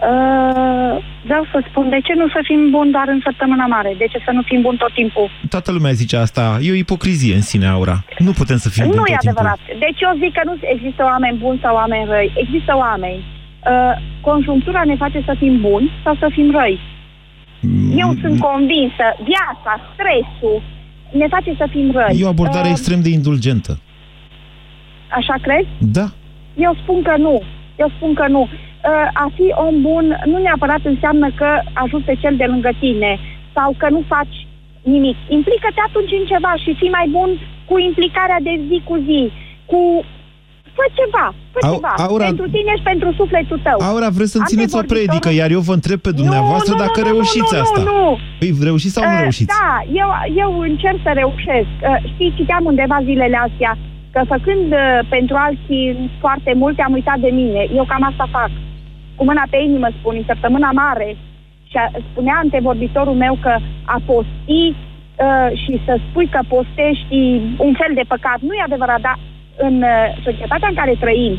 Uh, 0.00 0.94
vreau 1.28 1.44
să 1.52 1.58
spun, 1.68 1.88
de 1.94 2.00
ce 2.06 2.12
nu 2.20 2.28
să 2.28 2.40
fim 2.42 2.70
buni 2.70 2.90
doar 2.90 3.08
în 3.08 3.20
săptămâna 3.24 3.66
mare? 3.66 3.94
De 3.98 4.06
ce 4.12 4.18
să 4.24 4.30
nu 4.32 4.42
fim 4.42 4.60
buni 4.60 4.78
tot 4.78 4.92
timpul? 4.94 5.30
Toată 5.48 5.72
lumea 5.72 5.92
zice 5.92 6.16
asta. 6.16 6.58
E 6.62 6.70
o 6.70 6.74
ipocrizie 6.84 7.34
în 7.34 7.40
sine, 7.50 7.66
Aura. 7.66 7.96
Nu 8.18 8.32
putem 8.40 8.56
să 8.56 8.68
fim 8.68 8.84
nu 8.84 8.90
buni 8.90 9.02
e 9.10 9.12
tot 9.12 9.20
timpul. 9.20 9.28
adevărat. 9.30 9.60
Deci 9.84 10.00
eu 10.06 10.12
zic 10.22 10.32
că 10.38 10.42
nu 10.44 10.54
există 10.74 11.02
oameni 11.12 11.36
buni 11.44 11.58
sau 11.62 11.74
oameni 11.74 12.04
răi. 12.12 12.32
Există 12.44 12.72
oameni. 12.76 13.20
Uh, 13.24 13.94
conjunctura 14.20 14.82
ne 14.84 14.96
face 14.96 15.22
să 15.28 15.34
fim 15.38 15.54
buni 15.60 15.90
sau 16.04 16.14
să 16.22 16.26
fim 16.36 16.48
răi. 16.58 16.78
Mm, 17.60 17.98
Eu 18.02 18.10
sunt 18.22 18.40
convinsă, 18.40 19.06
viața, 19.30 19.72
stresul, 19.92 20.62
ne 21.20 21.26
face 21.34 21.54
să 21.60 21.66
fim 21.70 21.90
răi. 21.98 22.20
E 22.20 22.24
o 22.24 22.28
abordare 22.28 22.68
Uh, 22.68 22.74
extrem 22.76 23.00
de 23.02 23.08
indulgentă. 23.08 23.72
Așa 25.18 25.34
crezi? 25.42 25.68
Da. 25.78 26.06
Eu 26.56 26.72
spun 26.82 27.02
că 27.02 27.14
nu. 27.16 27.42
Eu 27.76 27.88
spun 27.96 28.14
că 28.14 28.26
nu. 28.28 28.48
Uh, 28.88 29.08
A 29.24 29.26
fi 29.36 29.46
om 29.66 29.74
bun 29.88 30.04
nu 30.30 30.36
neapărat 30.46 30.82
înseamnă 30.92 31.28
că 31.40 31.48
ajuți 31.82 32.04
pe 32.08 32.14
cel 32.22 32.34
de 32.40 32.46
lângă 32.52 32.70
tine 32.84 33.10
sau 33.56 33.68
că 33.80 33.86
nu 33.96 34.02
faci 34.14 34.36
nimic. 34.94 35.16
Implică-te 35.38 35.80
atunci 35.88 36.12
în 36.20 36.24
ceva 36.32 36.52
și 36.62 36.70
fii 36.80 36.96
mai 36.98 37.06
bun 37.16 37.30
cu 37.68 37.74
implicarea 37.88 38.40
de 38.48 38.54
zi 38.68 38.76
cu 38.88 38.94
zi, 39.08 39.20
cu... 39.70 39.80
Fă 40.76 40.84
ceva, 41.00 41.26
fă 41.52 41.58
Au- 41.66 41.74
ceva. 41.74 41.92
Aura- 42.06 42.28
Pentru 42.30 42.46
tine 42.56 42.72
și 42.78 42.84
pentru 42.92 43.08
sufletul 43.20 43.60
tău. 43.68 43.78
Aura, 43.90 44.08
vreți 44.16 44.32
să-mi 44.34 44.48
țineți 44.52 44.74
o 44.74 44.78
Antevorbitorul- 44.78 45.20
predică, 45.20 45.28
iar 45.40 45.50
eu 45.56 45.62
vă 45.68 45.74
întreb 45.78 46.00
pe 46.06 46.12
dumneavoastră 46.20 46.72
nu, 46.72 46.78
nu, 46.78 46.84
dacă 46.84 46.98
nu, 47.00 47.06
nu, 47.06 47.12
reușiți 47.12 47.52
nu, 47.54 47.60
asta. 47.64 47.80
Nu, 47.82 47.90
nu. 47.92 48.06
Păi 48.40 48.50
reușiți 48.68 48.94
sau 48.96 49.04
nu 49.08 49.14
Uh, 49.16 49.20
reușiți? 49.26 49.50
Da, 49.58 49.70
eu, 50.02 50.10
eu 50.42 50.50
încerc 50.70 50.98
să 51.06 51.10
reușesc. 51.22 51.72
Uh, 51.82 51.96
știi, 52.12 52.34
citeam 52.38 52.62
undeva 52.72 52.98
zilele 53.08 53.38
astea 53.46 53.72
că 54.14 54.20
făcând 54.34 54.66
uh, 54.72 54.82
pentru 55.14 55.34
alții 55.46 55.84
foarte 56.24 56.52
multe, 56.62 56.80
am 56.82 56.92
uitat 56.98 57.18
de 57.26 57.30
mine. 57.40 57.60
Eu 57.78 57.84
cam 57.92 58.02
asta 58.10 58.26
fac. 58.38 58.50
Cu 59.18 59.24
mâna 59.24 59.44
pe 59.50 59.58
inimă 59.68 59.88
spun, 59.98 60.14
în 60.16 60.28
săptămâna 60.30 60.70
mare. 60.82 61.08
Și 61.70 61.76
a, 61.76 61.84
spunea 62.10 62.36
antevorbitorul 62.42 63.16
meu 63.24 63.34
că 63.44 63.54
a 63.94 63.98
posti 64.06 64.64
uh, 64.72 65.50
și 65.62 65.72
să 65.86 65.92
spui 66.04 66.26
că 66.34 66.40
postești 66.54 67.18
un 67.66 67.72
fel 67.80 67.92
de 67.94 68.08
păcat. 68.12 68.38
Nu 68.40 68.52
e 68.54 68.68
adevărat, 68.68 69.00
dar 69.00 69.16
în 69.66 69.76
uh, 69.82 70.06
societatea 70.26 70.68
în 70.68 70.78
care 70.80 70.94
trăim, 71.04 71.34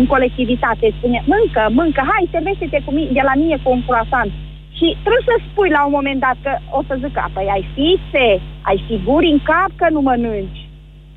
în 0.00 0.06
colectivitate, 0.06 0.94
spune, 0.96 1.18
mâncă, 1.32 1.62
mâncă, 1.80 2.02
hai, 2.10 2.32
servește-te 2.34 2.78
cu 2.84 2.90
mine, 2.92 3.10
de 3.18 3.24
la 3.24 3.34
mine 3.42 3.56
cu 3.62 3.70
un 3.70 3.82
croissant. 3.86 4.30
Și 4.78 4.86
trebuie 5.04 5.28
să 5.30 5.36
spui 5.38 5.70
la 5.76 5.84
un 5.84 5.92
moment 5.98 6.20
dat 6.20 6.36
că 6.42 6.52
o 6.78 6.80
să 6.86 6.94
zic, 7.02 7.16
păi 7.34 7.48
ai 7.54 7.64
fițe, 7.74 8.26
ai 8.68 8.84
figuri 8.86 9.32
în 9.34 9.40
cap 9.50 9.70
că 9.76 9.86
nu 9.90 10.00
mănânci. 10.00 10.68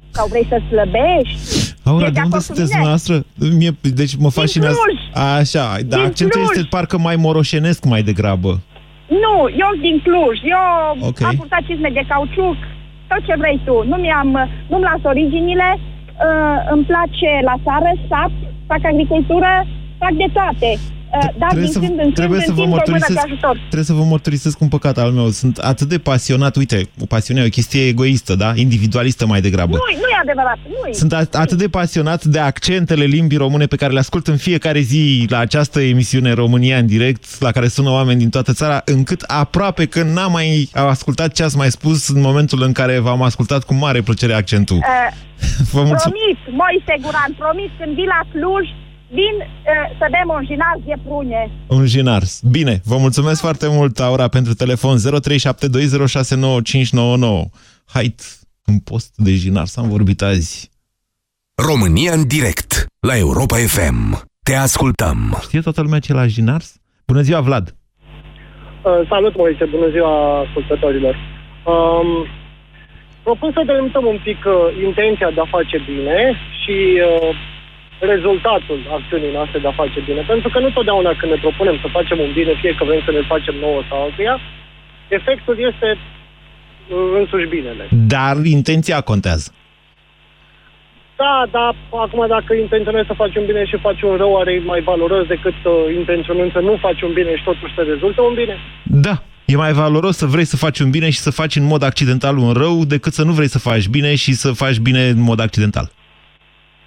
Sau 0.10 0.28
vrei 0.28 0.46
să 0.52 0.58
slăbești. 0.70 1.63
Aura, 1.84 2.06
E 2.08 2.10
de 2.10 2.20
unde 2.20 2.20
acord 2.20 2.34
cu 2.34 2.40
sunteți 2.50 2.72
mine? 2.74 2.80
dumneavoastră? 2.80 3.16
Mie, 3.60 3.72
deci 4.02 4.14
mă 4.24 4.30
fascinează... 4.40 4.78
Cluj. 4.84 5.00
Așa, 5.40 5.66
dar 5.90 6.00
Din 6.00 6.08
accentul 6.10 6.40
Cluj. 6.42 6.52
este 6.56 6.68
parcă 6.76 6.98
mai 7.08 7.16
moroșenesc 7.26 7.82
mai 7.94 8.02
degrabă. 8.10 8.52
Nu, 9.24 9.36
eu 9.62 9.70
sunt 9.72 9.82
din 9.88 9.98
Cluj. 10.06 10.36
Eu 10.56 10.64
Ok. 11.10 11.20
am 11.30 11.36
purtat 11.42 11.62
cizme 11.70 11.90
de 11.98 12.04
cauciuc, 12.12 12.58
tot 13.10 13.22
ce 13.28 13.34
vrei 13.42 13.60
tu. 13.68 13.76
Nu 13.92 13.96
mi-am, 14.04 14.30
nu-mi 14.70 14.88
las 14.90 15.02
originile, 15.14 15.70
uh, 15.80 16.58
îmi 16.74 16.86
place 16.92 17.30
la 17.50 17.56
țară, 17.66 17.90
sat, 18.10 18.34
fac 18.70 18.82
agricultură, 18.92 19.52
fac 20.02 20.14
de 20.24 20.28
toate. 20.38 20.70
Uh, 21.14 21.30
dar 21.38 21.50
Trebuie 21.50 21.64
din 21.64 21.74
să, 21.74 21.80
când 21.80 21.92
în 21.92 21.98
când 21.98 22.14
trebuie 22.14 22.40
să 22.40 22.52
vă 22.52 22.62
întind 22.62 22.68
o 22.68 22.76
mână 22.76 22.84
de 22.86 22.92
mărturisesc, 22.92 23.26
ajutor. 23.26 23.56
trebuie 23.58 23.84
să 23.84 23.94
vă 23.94 24.04
mărturisesc 24.04 24.60
un 24.62 24.68
păcat 24.68 24.98
al 24.98 25.12
meu. 25.12 25.30
Sunt 25.30 25.58
atât 25.58 25.88
de 25.88 25.98
pasionat, 25.98 26.56
uite, 26.56 26.90
o 27.02 27.06
pasiune 27.06 27.42
e 27.42 27.46
o 27.46 27.50
chestie 27.50 27.88
egoistă, 27.88 28.36
da? 28.36 28.52
Individualistă 28.56 29.26
mai 29.26 29.42
degrabă. 29.42 29.72
Nu, 29.76 29.82
nu 30.02 30.08
e 30.08 30.18
adevărat, 30.22 30.58
nu 30.68 30.88
e. 30.90 30.94
Sunt 30.94 31.14
at- 31.16 31.32
atât 31.32 31.58
de 31.58 31.68
pasionat 31.68 32.24
de 32.24 32.40
accentele 32.40 33.04
limbii 33.04 33.38
române 33.38 33.66
pe 33.66 33.76
care 33.76 33.94
le 33.94 34.00
ascult 34.00 34.28
în 34.28 34.38
fiecare 34.38 34.80
zi 34.80 35.26
la 35.30 35.38
această 35.38 35.82
emisiune 35.82 36.34
România 36.34 36.78
în 36.78 36.86
direct, 36.86 37.26
la 37.40 37.52
care 37.52 37.68
sună 37.68 37.90
oameni 37.90 38.20
din 38.20 38.30
toată 38.30 38.54
țara, 38.54 38.82
încât 38.86 39.22
aproape 39.22 39.86
că 39.86 40.04
n-am 40.04 40.32
mai 40.32 40.70
ascultat 40.74 41.32
ce 41.34 41.44
ați 41.44 41.58
mai 41.58 41.72
spus 41.72 42.08
în 42.08 42.22
momentul 42.22 42.62
în 42.62 42.72
care 42.72 43.00
v-am 43.00 43.22
ascultat 43.22 43.64
cu 43.64 43.74
mare 43.74 44.02
plăcere 44.02 44.34
accentul. 44.34 44.76
Uh, 44.78 44.84
Vă 45.74 45.82
mulțumesc. 45.90 46.04
Promit, 46.10 46.40
Moise 46.62 46.94
Guran, 47.02 47.32
promit, 47.38 47.72
când 47.80 47.92
vii 47.96 48.06
la 48.16 48.22
Cluj, 48.32 48.66
vin 49.20 49.36
uh, 49.40 49.48
să 50.00 50.08
bem 50.12 50.28
un 50.38 50.44
jinar 50.46 50.76
de 50.86 50.94
prune. 51.06 51.52
Un 51.68 51.86
jinar. 51.86 52.24
Bine, 52.52 52.82
vă 52.86 52.98
mulțumesc 52.98 53.42
foarte 53.42 53.68
mult, 53.70 54.00
Aura, 54.00 54.28
pentru 54.28 54.54
telefon 54.54 54.98
0372069599. 54.98 55.02
Hai, 57.86 58.16
un 58.66 58.80
post 58.80 59.14
de 59.16 59.32
jinar, 59.32 59.66
s-am 59.66 59.90
vorbit 59.90 60.22
azi. 60.22 60.72
România 61.56 62.14
în 62.14 62.28
direct 62.28 62.86
la 63.00 63.18
Europa 63.18 63.56
FM. 63.56 64.22
Te 64.44 64.56
ascultăm. 64.56 65.38
Știe 65.42 65.62
toată 65.62 65.82
lumea 65.82 66.00
ce 66.00 66.12
e 66.12 66.16
la 66.16 66.28
jinars? 66.28 66.82
Bună 67.08 67.22
ziua, 67.22 67.42
Vlad! 67.42 67.76
Uh, 68.84 69.02
salut, 69.10 69.36
Moise, 69.38 69.66
bună 69.66 69.90
ziua 69.90 70.40
ascultătorilor. 70.40 71.16
Um, 71.66 72.08
propun 73.24 73.52
să 73.54 73.62
delimităm 73.66 74.06
un 74.06 74.20
pic 74.24 74.40
uh, 74.46 74.54
intenția 74.84 75.30
de 75.32 75.40
a 75.40 75.54
face 75.56 75.78
bine 75.90 76.36
și 76.62 76.78
uh, 77.10 77.30
rezultatul 78.00 78.80
acțiunii 78.98 79.32
noastre 79.38 79.60
de 79.60 79.68
a 79.68 79.80
face 79.82 80.00
bine. 80.06 80.22
Pentru 80.22 80.50
că 80.50 80.60
nu 80.60 80.70
totdeauna 80.70 81.14
când 81.20 81.32
ne 81.32 81.40
propunem 81.46 81.78
să 81.82 81.88
facem 81.98 82.20
un 82.20 82.32
bine, 82.34 82.54
fie 82.62 82.76
că 82.76 82.84
vrem 82.84 83.02
să 83.06 83.12
ne 83.12 83.22
facem 83.22 83.56
nouă 83.66 83.82
sau 83.90 84.04
altuia, 84.04 84.40
efectul 85.08 85.56
este 85.70 85.90
uh, 85.98 86.98
însuși 87.20 87.48
binele. 87.56 87.88
Dar 88.16 88.36
intenția 88.44 89.02
contează. 89.02 89.54
Da, 91.16 91.48
dar 91.52 91.76
acum 92.06 92.28
dacă 92.28 92.54
intenționezi 92.54 93.08
să 93.08 93.14
faci 93.14 93.36
un 93.36 93.46
bine 93.46 93.66
și 93.66 93.78
faci 93.78 94.02
un 94.02 94.16
rău, 94.16 94.38
are 94.38 94.62
mai 94.66 94.82
valoros 94.82 95.26
decât 95.28 95.54
uh, 95.64 95.74
intenționând 95.96 96.52
să 96.52 96.60
nu 96.60 96.78
faci 96.80 97.02
un 97.02 97.14
bine 97.14 97.36
și 97.36 97.44
totuși 97.44 97.74
să 97.74 97.82
rezultă 97.82 98.22
un 98.22 98.34
bine. 98.34 98.58
Da, 98.84 99.24
e 99.46 99.56
mai 99.56 99.74
valoros 99.74 100.18
să 100.18 100.26
vrei 100.26 100.46
să 100.46 100.58
faci 100.58 100.80
un 100.80 100.90
bine 100.90 101.10
și 101.10 101.20
să 101.20 101.32
faci 101.32 101.56
în 101.56 101.64
mod 101.64 101.84
accidental 101.84 102.38
un 102.38 102.52
rău 102.52 102.86
decât 102.86 103.14
să 103.14 103.24
nu 103.24 103.32
vrei 103.32 103.48
să 103.48 103.60
faci 103.60 103.88
bine 103.88 104.16
și 104.16 104.34
să 104.34 104.52
faci 104.52 104.78
bine 104.78 105.08
în 105.08 105.22
mod 105.22 105.40
accidental. 105.40 105.92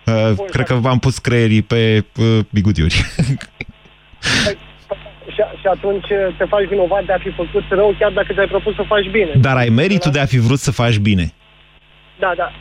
Uh, 0.06 0.32
cred 0.50 0.66
că 0.66 0.74
v-am 0.74 0.98
pus 0.98 1.18
creierii 1.18 1.62
pe 1.62 2.04
uh, 2.16 2.38
bigutiuri. 2.50 3.04
Și, 5.36 5.42
și 5.60 5.66
atunci 5.76 6.08
uh, 6.10 6.36
te 6.38 6.44
faci 6.44 6.66
vinovat 6.68 7.04
de 7.04 7.12
a 7.12 7.18
fi 7.18 7.30
făcut 7.30 7.64
rău 7.68 7.94
chiar 7.98 8.12
dacă 8.12 8.32
ți-ai 8.32 8.46
propus 8.46 8.74
să 8.74 8.84
faci 8.86 9.10
bine. 9.10 9.30
Dar 9.40 9.56
ai 9.56 9.68
meritul 9.68 10.10
de 10.10 10.20
a 10.20 10.24
fi 10.26 10.38
vrut 10.38 10.58
să 10.58 10.70
faci 10.70 10.96
bine. 10.96 11.32
Da, 12.18 12.32
da. 12.36 12.52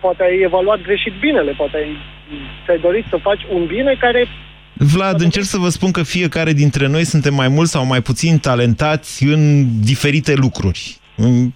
Poate 0.00 0.22
ai 0.22 0.40
evaluat 0.44 0.80
greșit 0.82 1.12
binele, 1.20 1.52
poate 1.52 1.76
ai, 1.76 1.96
ți-ai 2.64 2.78
dorit 2.78 3.04
să 3.10 3.18
faci 3.22 3.40
un 3.54 3.66
bine 3.66 3.96
care... 4.00 4.26
Vlad, 4.72 5.20
încerc 5.20 5.44
să 5.44 5.56
vă 5.58 5.68
spun 5.68 5.90
că 5.90 6.02
fiecare 6.02 6.52
dintre 6.52 6.86
noi 6.86 7.04
suntem 7.04 7.34
mai 7.34 7.48
mult 7.48 7.68
sau 7.68 7.84
mai 7.86 8.00
puțin 8.02 8.38
talentați 8.38 9.24
în 9.24 9.64
diferite 9.80 10.34
lucruri. 10.34 10.96
În- 11.16 11.52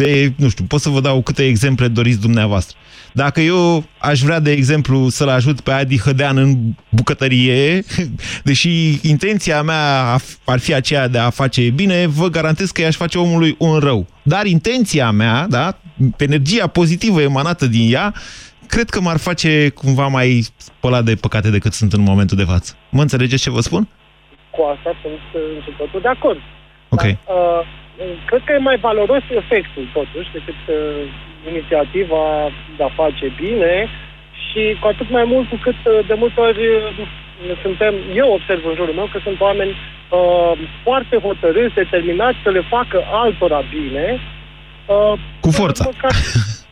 De, 0.00 0.32
nu 0.36 0.48
știu, 0.48 0.64
pot 0.64 0.80
să 0.80 0.88
vă 0.88 1.00
dau 1.00 1.22
câte 1.22 1.46
exemple 1.46 1.88
doriți 1.88 2.20
dumneavoastră. 2.20 2.76
Dacă 3.12 3.40
eu 3.40 3.84
aș 3.98 4.20
vrea, 4.20 4.40
de 4.40 4.52
exemplu, 4.52 5.08
să-l 5.08 5.28
ajut 5.28 5.60
pe 5.60 5.70
Adi 5.70 6.00
Hădean 6.00 6.36
în 6.36 6.56
bucătărie, 6.88 7.82
deși 8.48 8.98
intenția 9.08 9.62
mea 9.62 10.16
ar 10.44 10.58
fi 10.58 10.74
aceea 10.74 11.08
de 11.08 11.18
a 11.18 11.30
face 11.30 11.70
bine, 11.70 12.06
vă 12.06 12.28
garantez 12.28 12.70
că 12.70 12.80
i-aș 12.80 12.96
face 12.96 13.18
omului 13.18 13.54
un 13.58 13.78
rău. 13.78 14.06
Dar 14.22 14.46
intenția 14.46 15.10
mea, 15.10 15.46
da, 15.48 15.78
energia 16.16 16.66
pozitivă 16.66 17.20
emanată 17.20 17.66
din 17.66 17.92
ea, 17.92 18.14
cred 18.66 18.88
că 18.90 19.00
m-ar 19.00 19.18
face 19.18 19.68
cumva 19.68 20.06
mai 20.06 20.44
spălat 20.56 21.04
de 21.04 21.14
păcate 21.14 21.50
decât 21.50 21.72
sunt 21.72 21.92
în 21.92 22.02
momentul 22.02 22.36
de 22.36 22.50
față. 22.52 22.76
Mă 22.90 23.00
înțelegeți 23.00 23.42
ce 23.42 23.50
vă 23.50 23.60
spun? 23.60 23.88
Cu 24.50 24.62
asta 24.74 24.90
sunt 25.02 25.24
uh, 25.34 25.40
într 25.56 25.70
totul 25.82 26.00
de 26.00 26.08
acord. 26.08 26.40
Ok. 26.88 27.02
Uh, 27.02 27.60
cred 28.26 28.42
că 28.44 28.52
e 28.52 28.68
mai 28.70 28.78
valoros 28.78 29.22
efectul, 29.42 29.84
totuși, 29.92 30.32
decât 30.32 30.60
uh, 30.68 30.76
inițiativa 31.52 32.24
de 32.76 32.82
a 32.82 32.96
face 33.02 33.32
bine 33.36 33.88
și 34.46 34.76
cu 34.80 34.86
atât 34.86 35.10
mai 35.10 35.24
mult 35.24 35.48
cu 35.48 35.58
cât 35.66 35.80
uh, 35.84 36.06
de 36.06 36.14
multe 36.14 36.40
ori 36.40 36.66
uh, 36.66 37.06
suntem, 37.62 37.94
eu 38.14 38.32
observ 38.32 38.62
în 38.66 38.74
jurul 38.74 38.94
meu 38.94 39.08
că 39.12 39.18
sunt 39.22 39.40
oameni 39.40 39.70
uh, 39.70 40.52
foarte 40.82 41.16
hotărâți, 41.16 41.74
determinați 41.74 42.38
să 42.42 42.50
le 42.50 42.62
facă 42.74 43.02
altora 43.10 43.60
bine. 43.70 44.20
Uh, 44.86 45.18
Cu 45.40 45.50
forța. 45.50 45.88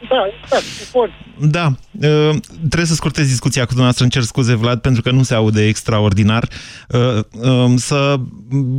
Da, 0.08 0.22
exact, 0.42 0.62
cu 0.62 0.84
forța. 0.90 1.14
Da, 1.40 1.66
uh, 1.92 2.36
trebuie 2.58 2.86
să 2.86 2.94
scurtez 2.94 3.26
discuția 3.26 3.60
cu 3.60 3.66
dumneavoastră, 3.66 4.04
îmi 4.04 4.12
cer 4.12 4.22
scuze, 4.22 4.54
Vlad, 4.54 4.80
pentru 4.80 5.02
că 5.02 5.10
nu 5.10 5.22
se 5.22 5.34
aude 5.34 5.66
extraordinar. 5.66 6.48
Uh, 6.88 7.48
um, 7.50 7.76
Să... 7.76 8.16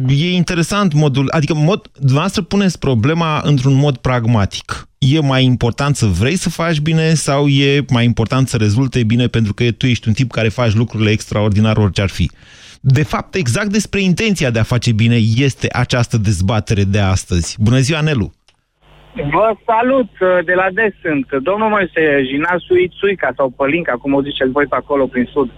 E 0.08 0.34
interesant 0.34 0.94
modul, 0.94 1.30
adică 1.32 1.54
mod, 1.54 1.88
dumneavoastră 1.94 2.42
puneți 2.42 2.80
problema 2.80 3.42
într-un 3.44 3.74
mod 3.74 3.98
pragmatic. 3.98 4.88
E 4.98 5.20
mai 5.20 5.44
important 5.44 5.96
să 5.96 6.06
vrei 6.06 6.36
să 6.36 6.50
faci 6.50 6.80
bine 6.80 7.14
sau 7.14 7.48
e 7.48 7.86
mai 7.90 8.06
important 8.06 8.50
să 8.50 8.58
rezulte 8.58 9.04
bine 9.04 9.28
pentru 9.28 9.54
că 9.54 9.72
tu 9.72 9.86
ești 9.86 10.08
un 10.08 10.14
tip 10.14 10.32
care 10.32 10.50
faci 10.50 10.74
lucrurile 10.74 11.10
extraordinar 11.10 11.78
orice 11.78 12.02
ar 12.02 12.10
fi? 12.10 12.32
De 12.82 13.04
fapt, 13.04 13.36
exact 13.36 13.72
despre 13.72 14.02
intenția 14.02 14.50
de 14.50 14.60
a 14.60 14.64
face 14.64 14.92
bine 14.92 15.16
este 15.36 15.68
această 15.72 16.18
dezbatere 16.18 16.84
de 16.84 17.00
astăzi. 17.00 17.56
Bună 17.60 17.80
ziua, 17.80 18.02
Nelu! 18.02 18.34
Vă 19.32 19.48
salut, 19.66 20.10
uh, 20.20 20.46
de 20.46 20.54
la 20.54 20.68
des 20.74 20.94
sunt. 21.04 21.44
Domnul 21.44 21.70
Moise, 21.70 22.24
Jinasul 22.30 22.78
Ițuica 22.80 23.30
sau 23.36 23.50
Pălinca, 23.50 23.92
cum 24.02 24.14
o 24.14 24.22
ziceți 24.22 24.52
voi 24.52 24.66
pe 24.66 24.76
acolo 24.76 25.06
prin 25.08 25.30
sud. 25.34 25.50
Uh, 25.50 25.56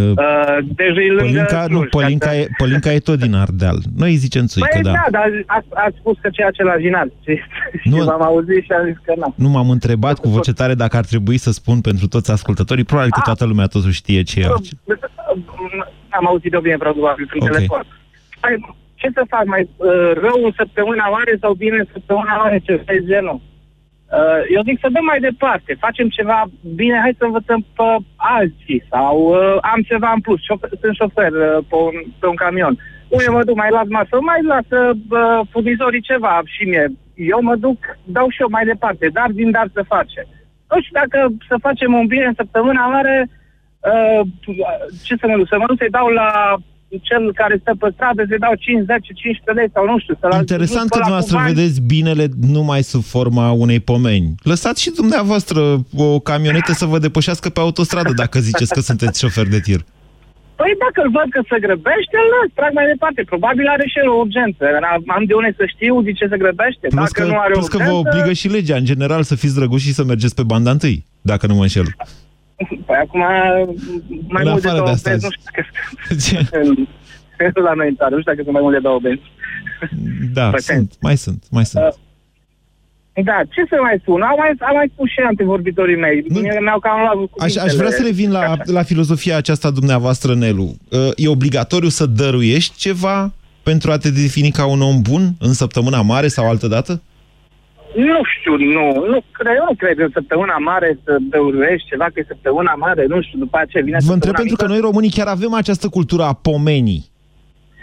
Uh, 0.00 0.58
deci 0.76 0.86
e 0.96 1.12
lângă 1.12 1.22
Pălinca, 1.22 1.66
nu, 1.68 1.76
Cluj, 1.78 1.88
Pălinca, 1.88 2.26
ca 2.26 2.32
să- 2.32 2.38
e, 2.38 2.48
Pălinca 2.56 2.92
e 2.92 2.98
tot 2.98 3.18
din 3.18 3.34
Ardeal. 3.34 3.78
Noi 3.96 4.10
îi 4.10 4.16
zicem 4.16 4.46
țuică, 4.46 4.68
Păi 4.72 4.82
da. 4.82 4.92
da, 4.92 5.04
dar 5.10 5.26
ați, 5.46 5.66
ați 5.74 5.96
spus 5.98 6.16
că 6.20 6.28
ceea 6.32 6.50
ce 6.50 6.62
la 6.62 6.78
Jinar. 6.80 7.08
Și, 7.24 7.38
Nu. 7.84 7.96
și 7.96 8.02
v-am 8.10 8.22
auzit 8.22 8.62
și 8.64 8.72
am 8.72 8.84
zis 8.86 8.96
că 9.04 9.12
nu. 9.16 9.34
Nu 9.36 9.48
m-am 9.48 9.70
întrebat 9.70 10.18
cu 10.18 10.28
voce 10.28 10.52
tare 10.52 10.74
dacă 10.74 10.96
ar 10.96 11.04
trebui 11.04 11.36
să 11.36 11.50
spun 11.52 11.80
pentru 11.80 12.06
toți 12.08 12.30
ascultătorii. 12.30 12.84
Probabil 12.84 13.10
că 13.10 13.20
toată 13.24 13.44
lumea 13.44 13.66
totuși 13.66 13.96
știe 13.96 14.22
ce 14.22 14.40
e. 14.40 14.46
Am 16.08 16.26
auzit 16.26 16.50
de 16.50 16.58
bine, 16.62 16.76
probabil, 16.76 17.26
prin 17.26 17.42
Ok. 17.42 17.50
telefon. 17.50 17.82
Hai, 18.98 19.10
ce 19.10 19.18
să 19.18 19.22
fac? 19.28 19.44
Mai 19.46 19.68
uh, 19.76 20.12
rău 20.24 20.44
în 20.44 20.52
săptămâna 20.56 21.08
mare 21.08 21.36
sau 21.40 21.52
bine 21.52 21.76
în 21.76 21.88
săptămâna 21.92 22.36
mare? 22.36 22.58
Ce 22.58 22.82
de 22.86 23.04
genul? 23.04 23.40
Uh, 24.16 24.40
eu 24.54 24.62
zic 24.62 24.78
să 24.80 24.88
dăm 24.92 25.04
mai 25.04 25.20
departe. 25.20 25.76
Facem 25.86 26.08
ceva 26.08 26.44
bine, 26.74 26.98
hai 26.98 27.18
să 27.18 27.24
învățăm 27.24 27.60
pe 27.76 27.88
alții. 28.16 28.82
Sau 28.90 29.16
uh, 29.18 29.56
am 29.72 29.80
ceva 29.82 30.10
în 30.14 30.20
plus. 30.20 30.40
Șofer, 30.42 30.70
sunt 30.80 30.94
șofer 30.94 31.32
uh, 31.32 31.58
pe, 31.68 31.76
un, 31.86 31.96
pe 32.18 32.26
un 32.26 32.34
camion. 32.34 32.74
Unde 33.08 33.28
mă 33.28 33.44
duc, 33.44 33.56
mai 33.56 33.70
las 33.70 33.88
masă, 33.88 34.16
mai 34.20 34.42
lasă 34.42 34.78
uh, 35.10 35.40
furnizorii 35.50 36.08
ceva 36.10 36.42
și 36.44 36.62
mie. 36.64 36.86
Eu 37.14 37.40
mă 37.42 37.56
duc, 37.56 37.78
dau 38.04 38.28
și 38.28 38.40
eu 38.40 38.48
mai 38.50 38.64
departe. 38.64 39.08
Dar 39.12 39.28
din 39.30 39.50
dar 39.50 39.68
să 39.72 39.82
face. 39.94 40.20
Nu 40.70 40.80
știu 40.80 41.00
dacă 41.00 41.18
să 41.48 41.54
facem 41.60 41.94
un 41.94 42.06
bine 42.06 42.24
în 42.24 42.34
săptămâna 42.36 42.86
mare, 42.86 43.28
uh, 43.90 44.20
ce 45.04 45.14
să 45.20 45.26
mă 45.26 45.36
duc? 45.36 45.48
Să 45.48 45.56
mă 45.58 45.66
duc 45.66 45.78
să-i 45.78 45.96
dau 45.98 46.08
la 46.08 46.56
cel 47.08 47.32
care 47.34 47.58
stă 47.60 47.72
pe 47.78 47.88
stradă, 47.94 48.24
să-i 48.28 48.38
dau 48.38 48.54
5, 48.54 48.84
10, 48.86 49.12
15 49.12 49.50
lei 49.58 49.70
sau 49.74 49.84
nu 49.84 49.98
știu. 49.98 50.14
Să 50.20 50.36
Interesant 50.38 50.88
că 50.88 50.98
dumneavoastră 50.98 51.36
vedeți 51.46 51.80
binele 51.80 52.26
numai 52.56 52.82
sub 52.82 53.02
forma 53.02 53.50
unei 53.50 53.80
pomeni. 53.80 54.34
Lăsați 54.42 54.82
și 54.82 54.90
dumneavoastră 54.90 55.60
o 55.96 56.18
camionetă 56.18 56.72
să 56.72 56.84
vă 56.84 56.98
depășească 56.98 57.48
pe 57.48 57.60
autostradă 57.60 58.12
dacă 58.12 58.38
ziceți 58.38 58.74
că 58.74 58.80
sunteți 58.80 59.20
șofer 59.20 59.46
de 59.48 59.60
tir. 59.60 59.80
Păi 60.60 60.72
dacă 60.84 60.98
îl 61.04 61.10
văd 61.18 61.28
că 61.34 61.40
se 61.50 61.58
grăbește, 61.66 62.16
îl 62.22 62.28
las, 62.34 62.48
trag 62.58 62.72
mai 62.78 62.86
departe. 62.92 63.20
Probabil 63.32 63.66
are 63.74 63.86
și 63.92 63.98
el 64.02 64.08
o 64.08 64.16
urgență. 64.24 64.64
Am 65.16 65.24
de 65.26 65.34
unde 65.34 65.52
să 65.56 65.64
știu 65.74 66.02
de 66.02 66.12
ce 66.12 66.26
se 66.30 66.36
grăbește. 66.36 66.86
Plus 66.88 67.10
dacă 67.12 67.20
că, 67.22 67.24
nu 67.32 67.38
are 67.44 67.52
plus 67.52 67.68
că 67.68 67.76
vă 67.76 67.82
urgență, 67.84 68.08
obligă 68.08 68.32
și 68.32 68.48
legea, 68.56 68.76
în 68.76 68.84
general, 68.84 69.22
să 69.22 69.34
fiți 69.34 69.54
drăguși 69.58 69.86
și 69.86 69.98
să 69.98 70.04
mergeți 70.04 70.34
pe 70.34 70.42
banda 70.52 70.70
întâi, 70.70 71.04
dacă 71.20 71.46
nu 71.46 71.54
mă 71.54 71.62
înșel. 71.62 71.88
Păi 72.86 72.96
acum 72.96 73.20
mai 74.28 74.42
În 74.44 74.50
mult 74.50 74.62
de 74.62 74.68
afară 74.68 74.74
de 74.74 74.78
două 74.78 74.88
asta 74.88 75.10
vezi, 75.10 75.24
azi. 75.24 75.24
nu 75.24 75.30
știu 76.20 76.38
dacă... 77.36 77.60
la 77.68 77.72
noi 77.72 77.88
în 77.88 77.96
țară. 77.96 78.14
Nu 78.14 78.20
știu 78.20 78.32
dacă 78.32 78.42
sunt 78.42 78.52
mai 78.52 78.62
mult 78.62 78.74
de 78.74 78.80
două 78.80 78.98
benzi. 78.98 79.32
Da, 80.32 80.50
sunt, 80.56 80.94
mai 81.00 81.16
sunt, 81.16 81.44
mai 81.50 81.64
sunt. 81.64 81.84
Uh, 81.84 83.22
da, 83.24 83.40
ce 83.50 83.64
să 83.68 83.76
mai 83.82 83.98
spun? 84.00 84.22
Am 84.22 84.34
mai, 84.38 84.48
am 84.58 84.74
mai 84.74 84.90
spus 84.92 85.08
și 85.10 85.20
antevorbitorii 85.26 85.96
mei. 85.96 86.24
Nu... 86.28 86.40
Mi-au 86.40 86.78
cam 86.78 87.00
luat 87.00 87.30
aș, 87.38 87.56
aș 87.56 87.72
vrea 87.72 87.90
să 87.90 88.02
revin 88.02 88.30
la, 88.30 88.56
la 88.64 88.82
filozofia 88.82 89.36
aceasta 89.36 89.70
dumneavoastră, 89.70 90.34
Nelu. 90.34 90.76
Uh, 90.90 90.98
e 91.16 91.28
obligatoriu 91.28 91.88
să 91.88 92.06
dăruiești 92.06 92.76
ceva 92.76 93.32
pentru 93.62 93.90
a 93.90 93.98
te 93.98 94.10
defini 94.10 94.50
ca 94.50 94.66
un 94.66 94.80
om 94.80 95.02
bun 95.02 95.34
în 95.38 95.52
săptămâna 95.52 96.02
mare 96.02 96.28
sau 96.28 96.48
altă 96.48 96.66
dată? 96.66 97.02
Nu 97.94 98.20
știu, 98.38 98.56
nu. 98.56 99.06
Nu 99.06 99.22
cred, 99.30 99.56
nu 99.68 99.74
cred 99.74 99.98
în 99.98 100.10
săptămâna 100.12 100.56
mare 100.56 100.98
să 101.04 101.16
dăruiești 101.20 101.88
ceva, 101.88 102.04
că 102.04 102.20
e 102.20 102.24
săptămâna 102.26 102.74
mare, 102.74 103.04
nu 103.08 103.22
știu, 103.22 103.38
după 103.38 103.58
aceea 103.58 103.84
vine 103.84 103.98
Vă 104.00 104.12
întreb 104.12 104.34
pentru 104.34 104.56
că 104.56 104.66
noi 104.66 104.80
românii 104.80 105.10
chiar 105.10 105.26
avem 105.26 105.54
această 105.54 105.88
cultură 105.88 106.22
a 106.22 106.32
pomenii. 106.32 107.04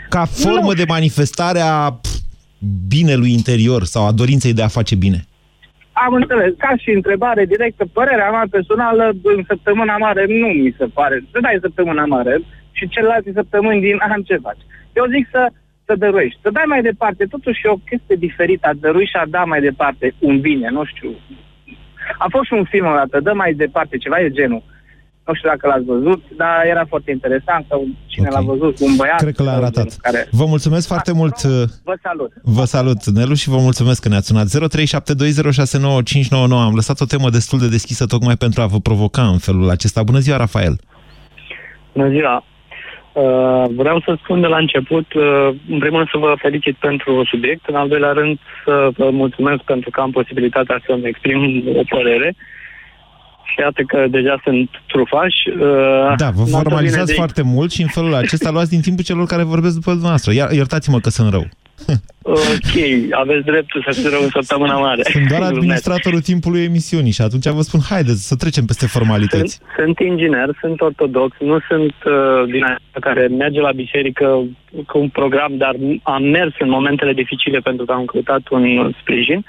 Ca 0.10 0.26
formă 0.26 0.72
nu. 0.72 0.74
de 0.74 0.84
manifestare 0.88 1.60
a 1.60 2.00
binelui 2.88 3.32
interior 3.32 3.84
sau 3.84 4.06
a 4.06 4.12
dorinței 4.12 4.54
de 4.54 4.64
a 4.64 4.68
face 4.68 4.96
bine. 4.96 5.20
Am 5.92 6.14
înțeles. 6.14 6.54
Ca 6.58 6.74
și 6.78 6.90
întrebare 6.90 7.46
directă, 7.46 7.86
părerea 7.94 8.30
mea 8.30 8.48
personală 8.52 9.12
în 9.24 9.44
săptămâna 9.48 9.98
mare 9.98 10.26
nu 10.28 10.48
mi 10.48 10.76
se 10.78 10.86
pare. 10.94 11.24
Să 11.32 11.40
dai 11.42 11.58
săptămâna 11.62 12.06
mare 12.06 12.42
și 12.72 12.88
celelalte 12.88 13.32
săptămâni 13.34 13.82
din 13.82 13.98
an 14.00 14.22
ce 14.24 14.38
faci. 14.48 14.64
Eu 14.94 15.06
zic 15.16 15.28
să, 15.32 15.42
să 15.86 15.96
dăruiești. 15.96 16.40
Să 16.42 16.50
dai 16.50 16.64
mai 16.68 16.82
departe. 16.82 17.26
Totuși 17.26 17.62
e 17.66 17.70
o 17.70 17.86
chestie 17.90 18.16
diferită. 18.16 18.68
A 18.68 18.74
dărui 18.74 19.06
și 19.06 19.16
a 19.16 19.26
da 19.28 19.44
mai 19.44 19.62
departe 19.62 20.16
un 20.20 20.40
bine. 20.40 20.70
Nu 20.70 20.86
știu. 20.86 21.10
A 22.18 22.26
fost 22.30 22.46
și 22.46 22.54
un 22.54 22.64
film 22.64 22.86
o 22.86 22.96
dată. 22.96 23.20
Dă 23.20 23.34
mai 23.34 23.54
departe. 23.54 23.98
Ceva 23.98 24.20
e 24.20 24.30
genul. 24.30 24.64
Nu 25.26 25.34
știu 25.34 25.50
dacă 25.50 25.68
l-ați 25.68 25.86
văzut, 25.86 26.24
dar 26.38 26.66
era 26.66 26.86
foarte 26.86 27.12
interesant 27.12 27.66
că 27.70 27.78
cine 28.06 28.28
okay. 28.30 28.42
l-a 28.42 28.48
văzut, 28.54 28.80
un 28.80 28.96
băiat. 28.96 29.22
Cred 29.22 29.36
că 29.36 29.44
l-a 29.44 29.52
arătat. 29.52 29.96
Care... 30.02 30.28
Vă 30.32 30.46
mulțumesc 30.46 30.88
foarte 30.88 31.14
mult. 31.14 31.42
Vă 31.84 31.98
salut. 32.02 32.32
Vă 32.44 32.64
salut, 32.64 33.06
Nelu, 33.06 33.34
și 33.34 33.50
vă 33.50 33.58
mulțumesc 33.58 34.02
că 34.02 34.10
ne-ați 34.10 34.28
sunat. 34.28 34.48
0372069599. 34.48 36.66
Am 36.68 36.76
lăsat 36.76 37.02
o 37.02 37.06
temă 37.06 37.30
destul 37.30 37.60
de 37.60 37.70
deschisă 37.70 38.06
tocmai 38.06 38.36
pentru 38.36 38.62
a 38.62 38.66
vă 38.66 38.80
provoca 38.80 39.28
în 39.28 39.38
felul 39.38 39.70
acesta. 39.70 40.04
Bună 40.04 40.20
ziua, 40.20 40.38
Rafael! 40.38 40.80
Bună 41.94 42.10
ziua! 42.10 42.44
Uh, 43.16 43.64
vreau 43.76 44.00
să 44.00 44.18
spun 44.24 44.42
de 44.42 44.48
la 44.48 44.58
început, 44.58 45.14
uh, 45.14 45.48
în 45.70 45.80
primul 45.80 45.98
rând 45.98 46.10
să 46.12 46.18
vă 46.18 46.34
felicit 46.38 46.76
pentru 46.76 47.24
subiect, 47.26 47.66
în 47.66 47.76
al 47.76 47.88
doilea 47.88 48.12
rând 48.12 48.40
să 48.64 48.90
vă 48.98 49.10
mulțumesc 49.10 49.62
pentru 49.62 49.90
că 49.90 50.02
am 50.02 50.12
posibilitatea 50.12 50.82
să-mi 50.86 51.08
exprim 51.08 51.64
o 51.76 51.82
părere. 51.90 52.36
Uh, 52.36 52.44
și 53.56 53.62
iată 53.62 53.82
că 53.88 54.08
deja 54.10 54.42
sunt 54.44 54.70
trufași. 54.88 55.50
Uh, 55.50 56.14
da, 56.18 56.30
vă 56.30 56.44
formalizați 56.44 57.06
de... 57.06 57.14
foarte 57.14 57.42
mult 57.42 57.72
și 57.72 57.82
în 57.82 57.88
felul 57.88 58.14
acesta 58.14 58.50
luați 58.52 58.70
din 58.70 58.82
timpul 58.82 59.04
celor 59.04 59.26
care 59.26 59.44
vorbesc 59.44 59.74
după 59.74 59.92
dumneavoastră. 59.92 60.32
Iertați-mă 60.34 61.00
că 61.00 61.10
sunt 61.10 61.30
rău. 61.32 61.46
Ok, 62.22 62.74
aveți 63.12 63.46
dreptul 63.46 63.84
să 63.88 63.92
fiți 63.94 64.10
rău 64.10 64.22
în 64.24 64.30
săptămâna 64.30 64.78
mare. 64.78 65.04
Sunt 65.04 65.28
doar 65.28 65.42
administratorul 65.42 66.22
timpului 66.22 66.64
emisiunii 66.64 67.12
și 67.12 67.22
atunci 67.22 67.48
vă 67.48 67.62
spun, 67.62 67.80
haideți 67.90 68.28
să 68.28 68.36
trecem 68.36 68.66
peste 68.66 68.88
formalități. 68.88 69.54
Sunt, 69.54 69.72
sunt 69.78 70.00
inginer, 70.00 70.50
sunt 70.62 70.82
ortodox, 70.82 71.36
nu 71.40 71.58
sunt 71.70 71.94
uh, 72.06 72.52
din 72.52 72.64
aia 72.64 72.80
care 73.00 73.28
merge 73.28 73.60
la 73.60 73.72
biserică 73.72 74.26
cu 74.88 74.98
un 75.00 75.10
program, 75.10 75.58
dar 75.58 75.76
am 76.04 76.24
mers 76.24 76.54
în 76.60 76.70
momentele 76.70 77.14
dificile 77.14 77.60
pentru 77.60 77.86
că 77.86 77.92
am 77.92 78.06
căutat 78.06 78.42
un 78.50 78.96
sprijin. 79.02 79.38
Uh, 79.38 79.44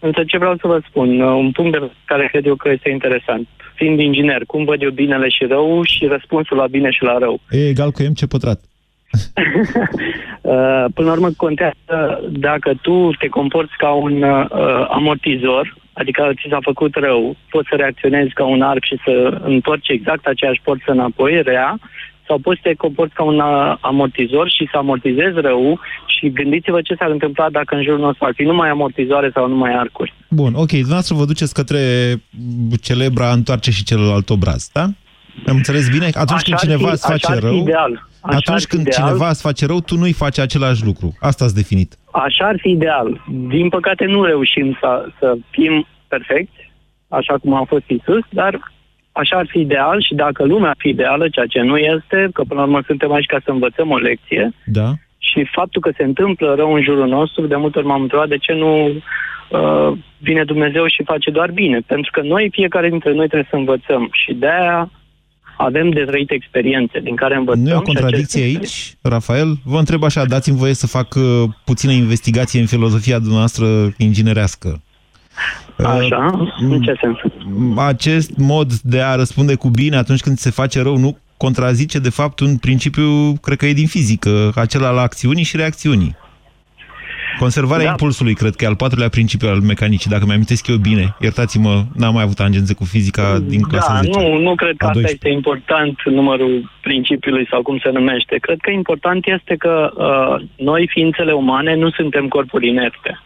Însă 0.00 0.20
ce 0.26 0.38
vreau 0.38 0.56
să 0.56 0.66
vă 0.66 0.80
spun, 0.88 1.20
uh, 1.20 1.34
un 1.34 1.50
punct 1.50 1.72
de 1.72 1.90
care 2.04 2.28
cred 2.32 2.46
eu 2.46 2.54
că 2.54 2.68
este 2.70 2.90
interesant. 2.90 3.48
Fiind 3.74 4.00
inginer, 4.00 4.42
cum 4.46 4.64
văd 4.64 4.82
eu 4.82 4.90
binele 4.90 5.28
și 5.28 5.44
rău 5.44 5.82
și 5.82 6.06
răspunsul 6.06 6.56
la 6.56 6.66
bine 6.66 6.90
și 6.90 7.02
la 7.02 7.18
rău. 7.18 7.40
E 7.50 7.68
egal 7.68 7.90
cu 7.90 8.02
MC 8.02 8.24
pătrat. 8.28 8.60
Uh, 10.42 10.84
până 10.94 11.06
la 11.06 11.12
urmă 11.12 11.30
contează 11.36 12.20
dacă 12.30 12.72
tu 12.82 13.10
te 13.18 13.28
comporți 13.28 13.76
ca 13.76 13.90
un 13.90 14.22
uh, 14.22 14.86
amortizor, 14.90 15.76
adică 15.92 16.30
ți 16.34 16.48
s-a 16.50 16.58
făcut 16.60 16.94
rău, 16.94 17.36
poți 17.50 17.68
să 17.68 17.74
reacționezi 17.76 18.32
ca 18.32 18.44
un 18.44 18.62
arc 18.62 18.84
și 18.84 19.00
să 19.04 19.40
întorci 19.44 19.88
exact 19.88 20.26
aceeași 20.26 20.60
porță 20.64 20.90
înapoi, 20.90 21.42
rea, 21.42 21.78
sau 22.26 22.38
poți 22.38 22.60
să 22.62 22.68
te 22.68 22.74
comporți 22.74 23.14
ca 23.14 23.22
un 23.22 23.40
amortizor 23.80 24.50
și 24.50 24.68
să 24.70 24.76
amortizezi 24.76 25.40
rău 25.40 25.80
și 26.06 26.30
gândiți-vă 26.30 26.80
ce 26.82 26.94
s-ar 26.94 27.10
întâmpla 27.10 27.50
dacă 27.50 27.74
în 27.74 27.82
jurul 27.82 28.00
nostru 28.00 28.24
ar 28.24 28.32
fi 28.34 28.42
numai 28.42 28.68
amortizoare 28.68 29.30
sau 29.34 29.48
numai 29.48 29.72
arcuri. 29.74 30.14
Bun, 30.28 30.52
ok, 30.54 30.70
dumneavoastră 30.70 31.14
vă 31.14 31.24
duceți 31.24 31.54
către 31.54 31.82
celebra 32.82 33.30
întoarce 33.32 33.70
și 33.70 33.84
celălalt 33.84 34.30
obraz, 34.30 34.70
da? 34.72 34.84
Am 35.46 35.56
înțeles 35.56 35.90
bine? 35.90 36.04
Atunci 36.04 36.30
așa 36.30 36.42
când 36.44 36.58
cineva 36.58 36.86
fi, 36.86 36.92
îți 36.92 37.06
face 37.06 37.34
rău, 37.38 37.56
ideal. 37.56 38.08
Așa 38.20 38.36
atunci 38.36 38.66
când 38.66 38.86
ideal. 38.86 39.06
cineva 39.06 39.28
îți 39.28 39.42
face 39.42 39.66
rău, 39.66 39.80
tu 39.80 39.96
nu-i 39.96 40.12
faci 40.12 40.38
același 40.38 40.84
lucru. 40.84 41.16
Asta 41.20 41.44
ați 41.44 41.54
definit. 41.54 41.96
Așa 42.10 42.44
ar 42.46 42.56
fi 42.58 42.70
ideal. 42.70 43.24
Din 43.48 43.68
păcate 43.68 44.04
nu 44.04 44.24
reușim 44.24 44.76
să, 44.80 45.06
să 45.18 45.36
fim 45.50 45.86
perfecti, 46.08 46.70
așa 47.08 47.38
cum 47.38 47.54
a 47.54 47.64
fost 47.64 47.88
Isus, 47.88 48.24
dar 48.30 48.72
așa 49.12 49.36
ar 49.36 49.46
fi 49.48 49.58
ideal 49.60 50.02
și 50.02 50.14
dacă 50.14 50.44
lumea 50.44 50.68
ar 50.68 50.74
fi 50.78 50.88
ideală, 50.88 51.28
ceea 51.28 51.46
ce 51.46 51.60
nu 51.60 51.76
este, 51.76 52.28
că 52.32 52.42
până 52.48 52.60
la 52.60 52.66
urmă 52.66 52.82
suntem 52.86 53.12
aici 53.12 53.26
ca 53.26 53.40
să 53.44 53.50
învățăm 53.50 53.90
o 53.90 53.96
lecție, 53.96 54.52
da. 54.64 54.92
și 55.18 55.48
faptul 55.52 55.80
că 55.80 55.90
se 55.96 56.04
întâmplă 56.04 56.54
rău 56.54 56.74
în 56.74 56.82
jurul 56.82 57.08
nostru, 57.08 57.46
de 57.46 57.56
multe 57.56 57.78
ori 57.78 57.86
m-am 57.86 58.02
întrebat 58.02 58.28
de 58.28 58.36
ce 58.36 58.52
nu 58.52 58.86
uh, 58.86 59.92
vine 60.18 60.44
Dumnezeu 60.44 60.86
și 60.86 61.04
face 61.04 61.30
doar 61.30 61.50
bine. 61.50 61.78
Pentru 61.86 62.10
că 62.10 62.20
noi, 62.20 62.48
fiecare 62.52 62.88
dintre 62.88 63.12
noi 63.12 63.26
trebuie 63.26 63.48
să 63.50 63.56
învățăm 63.56 64.08
și 64.12 64.34
de-aia 64.34 64.90
avem 65.60 65.90
de 65.90 66.00
trăit 66.00 66.30
experiențe 66.30 67.00
din 67.00 67.16
care 67.16 67.36
învățăm. 67.36 67.62
Nu 67.62 67.68
e 67.68 67.74
o 67.74 67.80
contradicție 67.80 68.42
aici, 68.42 68.94
Rafael? 69.02 69.58
Vă 69.64 69.78
întreb 69.78 70.02
așa, 70.02 70.24
dați-mi 70.24 70.56
voie 70.56 70.74
să 70.74 70.86
fac 70.86 71.14
uh, 71.14 71.22
puțină 71.64 71.92
investigație 71.92 72.60
în 72.60 72.66
filozofia 72.66 73.18
dumneavoastră 73.18 73.66
inginerească. 73.96 74.82
Așa? 75.76 76.30
Uh, 76.40 76.48
în 76.70 76.80
ce 76.80 76.94
sens? 77.00 77.16
Acest 77.76 78.36
mod 78.36 78.72
de 78.72 79.00
a 79.00 79.14
răspunde 79.14 79.54
cu 79.54 79.68
bine 79.68 79.96
atunci 79.96 80.20
când 80.20 80.38
se 80.38 80.50
face 80.50 80.82
rău 80.82 80.96
nu 80.96 81.18
contrazice, 81.36 81.98
de 81.98 82.10
fapt, 82.10 82.40
un 82.40 82.56
principiu, 82.56 83.32
cred 83.40 83.58
că 83.58 83.66
e 83.66 83.72
din 83.72 83.86
fizică, 83.86 84.52
acela 84.54 84.88
al 84.88 84.98
acțiunii 84.98 85.44
și 85.44 85.56
reacțiunii. 85.56 86.16
Conservarea 87.44 87.84
da. 87.84 87.90
impulsului, 87.90 88.34
cred 88.34 88.54
că 88.54 88.64
e 88.64 88.72
al 88.72 88.82
patrulea 88.84 89.08
principiu 89.08 89.48
al 89.48 89.60
mecanicii, 89.60 90.10
dacă 90.10 90.24
mi-amintesc 90.26 90.66
eu 90.66 90.76
bine. 90.76 91.04
Iertați-mă, 91.20 91.74
n-am 92.00 92.14
mai 92.14 92.22
avut 92.22 92.36
tangențe 92.36 92.74
cu 92.74 92.84
fizica 92.84 93.38
din 93.52 93.62
clasa 93.70 93.92
da, 93.92 94.00
10. 94.00 94.18
Nu, 94.18 94.38
nu 94.38 94.54
cred 94.54 94.74
că 94.76 94.86
asta 94.86 95.10
este 95.16 95.28
important, 95.28 95.94
numărul 96.04 96.70
principiului 96.80 97.46
sau 97.50 97.62
cum 97.62 97.78
se 97.78 97.90
numește. 97.90 98.36
Cred 98.36 98.58
că 98.60 98.70
important 98.70 99.26
este 99.26 99.54
că 99.56 99.74
uh, 99.94 100.46
noi, 100.56 100.88
ființele 100.90 101.32
umane, 101.32 101.74
nu 101.74 101.90
suntem 101.90 102.28
corpuri 102.28 102.68
inerte. 102.68 103.20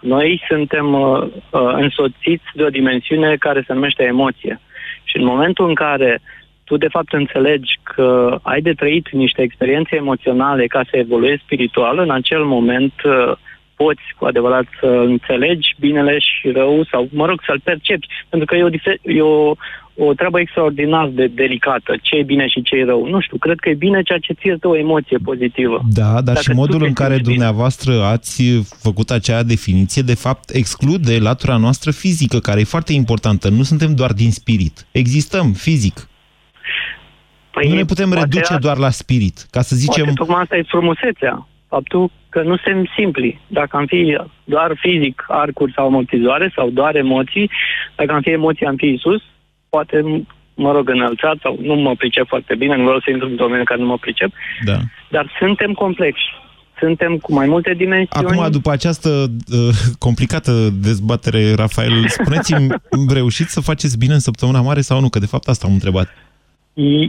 Noi 0.00 0.42
suntem 0.48 0.92
uh, 0.92 1.22
uh, 1.50 1.72
însoțiți 1.84 2.48
de 2.54 2.62
o 2.62 2.74
dimensiune 2.78 3.36
care 3.36 3.64
se 3.66 3.72
numește 3.72 4.02
emoție. 4.02 4.60
Și 5.04 5.16
în 5.16 5.24
momentul 5.24 5.68
în 5.68 5.74
care 5.74 6.20
tu 6.64 6.76
de 6.76 6.88
fapt 6.88 7.12
înțelegi 7.12 7.72
că 7.82 8.38
ai 8.42 8.60
de 8.60 8.72
trăit 8.72 9.10
niște 9.10 9.42
experiențe 9.42 9.96
emoționale 9.96 10.66
ca 10.66 10.82
să 10.90 10.96
evoluezi 10.96 11.42
spiritual, 11.44 11.98
în 11.98 12.10
acel 12.10 12.44
moment 12.44 12.92
uh, 13.04 13.32
poți 13.82 14.06
cu 14.16 14.24
adevărat 14.24 14.66
să 14.80 14.86
înțelegi 14.86 15.68
binele 15.84 16.14
și 16.18 16.46
rău 16.60 16.74
sau, 16.90 17.08
mă 17.20 17.26
rog, 17.26 17.38
să-l 17.46 17.60
percepi. 17.64 18.06
Pentru 18.28 18.46
că 18.48 18.54
e 18.56 18.68
o, 18.68 18.70
e 19.18 19.22
o, 19.22 19.54
o 20.06 20.14
treabă 20.14 20.38
extraordinar 20.40 21.06
de 21.08 21.26
delicată, 21.26 21.92
ce 22.02 22.16
e 22.16 22.30
bine 22.32 22.46
și 22.48 22.62
ce 22.62 22.76
e 22.76 22.84
rău. 22.84 23.06
Nu 23.06 23.20
știu, 23.20 23.36
cred 23.36 23.58
că 23.58 23.68
e 23.68 23.84
bine 23.86 24.02
ceea 24.02 24.18
ce 24.18 24.32
ție 24.32 24.56
o 24.62 24.76
emoție 24.76 25.18
pozitivă. 25.18 25.80
Da, 26.00 26.12
dar 26.12 26.22
Dacă 26.22 26.40
și 26.40 26.50
modul 26.50 26.82
în 26.84 26.92
care 26.92 27.16
dumneavoastră 27.18 27.92
bine. 27.92 28.04
ați 28.04 28.42
făcut 28.86 29.10
acea 29.10 29.42
definiție, 29.42 30.02
de 30.02 30.14
fapt, 30.14 30.50
exclude 30.50 31.18
latura 31.18 31.56
noastră 31.56 31.90
fizică, 31.90 32.38
care 32.38 32.60
e 32.60 32.74
foarte 32.76 32.92
importantă. 32.92 33.48
Nu 33.48 33.62
suntem 33.62 33.94
doar 33.94 34.12
din 34.12 34.30
spirit. 34.30 34.86
Existăm 34.92 35.46
fizic. 35.52 35.96
Păi 37.54 37.68
nu 37.68 37.74
ne 37.74 37.84
putem 37.84 38.12
reduce 38.12 38.56
doar 38.60 38.76
la 38.76 38.90
spirit, 38.90 39.46
ca 39.50 39.60
să 39.60 39.76
zicem... 39.76 40.04
Poate 40.04 40.18
tocmai 40.18 40.40
asta 40.42 40.56
e 40.56 40.62
frumusețea. 40.62 41.46
Faptul 41.68 42.10
că 42.32 42.42
nu 42.42 42.56
suntem 42.56 42.90
simpli. 42.96 43.40
Dacă 43.46 43.76
am 43.76 43.86
fi 43.86 44.18
doar 44.44 44.70
fizic 44.80 45.24
arcuri 45.28 45.72
sau 45.76 45.86
amortizoare 45.86 46.52
sau 46.56 46.70
doar 46.70 46.96
emoții, 46.96 47.50
dacă 47.96 48.12
am 48.12 48.20
fi 48.20 48.30
emoții, 48.30 48.66
am 48.66 48.76
fi 48.76 48.86
Isus, 48.86 49.22
poate, 49.68 50.24
mă 50.54 50.72
rog, 50.72 50.88
înălțat 50.88 51.36
sau 51.42 51.58
nu 51.60 51.74
mă 51.74 51.94
pricep 51.94 52.26
foarte 52.28 52.54
bine, 52.54 52.76
nu 52.76 52.82
vreau 52.82 53.00
să 53.00 53.10
intru 53.10 53.28
în 53.28 53.36
domeniul 53.36 53.64
care 53.64 53.80
nu 53.80 53.86
mă 53.86 53.98
pricep, 53.98 54.30
da. 54.64 54.76
dar 55.10 55.36
suntem 55.38 55.72
complexi. 55.72 56.28
Suntem 56.78 57.16
cu 57.16 57.32
mai 57.32 57.46
multe 57.46 57.74
dimensiuni. 57.74 58.26
Acum, 58.26 58.50
după 58.50 58.70
această 58.70 59.08
uh, 59.08 59.74
complicată 59.98 60.52
dezbatere, 60.72 61.54
Rafael, 61.54 62.08
spuneți-mi, 62.08 62.68
reușiți 63.18 63.52
să 63.52 63.60
faceți 63.60 63.98
bine 63.98 64.12
în 64.12 64.18
săptămâna 64.28 64.60
mare 64.60 64.80
sau 64.80 65.00
nu? 65.00 65.08
Că 65.08 65.18
de 65.18 65.26
fapt 65.26 65.48
asta 65.48 65.66
am 65.66 65.72
întrebat. 65.72 66.08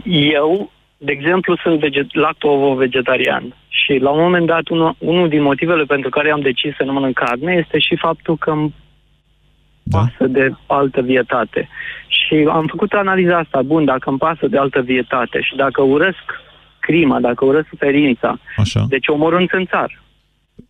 Eu, 0.04 0.70
de 0.98 1.12
exemplu, 1.12 1.56
sunt 1.56 1.78
veget- 1.80 2.12
lacto-vegetarian 2.12 3.54
și 3.68 3.98
la 3.98 4.10
un 4.10 4.20
moment 4.20 4.46
dat 4.46 4.68
unul, 4.68 4.94
unul 4.98 5.28
din 5.28 5.42
motivele 5.42 5.84
pentru 5.84 6.10
care 6.10 6.30
am 6.30 6.40
decis 6.40 6.74
să 6.76 6.82
nu 6.82 6.92
mănânc 6.92 7.14
carne 7.14 7.52
este 7.52 7.78
și 7.78 7.96
faptul 7.96 8.36
că 8.36 8.50
îmi 8.50 8.74
da. 9.82 9.98
pasă 9.98 10.26
de 10.30 10.54
altă 10.66 11.00
vietate. 11.00 11.68
Și 12.06 12.46
am 12.50 12.66
făcut 12.66 12.92
analiza 12.92 13.38
asta, 13.38 13.62
bun, 13.62 13.84
dacă 13.84 14.08
îmi 14.08 14.18
pasă 14.18 14.46
de 14.46 14.58
altă 14.58 14.80
vietate 14.80 15.40
și 15.40 15.56
dacă 15.56 15.82
urăsc 15.82 16.42
crima, 16.78 17.20
dacă 17.20 17.44
urăsc 17.44 17.68
suferința, 17.68 18.38
Așa. 18.56 18.84
deci 18.88 19.08
omorând 19.08 19.48
în 19.52 19.64
țară. 19.64 20.03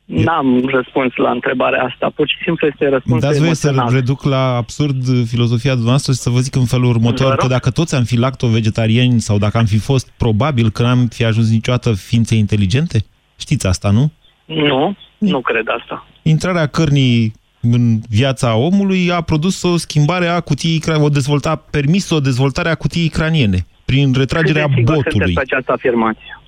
N-am 0.04 0.66
răspuns 0.66 1.12
la 1.16 1.30
întrebarea 1.30 1.82
asta, 1.82 2.12
pur 2.14 2.28
și 2.28 2.34
simplu 2.44 2.66
este 2.66 2.88
răspunsul 2.88 3.20
Dați 3.28 3.40
voie 3.40 3.54
să 3.54 3.66
emoțional. 3.68 3.94
reduc 3.94 4.22
la 4.22 4.56
absurd 4.56 5.26
filozofia 5.26 5.70
dumneavoastră 5.70 6.12
și 6.12 6.18
să 6.18 6.30
vă 6.30 6.38
zic 6.40 6.54
în 6.54 6.64
felul 6.64 6.84
Vă 6.86 6.90
următor, 6.90 7.28
rog. 7.28 7.38
că 7.38 7.46
dacă 7.46 7.70
toți 7.70 7.94
am 7.94 8.04
fi 8.04 8.16
lacto-vegetariani 8.18 9.20
sau 9.20 9.38
dacă 9.38 9.58
am 9.58 9.64
fi 9.64 9.78
fost, 9.78 10.10
probabil 10.16 10.70
că 10.70 10.82
n-am 10.82 11.06
fi 11.06 11.24
ajuns 11.24 11.50
niciodată 11.50 11.92
ființe 11.92 12.34
inteligente? 12.34 13.04
Știți 13.36 13.66
asta, 13.66 13.90
nu? 13.90 14.10
Nu, 14.44 14.96
nu 15.18 15.40
cred 15.40 15.64
asta. 15.80 16.06
Intrarea 16.22 16.66
cărnii 16.66 17.32
în 17.60 17.98
viața 18.08 18.54
omului 18.56 19.10
a 19.10 19.20
produs 19.20 19.62
o 19.62 19.76
schimbare 19.76 20.26
a 20.26 20.40
cutiei, 20.40 20.80
cra- 20.80 21.00
o 21.02 21.08
dezvolta, 21.08 21.50
a 21.50 21.56
permis 21.56 22.10
o 22.10 22.20
dezvoltare 22.20 22.68
a 22.68 22.74
cutiei 22.74 23.08
craniene 23.08 23.66
prin 23.84 24.12
retragerea 24.16 24.64
Cât 24.64 24.74
de 24.74 24.78
sigur 24.80 24.94
botului. 24.94 25.12
sunteți 25.26 25.32
pe 25.32 25.40
această 25.54 25.72
afirmație? 25.72 26.40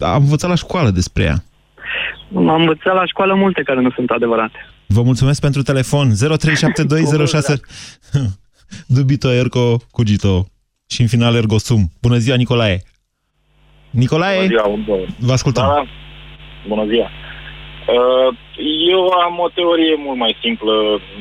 Am 0.00 0.22
învățat 0.22 0.48
la 0.50 0.56
școală 0.56 0.90
despre 0.90 1.22
ea. 1.22 1.44
Am 2.36 2.60
învățat 2.60 2.94
la 2.94 3.06
școală 3.06 3.34
multe 3.34 3.62
care 3.62 3.80
nu 3.80 3.90
sunt 3.90 4.10
adevărate. 4.10 4.66
Vă 4.86 5.02
mulțumesc 5.02 5.40
pentru 5.40 5.62
telefon. 5.62 6.12
037206 6.38 7.60
Dubito 8.86 9.32
ergo 9.32 9.76
cugito. 9.90 10.46
Și 10.88 11.00
în 11.00 11.06
final 11.06 11.34
ergo 11.34 11.58
sum. 11.58 11.82
Bună 12.02 12.16
ziua, 12.16 12.36
Nicolae. 12.36 12.82
Nicolae, 13.90 14.36
Bună 14.36 14.46
ziua, 14.48 14.68
bun. 14.84 15.06
vă 15.18 15.32
ascultăm. 15.32 15.64
Da, 15.66 15.84
bună 16.68 16.84
ziua. 16.86 17.08
Uh, 17.94 18.28
Eu 18.94 19.02
am 19.26 19.34
o 19.46 19.48
teorie 19.58 19.94
mult 20.06 20.18
mai 20.18 20.36
simplă, 20.42 20.74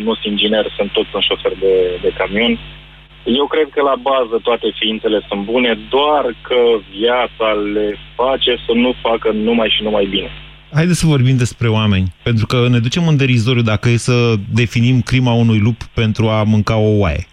nu 0.05 0.13
sunt 0.13 0.25
inginer, 0.31 0.65
sunt 0.77 0.91
tot 0.91 1.07
un 1.13 1.21
șofer 1.27 1.53
de, 1.65 1.73
de 2.01 2.09
camion. 2.17 2.53
Eu 3.39 3.45
cred 3.53 3.67
că 3.75 3.81
la 3.81 3.95
bază 4.09 4.35
toate 4.47 4.67
ființele 4.79 5.19
sunt 5.27 5.41
bune, 5.51 5.71
doar 5.95 6.23
că 6.47 6.59
viața 6.99 7.47
le 7.75 7.87
face 8.15 8.51
să 8.65 8.71
nu 8.83 8.91
facă 9.01 9.27
numai 9.31 9.69
și 9.75 9.83
numai 9.83 10.05
bine. 10.05 10.29
Haideți 10.73 10.99
să 10.99 11.05
vorbim 11.05 11.37
despre 11.37 11.67
oameni, 11.67 12.13
pentru 12.23 12.45
că 12.45 12.67
ne 12.69 12.79
ducem 12.79 13.07
în 13.07 13.17
derizoriu 13.17 13.61
dacă 13.61 13.89
e 13.89 13.97
să 13.97 14.33
definim 14.53 15.01
crima 15.01 15.33
unui 15.33 15.59
lup 15.59 15.83
pentru 15.83 16.29
a 16.29 16.43
mânca 16.43 16.75
o 16.77 16.97
oaie. 16.97 17.25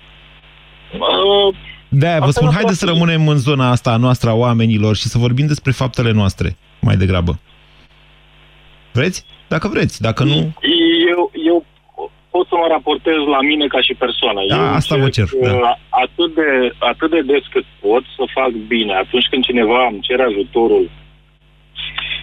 Uh, 0.93 1.55
De-aia 1.89 2.19
vă 2.19 2.25
Asta 2.25 2.33
spun, 2.41 2.47
nu 2.47 2.55
haideți 2.55 2.79
să 2.79 2.85
poate- 2.85 3.01
rămânem 3.01 3.29
în 3.29 3.37
zona 3.39 3.71
asta 3.71 3.91
a 3.93 3.97
noastră 3.97 4.31
a 4.31 4.35
oamenilor 4.35 4.97
și 4.97 5.07
să 5.09 5.19
vorbim 5.19 5.47
despre 5.47 5.73
faptele 5.73 6.13
noastre, 6.13 6.57
mai 6.81 6.97
degrabă. 6.97 7.39
Vreți? 8.93 9.25
Dacă 9.49 9.69
vreți, 9.69 10.01
dacă 10.03 10.25
nu... 10.25 10.35
Eu, 11.13 11.31
eu 11.49 11.65
pot 12.31 12.47
să 12.49 12.55
mă 12.61 12.67
raportez 12.71 13.15
la 13.35 13.41
mine 13.51 13.67
ca 13.67 13.81
și 13.81 13.95
persoană. 14.05 14.41
Da, 14.49 14.57
eu 14.57 14.63
asta 14.81 14.97
vă 14.97 15.05
încerc, 15.05 15.29
cer, 15.31 15.41
da. 15.51 15.53
uh, 15.57 15.75
Atât 16.05 16.35
de, 16.35 16.49
atât 16.79 17.11
de 17.11 17.21
des 17.21 17.45
cât 17.55 17.65
pot 17.81 18.03
să 18.17 18.25
fac 18.39 18.51
bine. 18.75 18.93
Atunci 19.05 19.27
când 19.31 19.45
cineva 19.45 19.87
îmi 19.91 20.01
cere 20.09 20.23
ajutorul 20.23 20.91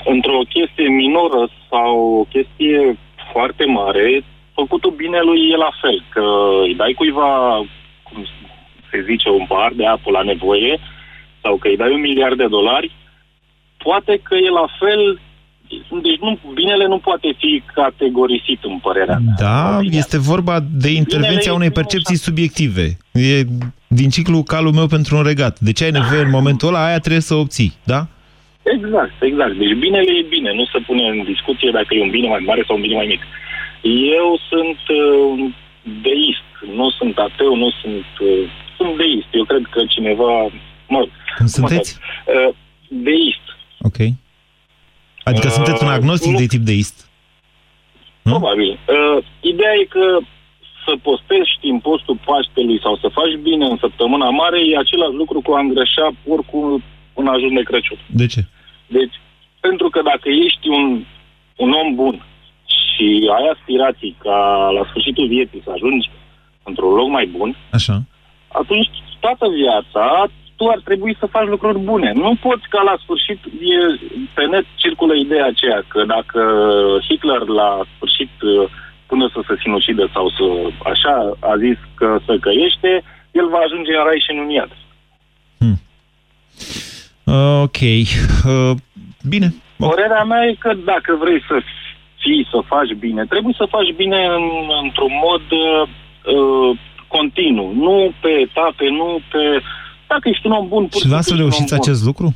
într-o 0.06 0.41
chestie 0.50 0.88
minoră 0.88 1.50
sau 1.70 1.98
o 2.20 2.24
chestie 2.24 2.98
foarte 3.32 3.65
mare, 3.65 4.24
făcutul 4.54 4.93
binelui 5.04 5.50
e 5.54 5.56
la 5.67 5.72
fel. 5.82 5.98
Că 6.10 6.26
îi 6.63 6.76
dai 6.76 6.93
cuiva, 6.93 7.30
cum 8.04 8.26
se 8.91 9.06
zice, 9.10 9.30
un 9.30 9.46
pahar 9.48 9.72
de 9.76 9.86
apă 9.86 10.10
la 10.12 10.22
nevoie 10.22 10.80
sau 11.41 11.56
că 11.56 11.67
îi 11.67 11.78
dai 11.78 11.91
un 11.93 12.00
miliard 12.00 12.38
de 12.38 12.48
dolari, 12.48 12.91
poate 13.78 14.20
că 14.24 14.36
e 14.36 14.50
la 14.62 14.67
fel 14.80 15.20
deci 16.02 16.20
nu, 16.20 16.39
binele 16.54 16.88
nu 16.88 16.98
poate 16.98 17.36
fi 17.38 17.63
categorisit 17.74 18.63
în 18.63 18.78
părerea 18.78 19.17
mea. 19.26 19.34
Da, 19.38 19.80
este 19.82 20.17
vorba 20.20 20.60
de 20.72 20.89
intervenția 20.91 21.54
unei 21.54 21.72
percepții 21.72 22.17
subiective. 22.17 22.98
E 23.12 23.43
din 23.88 24.10
ciclu 24.10 24.43
calul 24.43 24.72
meu 24.72 24.88
pentru 24.88 25.15
un 25.15 25.24
regat. 25.24 25.60
De 25.60 25.72
ce 25.72 25.84
ai 25.84 25.91
nevoie 25.91 26.22
în 26.22 26.30
momentul 26.30 26.67
ăla, 26.67 26.86
aia 26.86 27.00
trebuie 27.00 27.22
să 27.22 27.34
o 27.34 27.39
obții, 27.39 27.74
da? 27.84 28.08
Exact, 28.75 29.21
exact. 29.30 29.53
Deci 29.62 29.73
binele 29.73 30.12
e 30.17 30.25
bine, 30.36 30.53
nu 30.53 30.65
se 30.65 30.80
pune 30.88 31.03
în 31.08 31.23
discuție 31.23 31.71
dacă 31.71 31.89
e 31.95 32.01
un 32.01 32.10
bine 32.10 32.27
mai 32.27 32.43
mare 32.49 32.63
sau 32.67 32.75
un 32.75 32.82
bine 32.82 32.95
mai 32.95 33.06
mic. 33.06 33.21
Eu 34.19 34.39
sunt 34.49 34.80
uh, 35.01 35.49
deist, 36.01 36.47
nu 36.75 36.89
sunt 36.89 37.17
ateu, 37.17 37.56
nu 37.56 37.69
sunt... 37.82 38.06
Uh, 38.19 38.49
sunt 38.77 38.97
deist. 38.97 39.27
Eu 39.32 39.45
cred 39.45 39.65
că 39.69 39.86
cineva... 39.86 40.32
Mă, 40.88 41.08
Cum 41.38 41.45
sunteți? 41.45 41.97
Uh, 42.25 42.53
deist. 42.88 43.45
Ok. 43.82 43.97
Adică 45.23 45.47
Uh, 45.47 45.53
sunteți 45.53 45.84
un 45.84 45.89
agnostic 45.89 46.32
nu. 46.32 46.38
de 46.38 46.45
tip 46.45 46.62
deist. 46.62 47.10
Probabil. 48.21 48.69
Uh, 48.95 49.23
ideea 49.39 49.73
e 49.82 49.86
că 49.97 50.17
să 50.86 50.93
postezi 51.01 51.51
în 51.62 51.80
postul 51.80 52.17
Paștelui 52.25 52.80
sau 52.82 52.95
să 52.97 53.08
faci 53.19 53.36
bine 53.41 53.65
în 53.65 53.77
săptămâna 53.80 54.30
mare 54.30 54.60
e 54.67 54.77
același 54.77 55.15
lucru 55.21 55.41
cu 55.41 55.51
a 55.53 55.60
îngreșa 55.60 56.08
oricum 56.27 56.84
un 57.13 57.27
ajun 57.27 57.53
de 57.53 57.62
Crăciun. 57.62 57.97
De 58.08 58.25
ce? 58.25 58.41
Deci, 58.88 59.15
pentru 59.60 59.89
că 59.89 60.02
dacă 60.02 60.30
ești 60.30 60.67
un, 60.67 61.04
un 61.56 61.71
om 61.71 61.95
bun 61.95 62.26
și 62.65 63.30
ai 63.38 63.45
aspirații 63.54 64.15
ca 64.19 64.69
la 64.78 64.84
sfârșitul 64.89 65.28
vieții 65.28 65.62
să 65.63 65.71
ajungi 65.73 66.10
într-un 66.63 66.93
loc 66.93 67.10
mai 67.10 67.26
bun, 67.26 67.56
Așa. 67.71 68.02
atunci 68.47 68.89
toată 69.19 69.45
viața 69.50 70.30
tu 70.58 70.67
ar 70.67 70.82
trebui 70.84 71.15
să 71.19 71.34
faci 71.36 71.47
lucruri 71.47 71.80
bune. 71.80 72.12
Nu 72.12 72.36
poți 72.41 72.67
ca 72.69 72.82
la 72.82 72.95
sfârșit, 73.04 73.39
e, 73.45 73.80
pe 74.34 74.45
net 74.45 74.65
circulă 74.76 75.13
ideea 75.15 75.45
aceea 75.45 75.84
că 75.88 76.04
dacă 76.06 76.41
Hitler 77.08 77.41
la 77.60 77.82
sfârșit 77.95 78.30
până 79.06 79.30
să 79.34 79.39
se 79.47 79.56
sinucide 79.62 80.06
sau 80.13 80.30
să 80.30 80.45
așa 80.91 81.38
a 81.39 81.58
zis 81.58 81.78
că 81.95 82.19
să 82.26 82.38
căiește, 82.38 83.04
el 83.32 83.47
va 83.50 83.58
ajunge 83.58 83.91
în 83.95 84.04
rai 84.04 84.23
și 84.26 84.32
în 84.32 84.38
un 84.38 84.50
iad. 84.50 84.71
Uh, 87.33 87.61
ok. 87.67 87.79
Uh, 87.81 88.71
bine. 89.31 89.47
Părerea 89.77 90.23
mea 90.23 90.43
e 90.45 90.53
că 90.59 90.73
dacă 90.91 91.17
vrei 91.19 91.41
să 91.47 91.55
fii, 92.21 92.47
să 92.51 92.59
faci 92.73 92.93
bine, 93.05 93.25
trebuie 93.25 93.53
să 93.57 93.73
faci 93.75 93.91
bine 93.95 94.19
în, 94.37 94.45
într-un 94.83 95.13
mod 95.25 95.45
uh, 95.65 95.83
uh, 96.35 96.77
continuu, 97.07 97.73
nu 97.73 98.11
pe 98.21 98.29
etape, 98.29 98.89
nu 98.89 99.19
pe... 99.31 99.61
Dacă 100.07 100.29
ești 100.29 100.45
un 100.47 100.51
om 100.51 100.67
bun, 100.67 100.85
pur 100.87 101.01
Și 101.01 101.07
lasă 101.07 101.21
simplu 101.21 101.31
ești 101.31 101.31
un 101.31 101.43
reușiți 101.43 101.73
om 101.73 101.79
bun. 101.79 101.87
acest 101.87 102.03
lucru? 102.09 102.27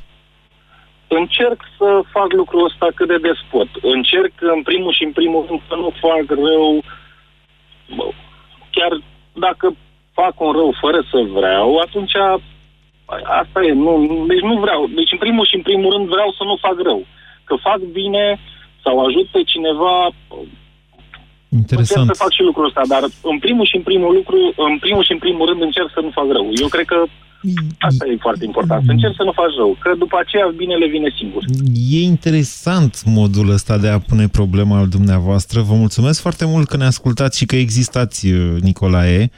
Încerc 1.20 1.60
să 1.78 1.88
fac 2.16 2.30
lucrul 2.42 2.66
ăsta 2.70 2.88
cât 2.96 3.08
de 3.08 3.18
des 3.18 3.40
pot. 3.52 3.70
Încerc 3.96 4.34
în 4.56 4.62
primul 4.70 4.94
și 4.98 5.04
în 5.04 5.12
primul 5.20 5.46
rând 5.48 5.62
să 5.70 5.76
nu 5.76 5.90
fac 6.06 6.26
rău, 6.46 6.84
bă, 7.96 8.04
chiar 8.76 8.92
dacă 9.46 9.76
fac 10.14 10.34
un 10.46 10.52
rău 10.52 10.74
fără 10.82 11.00
să 11.12 11.20
vreau, 11.38 11.78
atunci 11.78 12.16
asta 13.42 13.60
e, 13.70 13.72
nu, 13.86 13.92
deci 14.32 14.44
nu 14.50 14.56
vreau. 14.64 14.82
Deci 14.98 15.12
în 15.16 15.22
primul 15.26 15.46
și 15.50 15.56
în 15.60 15.66
primul 15.70 15.90
rând 15.94 16.06
vreau 16.16 16.30
să 16.38 16.44
nu 16.50 16.56
fac 16.66 16.78
rău. 16.90 17.02
Că 17.48 17.54
fac 17.68 17.80
bine 18.00 18.26
sau 18.84 18.96
ajut 19.06 19.28
pe 19.36 19.42
cineva, 19.52 19.96
Interesant. 21.60 21.98
încerc 21.98 22.16
să 22.16 22.24
fac 22.24 22.32
și 22.38 22.48
lucrul 22.50 22.70
ăsta, 22.70 22.84
dar 22.94 23.04
în 23.34 23.38
primul 23.46 23.66
și 23.72 23.76
în 23.80 23.86
primul 23.90 24.12
lucru, 24.20 24.40
în 24.70 24.76
primul 24.86 25.04
și 25.08 25.16
în 25.16 25.22
primul 25.26 25.46
rând 25.50 25.62
încerc 25.62 25.90
să 25.94 26.02
nu 26.06 26.12
fac 26.18 26.28
rău. 26.38 26.46
Eu 26.64 26.70
cred 26.76 26.86
că 26.94 27.00
asta 27.80 28.04
e 28.08 28.26
foarte 28.28 28.46
important, 28.46 28.86
să 28.86 28.92
încerc 28.92 29.14
să 29.16 29.24
nu 29.24 29.32
faci 29.32 29.56
rău, 29.58 29.78
că 29.80 29.96
după 29.98 30.18
aceea 30.20 30.54
binele 30.56 30.88
vine 30.88 31.10
singur. 31.18 31.44
E 31.90 32.02
interesant 32.02 32.94
modul 33.06 33.50
ăsta 33.50 33.78
de 33.78 33.88
a 33.88 34.00
pune 34.00 34.28
problema 34.28 34.78
al 34.78 34.88
dumneavoastră. 34.88 35.62
Vă 35.62 35.74
mulțumesc 35.74 36.22
foarte 36.22 36.46
mult 36.46 36.68
că 36.68 36.78
ne 36.78 36.86
ascultați 36.86 37.38
și 37.38 37.46
că 37.46 37.56
existați, 37.56 38.32
uh, 38.32 38.62
Nicolae. 38.62 39.32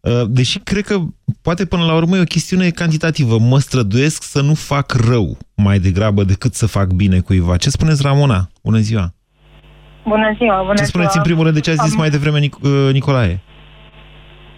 Uh, 0.00 0.22
Deși 0.28 0.58
cred 0.58 0.84
că 0.84 0.98
poate 1.42 1.66
până 1.66 1.84
la 1.84 1.94
urmă 1.94 2.16
e 2.16 2.20
o 2.20 2.24
chestiune 2.24 2.68
cantitativă. 2.70 3.38
Mă 3.38 3.58
străduiesc 3.58 4.22
să 4.22 4.42
nu 4.42 4.54
fac 4.54 4.92
rău 4.92 5.36
mai 5.56 5.78
degrabă 5.78 6.24
decât 6.24 6.54
să 6.54 6.66
fac 6.66 6.86
bine 6.92 7.18
cuiva. 7.20 7.56
Ce 7.56 7.70
spuneți, 7.70 8.02
Ramona? 8.02 8.48
Bună 8.62 8.78
ziua! 8.78 9.12
Bună 10.04 10.34
ziua, 10.38 10.60
bună 10.62 10.74
Ce 10.74 10.84
spuneți 10.84 11.10
ziua. 11.10 11.22
în 11.22 11.28
primul 11.28 11.42
rând 11.44 11.54
de 11.54 11.60
ce 11.60 11.70
ați 11.70 11.82
zis 11.82 11.92
Am- 11.92 11.98
mai 11.98 12.10
devreme 12.10 12.38
Nic- 12.46 12.60
uh, 12.62 12.92
Nicolae? 12.92 13.40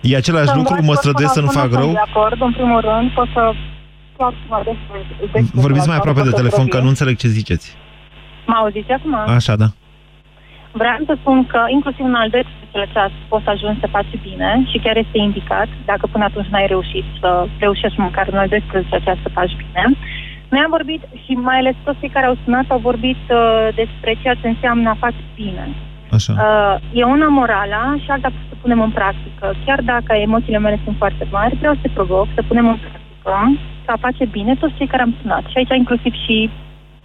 E 0.03 0.17
același 0.17 0.45
Sunt 0.45 0.57
lucru? 0.57 0.73
doar 0.73 0.85
Mă 0.85 0.93
tot 0.93 0.97
străduiesc 1.03 1.33
să 1.33 1.41
nu 1.41 1.47
până 1.47 1.59
fac 1.61 1.69
sunt 1.71 1.83
rău? 1.83 1.93
de 1.93 1.99
acord, 2.11 2.41
în 2.41 2.53
primul 2.53 2.81
rând, 2.81 3.11
pot 3.15 3.29
să... 3.35 3.43
fac 4.17 4.33
ceva 4.43 4.63
despre- 4.65 5.07
despre 5.33 5.61
Vorbiți 5.61 5.87
mai 5.87 5.97
asta, 5.97 6.09
aproape 6.09 6.21
de 6.23 6.29
pot 6.29 6.35
să 6.37 6.43
telefon, 6.43 6.63
că 6.65 6.69
provin. 6.69 6.85
nu 6.85 6.89
înțeleg 6.89 7.17
ce 7.17 7.29
ziceți. 7.29 7.67
Mă 8.47 8.55
auziți 8.63 8.91
acum? 8.91 9.15
Așa, 9.15 9.57
da. 9.57 9.69
Vreau 10.73 10.99
să 11.07 11.15
spun 11.21 11.47
că 11.47 11.61
inclusiv 11.69 12.05
în 12.05 12.15
al 12.15 12.29
doilea 12.29 12.93
ceas 12.93 13.11
poți 13.29 13.45
să 13.45 13.51
ajungi 13.51 13.81
să 13.81 13.95
faci 13.97 14.15
bine 14.29 14.51
și 14.71 14.79
chiar 14.79 14.97
este 14.97 15.19
indicat, 15.19 15.69
dacă 15.85 16.05
până 16.13 16.25
atunci 16.25 16.47
n-ai 16.53 16.67
reușit 16.67 17.05
să 17.21 17.47
reușești 17.59 18.01
măcar 18.01 18.27
în 18.31 18.39
al 18.39 18.49
12 18.49 19.01
ceas 19.05 19.19
să 19.23 19.37
faci 19.39 19.57
bine. 19.57 19.85
Noi 20.49 20.61
am 20.65 20.71
vorbit 20.71 21.03
și 21.25 21.33
mai 21.33 21.59
ales 21.59 21.75
toți 21.85 21.99
cei 22.01 22.09
care 22.09 22.27
au 22.27 22.37
sunat 22.45 22.65
au 22.69 22.79
vorbit 22.79 23.23
uh, 23.31 23.69
despre 23.75 24.19
ceea 24.23 24.35
ce 24.35 24.49
înseamnă 24.49 24.89
a 24.91 25.03
face 25.05 25.23
bine. 25.35 25.65
Așa. 26.11 26.33
Uh, 26.33 27.01
e 27.01 27.05
una 27.05 27.29
morala 27.29 27.97
și 28.03 28.11
alta 28.11 28.29
să 28.49 28.55
punem 28.61 28.81
în 28.81 28.91
practică. 28.91 29.55
Chiar 29.65 29.81
dacă 29.81 30.13
emoțiile 30.13 30.59
mele 30.59 30.79
sunt 30.85 30.97
foarte 30.97 31.27
mari, 31.31 31.57
vreau 31.57 31.75
să 31.75 31.81
te 31.83 31.89
provoc 31.89 32.27
să 32.35 32.43
punem 32.49 32.69
în 32.69 32.77
practică 32.77 33.35
să 33.85 33.91
a 33.91 33.97
face 34.07 34.25
bine 34.25 34.55
toți 34.55 34.75
cei 34.75 34.87
care 34.87 35.03
am 35.03 35.15
sunat. 35.21 35.45
Și 35.51 35.57
aici 35.57 35.77
inclusiv 35.77 36.13
și 36.25 36.51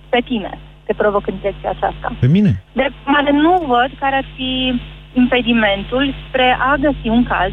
pe 0.10 0.20
tine 0.26 0.60
te 0.86 0.94
provoc 0.94 1.28
în 1.28 1.36
direcția 1.42 1.70
aceasta. 1.70 2.08
Pe 2.20 2.28
mine? 2.28 2.64
De 2.74 2.88
mare 3.06 3.32
nu 3.32 3.54
văd 3.68 3.90
care 4.00 4.16
ar 4.16 4.28
fi 4.36 4.82
impedimentul 5.14 6.14
spre 6.28 6.58
a 6.60 6.76
găsi 6.86 7.08
un 7.18 7.24
caz 7.24 7.52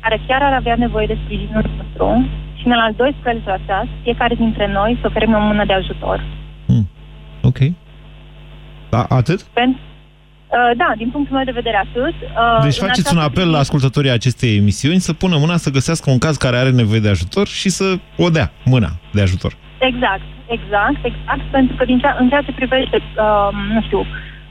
care 0.00 0.20
chiar 0.26 0.42
ar 0.42 0.52
avea 0.52 0.76
nevoie 0.76 1.06
de 1.06 1.18
sprijinul 1.24 1.64
nostru 1.76 2.28
și 2.58 2.66
în 2.66 2.72
al 2.72 2.92
12 2.96 3.60
ceas, 3.66 3.86
fiecare 4.02 4.34
dintre 4.34 4.66
noi 4.72 4.98
să 5.00 5.06
oferim 5.06 5.34
o 5.34 5.40
mână 5.40 5.64
de 5.64 5.72
ajutor. 5.72 6.24
Ok. 7.42 7.58
Da, 8.90 9.02
atât? 9.08 9.42
Pentru, 9.42 9.80
uh, 10.48 10.76
da, 10.76 10.92
din 10.96 11.10
punctul 11.10 11.36
meu 11.36 11.44
de 11.44 11.50
vedere 11.50 11.76
atât. 11.76 12.14
Uh, 12.14 12.62
Deci 12.62 12.80
în 12.80 12.86
faceți 12.86 13.12
un 13.12 13.18
această 13.18 13.40
apel 13.40 13.50
la 13.50 13.58
ascultătorii 13.58 14.10
acestei 14.10 14.56
emisiuni 14.56 15.00
să 15.00 15.12
pună 15.12 15.36
mâna 15.36 15.56
să 15.56 15.70
găsească 15.70 16.10
un 16.10 16.18
caz 16.18 16.36
care 16.36 16.56
are 16.56 16.70
nevoie 16.70 17.00
de 17.00 17.08
ajutor 17.08 17.46
și 17.46 17.68
să 17.68 17.98
o 18.18 18.30
dea 18.30 18.50
mâna 18.64 18.88
de 19.12 19.20
ajutor. 19.20 19.52
Exact, 19.78 20.22
exact, 20.56 21.00
exact, 21.10 21.44
pentru 21.56 21.74
că 21.76 21.84
din 21.90 21.98
cea, 22.02 22.16
în 22.22 22.28
ceea 22.28 22.46
ce 22.46 22.60
privește, 22.60 22.96
uh, 22.96 23.48
nu 23.74 23.82
știu, 23.86 24.00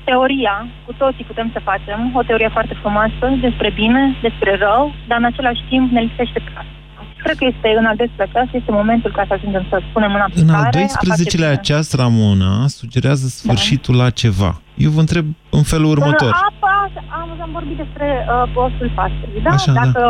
teoria, 0.09 0.55
cu 0.85 0.93
toții 1.01 1.29
putem 1.31 1.49
să 1.55 1.67
facem, 1.69 1.99
o 2.19 2.21
teorie 2.27 2.49
foarte 2.57 2.75
frumoasă 2.81 3.25
despre 3.45 3.69
bine, 3.81 4.01
despre 4.21 4.51
rău, 4.65 4.83
dar 5.07 5.17
în 5.17 5.29
același 5.31 5.61
timp 5.69 5.91
ne 5.91 6.01
lipsește 6.07 6.39
practic. 6.49 6.77
Cred 7.23 7.37
că 7.37 7.45
este 7.53 7.69
în 7.79 7.85
al 7.85 7.95
12 7.95 8.37
ceas, 8.37 8.49
este 8.59 8.71
momentul 8.71 9.11
ca 9.11 9.23
să 9.27 9.33
ajungem 9.33 9.65
să 9.69 9.81
spunem 9.89 10.11
în 10.13 10.21
În 10.35 10.49
al 10.49 10.63
aplicare. 10.63 10.87
12-lea 10.87 11.61
ceas, 11.61 11.87
Ramona 11.93 12.67
sugerează 12.67 13.27
sfârșitul 13.27 13.95
la 13.95 14.09
ceva. 14.09 14.61
Eu 14.85 14.89
vă 14.95 14.99
întreb 15.05 15.25
în 15.57 15.63
felul 15.71 15.89
următor. 15.95 16.31
În 16.35 16.47
apa, 16.51 16.73
am, 17.21 17.29
am 17.45 17.49
vorbit 17.57 17.77
despre 17.83 18.07
uh, 18.25 18.51
postul 18.53 18.91
Paștelui, 18.95 19.41
da? 19.43 19.49
Așa, 19.49 19.71
da. 19.71 19.79
Dacă 19.83 20.03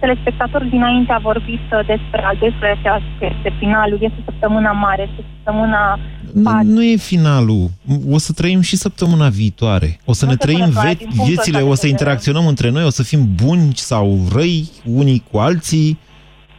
telespectatorul 0.00 0.68
dinainte 0.68 1.12
a 1.12 1.18
vorbit 1.30 1.64
uh, 1.72 1.78
despre 1.92 2.20
al 2.30 2.36
12 2.40 2.80
ceas, 2.82 3.02
că 3.18 3.24
este 3.36 3.50
finalul, 3.58 3.98
este 4.08 4.20
săptămâna 4.24 4.72
mare, 4.72 5.02
este 5.10 5.22
săptămâna 5.32 5.98
Nu, 6.44 6.50
nu 6.74 6.82
e 6.84 6.96
finalul. 6.96 7.64
O 8.10 8.18
să 8.18 8.32
trăim 8.32 8.60
și 8.60 8.76
săptămâna 8.76 9.28
viitoare. 9.28 9.98
O 10.04 10.12
să 10.12 10.24
Nu 10.24 10.30
ne 10.30 10.36
se 10.40 10.44
trăim 10.44 10.58
pune 10.58 10.72
doar 10.72 10.86
ve- 10.86 10.94
din 10.94 11.06
punctul 11.06 11.26
viețile, 11.26 11.56
ăsta 11.58 11.68
o 11.68 11.70
de 11.70 11.74
să 11.76 11.86
vedere. 11.86 11.88
interacționăm 11.92 12.46
între 12.46 12.70
noi, 12.70 12.84
o 12.84 12.90
să 12.90 13.02
fim 13.02 13.22
buni 13.44 13.70
sau 13.74 14.06
răi 14.34 14.68
unii 14.84 15.22
cu 15.30 15.38
alții, 15.38 15.98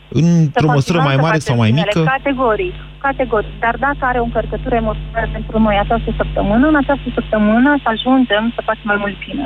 într-o 0.10 0.68
Să 0.68 0.76
măsură 0.78 0.97
mai 0.97 1.16
continuăm 1.16 1.20
să 1.20 1.26
mare 1.26 1.38
facem 1.38 1.49
sau 1.49 1.56
mai 1.64 1.70
binele, 1.70 1.91
mică. 1.93 2.01
Categoric, 2.16 2.76
categoric. 3.08 3.53
Dar 3.66 3.76
dacă 3.86 4.01
are 4.10 4.20
o 4.20 4.24
încărcătură 4.24 4.76
emoțională 4.84 5.30
pentru 5.38 5.60
noi 5.60 5.76
această 5.86 6.10
săptămână, 6.20 6.68
în 6.68 6.78
această 6.84 7.08
săptămână 7.18 7.70
să 7.84 7.88
ajungem 7.95 8.43
să 8.56 8.62
facem 8.70 8.88
mai 8.91 8.99
mult 9.03 9.16
bine. 9.26 9.45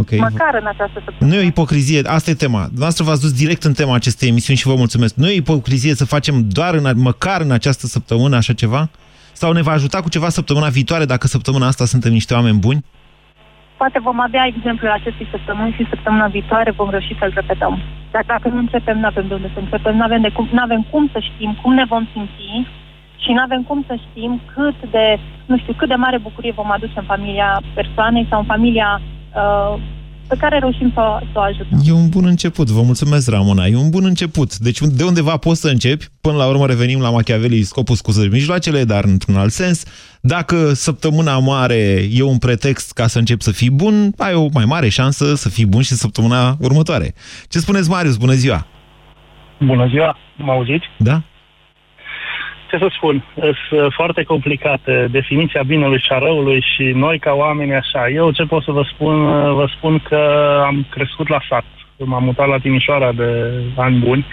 Ok. 0.00 0.10
Măcar 0.28 0.52
în 0.60 0.66
această 0.74 0.98
săptămână. 1.04 1.26
Nu 1.28 1.40
e 1.40 1.44
o 1.44 1.50
ipocrizie, 1.52 2.00
asta 2.16 2.30
e 2.30 2.44
tema. 2.44 2.62
Dumneavoastră 2.62 3.04
v-ați 3.04 3.20
dus 3.20 3.32
direct 3.42 3.62
în 3.64 3.74
tema 3.80 3.94
acestei 3.94 4.28
emisiuni 4.28 4.58
și 4.58 4.66
vă 4.66 4.74
mulțumesc. 4.74 5.14
Nu 5.14 5.26
e 5.28 5.36
o 5.36 5.42
ipocrizie 5.44 5.94
să 5.94 6.04
facem 6.14 6.34
doar 6.48 6.72
în, 6.74 6.86
măcar 6.94 7.40
în 7.40 7.50
această 7.50 7.86
săptămână 7.86 8.36
așa 8.36 8.52
ceva? 8.52 8.82
Sau 9.32 9.52
ne 9.52 9.62
va 9.62 9.72
ajuta 9.72 10.00
cu 10.00 10.08
ceva 10.08 10.28
săptămâna 10.28 10.68
viitoare 10.68 11.04
dacă 11.04 11.26
săptămâna 11.26 11.66
asta 11.66 11.84
suntem 11.84 12.12
niște 12.12 12.34
oameni 12.34 12.58
buni? 12.58 12.84
Poate 13.80 13.98
vom 13.98 14.20
avea 14.20 14.44
exemplul 14.46 14.90
acestei 14.90 15.28
săptămâni 15.30 15.76
și 15.76 15.88
săptămâna 15.88 16.26
viitoare 16.26 16.70
vom 16.70 16.90
reuși 16.90 17.18
să-l 17.18 17.32
repetăm. 17.34 17.78
Dar 18.10 18.24
dacă 18.26 18.48
nu 18.48 18.58
începem, 18.58 18.98
nu 18.98 19.06
avem 19.06 19.26
de 19.28 19.34
unde 19.34 19.50
să 19.54 19.60
începem, 19.60 19.96
nu 19.96 20.02
avem, 20.02 20.20
de 20.20 20.30
cum, 20.36 20.48
nu 20.52 20.62
avem 20.62 20.82
cum 20.90 21.08
să 21.12 21.18
știm 21.18 21.58
cum 21.62 21.74
ne 21.74 21.84
vom 21.84 22.08
simți 22.12 22.70
și 23.22 23.32
nu 23.32 23.40
avem 23.40 23.62
cum 23.62 23.84
să 23.86 23.94
știm 24.04 24.40
cât 24.54 24.90
de, 24.90 25.18
nu 25.46 25.58
știu, 25.58 25.72
cât 25.72 25.88
de 25.88 25.94
mare 25.94 26.18
bucurie 26.18 26.58
vom 26.60 26.70
aduce 26.70 26.98
în 26.98 27.10
familia 27.14 27.60
persoanei 27.74 28.26
sau 28.30 28.38
în 28.38 28.44
familia 28.44 29.00
uh, 29.34 29.74
pe 30.28 30.36
care 30.36 30.58
reușim 30.58 30.90
să, 30.94 31.00
o- 31.00 31.18
să 31.32 31.38
o 31.38 31.40
ajutăm. 31.40 31.80
E 31.84 31.92
un 31.92 32.08
bun 32.08 32.24
început, 32.26 32.68
vă 32.70 32.82
mulțumesc, 32.82 33.30
Ramona, 33.30 33.66
e 33.66 33.76
un 33.76 33.90
bun 33.90 34.04
început. 34.04 34.56
Deci 34.58 34.80
de 34.80 35.04
undeva 35.04 35.36
poți 35.36 35.60
să 35.60 35.68
începi, 35.68 36.04
până 36.20 36.36
la 36.36 36.46
urmă 36.46 36.66
revenim 36.66 37.00
la 37.00 37.10
Machiavelli, 37.10 37.62
scopul 37.62 37.94
scuză 37.94 38.28
mijloacele, 38.30 38.84
dar 38.84 39.04
într-un 39.04 39.36
alt 39.36 39.52
sens. 39.52 39.82
Dacă 40.20 40.72
săptămâna 40.72 41.38
mare 41.38 42.06
e 42.10 42.22
un 42.22 42.38
pretext 42.38 42.92
ca 42.92 43.06
să 43.06 43.18
începi 43.18 43.42
să 43.42 43.52
fii 43.52 43.70
bun, 43.70 44.12
ai 44.18 44.34
o 44.34 44.46
mai 44.52 44.64
mare 44.64 44.88
șansă 44.88 45.34
să 45.34 45.48
fii 45.48 45.66
bun 45.66 45.82
și 45.82 45.92
săptămâna 45.94 46.56
următoare. 46.60 47.14
Ce 47.48 47.58
spuneți, 47.58 47.90
Marius? 47.90 48.16
Bună 48.16 48.32
ziua! 48.32 48.66
Bună 49.60 49.86
ziua, 49.88 50.16
mă 50.36 50.52
auziți? 50.52 50.84
Da? 50.98 51.22
Ce 52.70 52.78
să 52.78 52.90
spun, 52.96 53.24
sunt 53.68 53.92
foarte 53.92 54.22
complicate 54.22 55.08
definiția 55.10 55.62
binelui 55.62 55.98
și 55.98 56.12
a 56.12 56.18
răului 56.18 56.64
și 56.74 56.82
noi 56.82 57.18
ca 57.18 57.32
oameni 57.32 57.74
așa. 57.74 58.08
Eu 58.08 58.30
ce 58.30 58.44
pot 58.44 58.62
să 58.62 58.70
vă 58.70 58.82
spun, 58.92 59.24
vă 59.54 59.66
spun 59.76 59.98
că 59.98 60.18
am 60.66 60.86
crescut 60.90 61.28
la 61.28 61.40
sat. 61.48 61.64
M-am 61.96 62.24
mutat 62.24 62.48
la 62.48 62.58
Timișoara 62.58 63.12
de 63.12 63.52
ani 63.76 63.98
buni. 63.98 64.26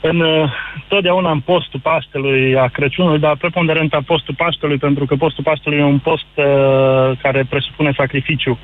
În, 0.00 0.20
uh, 0.20 0.50
totdeauna 0.88 1.30
în 1.30 1.40
postul 1.40 1.80
Paștelui, 1.80 2.56
a 2.56 2.68
Crăciunului, 2.68 3.18
dar 3.18 3.36
preponderent 3.36 3.94
a 3.94 4.02
postul 4.06 4.34
Paștelui, 4.34 4.78
pentru 4.78 5.06
că 5.06 5.14
postul 5.16 5.44
Paștelui 5.44 5.78
e 5.78 5.82
un 5.82 5.98
post 5.98 6.32
uh, 6.34 6.44
care 7.22 7.46
presupune 7.48 7.92
sacrificiu 7.96 8.58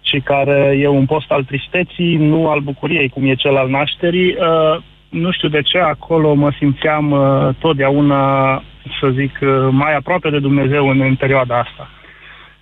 și 0.00 0.20
care 0.20 0.76
e 0.80 0.88
un 0.88 1.06
post 1.06 1.30
al 1.30 1.44
tristeții, 1.44 2.16
nu 2.16 2.48
al 2.48 2.60
bucuriei, 2.60 3.08
cum 3.08 3.26
e 3.26 3.34
cel 3.34 3.56
al 3.56 3.68
nașterii. 3.68 4.36
Uh, 4.38 4.82
nu 5.16 5.30
știu 5.30 5.48
de 5.48 5.62
ce, 5.62 5.78
acolo 5.78 6.34
mă 6.34 6.50
simțeam 6.58 7.10
uh, 7.10 7.48
totdeauna, 7.58 8.54
să 9.00 9.08
zic, 9.08 9.38
uh, 9.40 9.68
mai 9.70 9.94
aproape 9.94 10.30
de 10.30 10.38
Dumnezeu 10.38 10.88
în, 10.88 11.00
în 11.00 11.14
perioada 11.14 11.58
asta. 11.58 11.90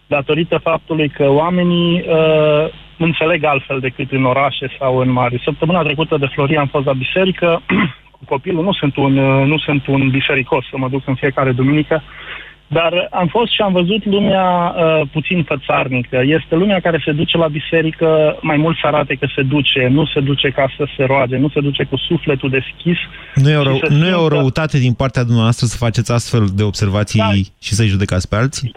Datorită 0.06 0.58
faptului 0.58 1.08
că 1.08 1.28
oamenii 1.28 2.04
uh, 2.08 2.68
înțeleg 2.98 3.44
altfel 3.44 3.78
decât 3.80 4.10
în 4.10 4.24
orașe 4.24 4.66
sau 4.78 4.96
în 4.96 5.10
mari. 5.10 5.42
Săptămâna 5.44 5.82
trecută 5.82 6.16
de 6.16 6.26
Floria 6.26 6.60
am 6.60 6.66
fost 6.66 6.84
la 6.84 6.92
biserică 6.92 7.62
cu 8.16 8.20
copilul, 8.28 8.64
nu 8.64 8.72
sunt 8.72 8.96
un, 8.96 9.16
uh, 9.16 9.46
nu 9.46 9.58
sunt 9.58 9.86
un 9.86 10.10
bisericos 10.10 10.64
să 10.70 10.76
mă 10.76 10.88
duc 10.88 11.02
în 11.06 11.14
fiecare 11.14 11.52
duminică, 11.52 12.02
dar 12.78 12.92
am 13.10 13.26
fost 13.36 13.50
și 13.52 13.60
am 13.60 13.72
văzut 13.72 14.02
lumea 14.04 14.46
uh, 14.76 15.00
puțin 15.12 15.38
fățarnică. 15.52 16.16
Este 16.38 16.54
lumea 16.62 16.80
care 16.80 16.98
se 17.04 17.12
duce 17.12 17.36
la 17.36 17.48
biserică 17.58 18.08
mai 18.40 18.56
mult 18.56 18.76
să 18.80 18.86
arate 18.86 19.14
că 19.20 19.26
se 19.36 19.42
duce, 19.42 19.82
nu 19.90 20.04
se 20.12 20.20
duce 20.20 20.48
ca 20.50 20.66
să 20.76 20.84
se 20.96 21.04
roage, 21.04 21.36
nu 21.36 21.48
se 21.54 21.60
duce 21.60 21.82
cu 21.84 21.96
sufletul 21.96 22.50
deschis. 22.50 22.98
Nu 23.34 23.50
e, 23.50 23.56
o 23.56 23.62
și 23.62 23.66
rău, 23.68 23.78
să 23.82 23.92
nu 23.92 24.06
e 24.06 24.12
o 24.12 24.18
simtă- 24.18 24.34
răutate 24.34 24.78
din 24.78 24.92
partea 24.92 25.22
dumneavoastră 25.22 25.66
să 25.66 25.76
faceți 25.76 26.12
astfel 26.12 26.44
de 26.54 26.62
observații 26.62 27.18
Da. 27.20 27.30
și 27.66 27.72
să-i 27.74 27.86
judecați 27.94 28.28
pe 28.28 28.36
alții? 28.36 28.72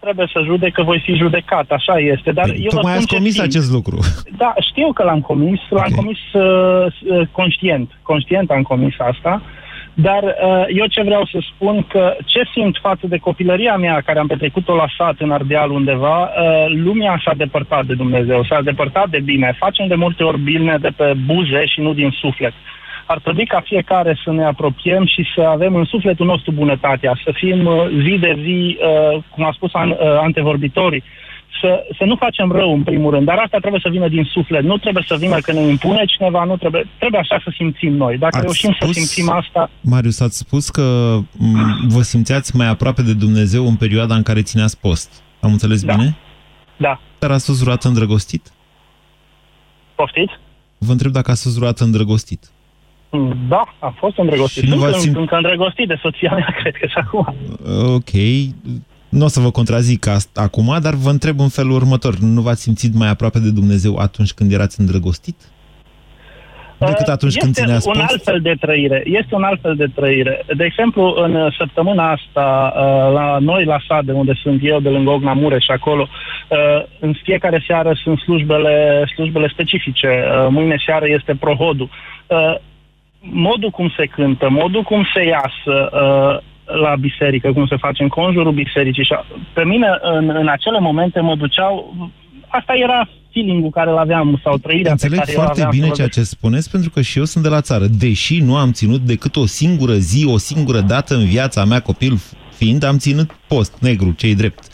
Trebuie 0.00 0.28
să 0.32 0.40
judec 0.44 0.72
că 0.72 0.82
voi 0.82 1.00
fi 1.04 1.12
judecat, 1.14 1.66
așa 1.70 1.94
este. 1.98 2.32
Dar 2.32 2.48
eu 2.48 2.54
vă 2.54 2.58
Păi, 2.60 2.68
Tocmai 2.68 2.92
spun 2.92 3.02
ați 3.02 3.06
ce 3.06 3.16
comis 3.16 3.32
simt. 3.32 3.46
acest 3.46 3.70
lucru. 3.72 3.98
Da, 4.36 4.54
știu 4.70 4.92
că 4.92 5.02
l-am 5.02 5.20
comis, 5.20 5.60
l-am 5.70 5.92
comis 5.96 6.18
uh, 6.32 6.42
uh, 6.42 7.26
conștient. 7.32 7.90
Conștient 8.02 8.50
am 8.50 8.62
comis 8.62 8.94
asta. 8.98 9.42
Dar 9.94 10.22
uh, 10.22 10.64
eu 10.68 10.86
ce 10.86 11.02
vreau 11.02 11.24
să 11.24 11.38
spun 11.54 11.82
că 11.82 12.16
ce 12.26 12.42
simt 12.54 12.78
față 12.80 13.06
de 13.06 13.18
copilăria 13.18 13.76
mea 13.76 14.00
care 14.00 14.18
am 14.18 14.26
petrecut-o 14.26 14.74
la 14.74 14.86
sat 14.96 15.14
în 15.18 15.30
Ardeal 15.30 15.70
undeva, 15.70 16.22
uh, 16.22 16.66
lumea 16.68 17.20
s-a 17.24 17.34
depărtat 17.36 17.86
de 17.86 17.94
Dumnezeu, 17.94 18.44
s-a 18.44 18.62
depărtat 18.62 19.08
de 19.08 19.20
bine. 19.20 19.56
Facem 19.58 19.86
de 19.86 19.94
multe 19.94 20.22
ori 20.22 20.40
bine 20.40 20.76
de 20.80 20.90
pe 20.96 21.12
buze 21.26 21.66
și 21.66 21.80
nu 21.80 21.92
din 21.94 22.10
suflet. 22.10 22.52
Ar 23.06 23.18
trebui 23.18 23.46
ca 23.46 23.60
fiecare 23.60 24.18
să 24.24 24.32
ne 24.32 24.44
apropiem 24.44 25.06
și 25.06 25.26
să 25.34 25.40
avem 25.40 25.74
în 25.74 25.84
sufletul 25.84 26.26
nostru 26.26 26.52
bunătatea, 26.52 27.18
să 27.24 27.30
fim 27.34 27.66
uh, 27.66 27.88
zi 28.02 28.18
de 28.18 28.36
zi, 28.42 28.78
uh, 28.78 29.22
cum 29.30 29.44
a 29.44 29.52
spus 29.52 29.74
an, 29.74 29.90
uh, 29.90 29.96
antevorbitorii, 30.20 31.02
să, 31.62 31.70
să 31.98 32.04
nu 32.04 32.16
facem 32.16 32.48
rău 32.52 32.70
în 32.74 32.82
primul 32.82 33.10
rând, 33.14 33.26
dar 33.26 33.36
asta 33.44 33.58
trebuie 33.58 33.80
să 33.84 33.88
vină 33.96 34.08
din 34.08 34.24
suflet, 34.24 34.62
nu 34.62 34.76
trebuie 34.76 35.04
să 35.06 35.16
vină 35.18 35.36
că 35.38 35.52
ne 35.52 35.60
impune 35.60 36.04
cineva, 36.04 36.44
nu 36.44 36.56
trebuie, 36.56 36.82
trebuie 36.98 37.20
așa 37.20 37.40
să 37.44 37.50
simțim 37.56 37.92
noi. 38.04 38.18
Dacă 38.18 38.36
Ați 38.36 38.44
reușim 38.44 38.72
spus- 38.80 38.86
să 38.94 39.00
simțim 39.00 39.30
asta, 39.30 39.70
Marius, 39.80 40.20
ați 40.20 40.38
spus 40.38 40.68
că 40.68 41.16
m, 41.38 41.86
vă 41.88 42.02
simțeați 42.02 42.56
mai 42.56 42.68
aproape 42.68 43.02
de 43.02 43.14
Dumnezeu 43.14 43.66
în 43.66 43.76
perioada 43.76 44.14
în 44.14 44.22
care 44.22 44.42
țineați 44.42 44.80
post. 44.80 45.22
Am 45.40 45.50
înțeles 45.52 45.82
Da. 45.84 45.94
bine? 45.94 46.16
Da. 46.76 47.00
Dar 47.18 47.30
ați 47.30 47.46
fost 47.46 47.60
vreodată 47.60 47.88
îndrăgostit? 47.88 48.52
poftiți? 49.94 50.32
Vă 50.78 50.92
întreb 50.92 51.12
dacă 51.12 51.30
ați 51.30 51.42
fost 51.42 51.54
vreodată 51.56 51.84
îndrăgostit. 51.84 52.50
Mm, 53.10 53.36
Da, 53.48 53.62
am 53.78 53.94
fost 53.98 54.18
îndrăgostit. 54.18 54.62
Și 54.62 54.68
nu 54.68 54.74
Sunt 54.76 54.84
v-ați 54.90 55.06
în- 55.06 55.12
simt- 55.14 55.16
încă 55.18 55.34
îndrăgostit 55.36 55.88
de 55.88 55.98
soția 56.02 56.32
mea, 56.34 56.54
cred 56.60 56.74
că 56.80 56.86
și 56.86 56.96
acum. 56.96 57.34
Ok. 57.94 58.10
Nu 59.18 59.24
o 59.24 59.28
să 59.28 59.40
vă 59.40 59.50
contrazic 59.50 60.06
asta 60.06 60.40
acum, 60.40 60.78
dar 60.82 60.94
vă 60.94 61.10
întreb 61.10 61.40
în 61.40 61.48
felul 61.48 61.72
următor. 61.72 62.14
Nu 62.18 62.40
v-ați 62.40 62.62
simțit 62.62 62.94
mai 62.94 63.08
aproape 63.08 63.38
de 63.38 63.50
Dumnezeu 63.50 63.96
atunci 63.96 64.32
când 64.32 64.52
erați 64.52 64.80
îndrăgostit? 64.80 65.36
Decât 66.78 67.08
atunci 67.08 67.36
când 67.36 67.50
este 67.50 67.62
țineați 67.62 67.88
un 67.88 67.94
post? 67.94 68.10
alt 68.10 68.22
fel 68.22 68.40
de 68.40 68.54
trăire. 68.60 69.02
Este 69.04 69.34
un 69.34 69.42
alt 69.42 69.60
fel 69.60 69.74
de 69.76 69.86
trăire. 69.94 70.44
De 70.56 70.64
exemplu, 70.64 71.14
în 71.24 71.34
uh, 71.34 71.54
săptămâna 71.58 72.10
asta, 72.10 72.72
uh, 72.76 73.12
la 73.12 73.38
noi 73.38 73.64
la 73.64 73.78
sat, 73.88 74.04
de 74.04 74.12
unde 74.12 74.32
sunt 74.42 74.60
eu, 74.62 74.80
de 74.80 74.88
lângă 74.88 75.10
Ogna 75.10 75.32
Mureș, 75.32 75.66
acolo, 75.68 76.08
uh, 76.48 76.84
în 76.98 77.12
fiecare 77.22 77.64
seară 77.66 77.92
sunt 78.02 78.18
slujbele, 78.18 79.04
slujbele 79.14 79.48
specifice. 79.48 80.08
Uh, 80.08 80.46
Mâine 80.50 80.76
seară 80.86 81.04
este 81.08 81.36
prohodul. 81.40 81.88
Uh, 82.26 82.54
Modul 83.24 83.70
cum 83.70 83.92
se 83.96 84.06
cântă, 84.06 84.48
modul 84.48 84.82
cum 84.82 85.06
se 85.14 85.24
iasă 85.24 85.90
uh, 85.92 86.51
la 86.64 86.94
biserică, 86.96 87.52
cum 87.52 87.66
se 87.66 87.76
face 87.76 88.02
în 88.02 88.08
conjurul 88.08 88.52
bisericii. 88.52 89.04
Și 89.04 89.12
a- 89.12 89.26
pe 89.54 89.64
mine, 89.64 89.86
în, 90.02 90.28
în 90.28 90.48
acele 90.48 90.78
momente, 90.80 91.20
mă 91.20 91.34
duceau... 91.36 91.94
Asta 92.48 92.72
era 92.76 93.08
feeling-ul 93.32 93.70
care 93.70 93.90
îl 93.90 93.96
aveam 93.98 94.40
sau 94.44 94.56
trăirea 94.58 94.90
Înțeleg 94.90 95.18
pe 95.18 95.24
care 95.24 95.32
eu 95.36 95.42
foarte 95.42 95.60
aveam. 95.60 95.70
bine 95.76 95.86
să 95.88 95.94
ceea 95.94 96.06
vă- 96.06 96.20
ce 96.20 96.26
spuneți, 96.26 96.70
pentru 96.70 96.90
că 96.90 97.00
și 97.00 97.18
eu 97.18 97.24
sunt 97.24 97.44
de 97.44 97.50
la 97.50 97.60
țară. 97.60 97.84
Deși 97.86 98.40
nu 98.40 98.56
am 98.56 98.72
ținut 98.72 99.00
decât 99.00 99.36
o 99.36 99.46
singură 99.46 99.94
zi, 99.94 100.26
o 100.26 100.36
singură 100.38 100.80
dată 100.80 101.14
în 101.14 101.24
viața 101.24 101.64
mea, 101.64 101.80
copil 101.80 102.18
fiind, 102.56 102.82
am 102.84 102.96
ținut 102.98 103.30
post 103.48 103.74
negru, 103.80 104.14
cei 104.16 104.34
drept. 104.34 104.64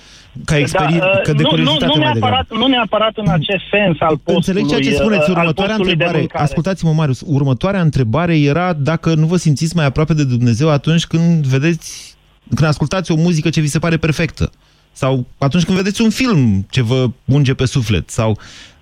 Ca 0.44 0.56
experi- 0.58 0.98
Da, 0.98 1.20
că 1.22 1.32
de 1.32 1.42
nu, 1.42 1.42
nu, 1.42 1.48
curiozitate 1.48 1.84
nu, 1.98 2.02
mai 2.02 2.12
neapărat, 2.12 2.46
nu 2.50 2.66
neapărat 2.66 3.12
în 3.16 3.28
acest 3.28 3.62
sens 3.70 3.96
al 4.00 4.16
postului. 4.24 4.34
Înțeleg 4.36 4.66
ceea 4.68 4.80
ce 4.80 5.00
spuneți. 5.02 5.20
uh, 5.30 5.36
al 5.36 5.40
Următoarea 5.40 5.74
postului 5.74 5.84
de 5.84 5.90
întrebare, 6.04 6.18
mâncare. 6.18 6.42
ascultați-mă, 6.44 6.92
Marius, 6.92 7.22
următoarea 7.26 7.80
întrebare 7.80 8.38
era 8.38 8.72
dacă 8.72 9.14
nu 9.14 9.26
vă 9.26 9.36
simțiți 9.36 9.76
mai 9.76 9.84
aproape 9.84 10.14
de 10.14 10.24
Dumnezeu 10.24 10.70
atunci 10.70 11.06
când 11.06 11.46
vedeți, 11.46 12.16
când 12.54 12.68
ascultați 12.68 13.12
o 13.12 13.16
muzică 13.16 13.50
ce 13.50 13.60
vi 13.60 13.66
se 13.66 13.78
pare 13.78 13.96
perfectă. 13.96 14.50
Sau 14.92 15.26
atunci 15.38 15.64
când 15.64 15.76
vedeți 15.76 16.02
un 16.02 16.10
film 16.10 16.66
ce 16.70 16.82
vă 16.82 17.06
unge 17.24 17.54
pe 17.54 17.64
suflet. 17.66 18.10
Sau 18.10 18.38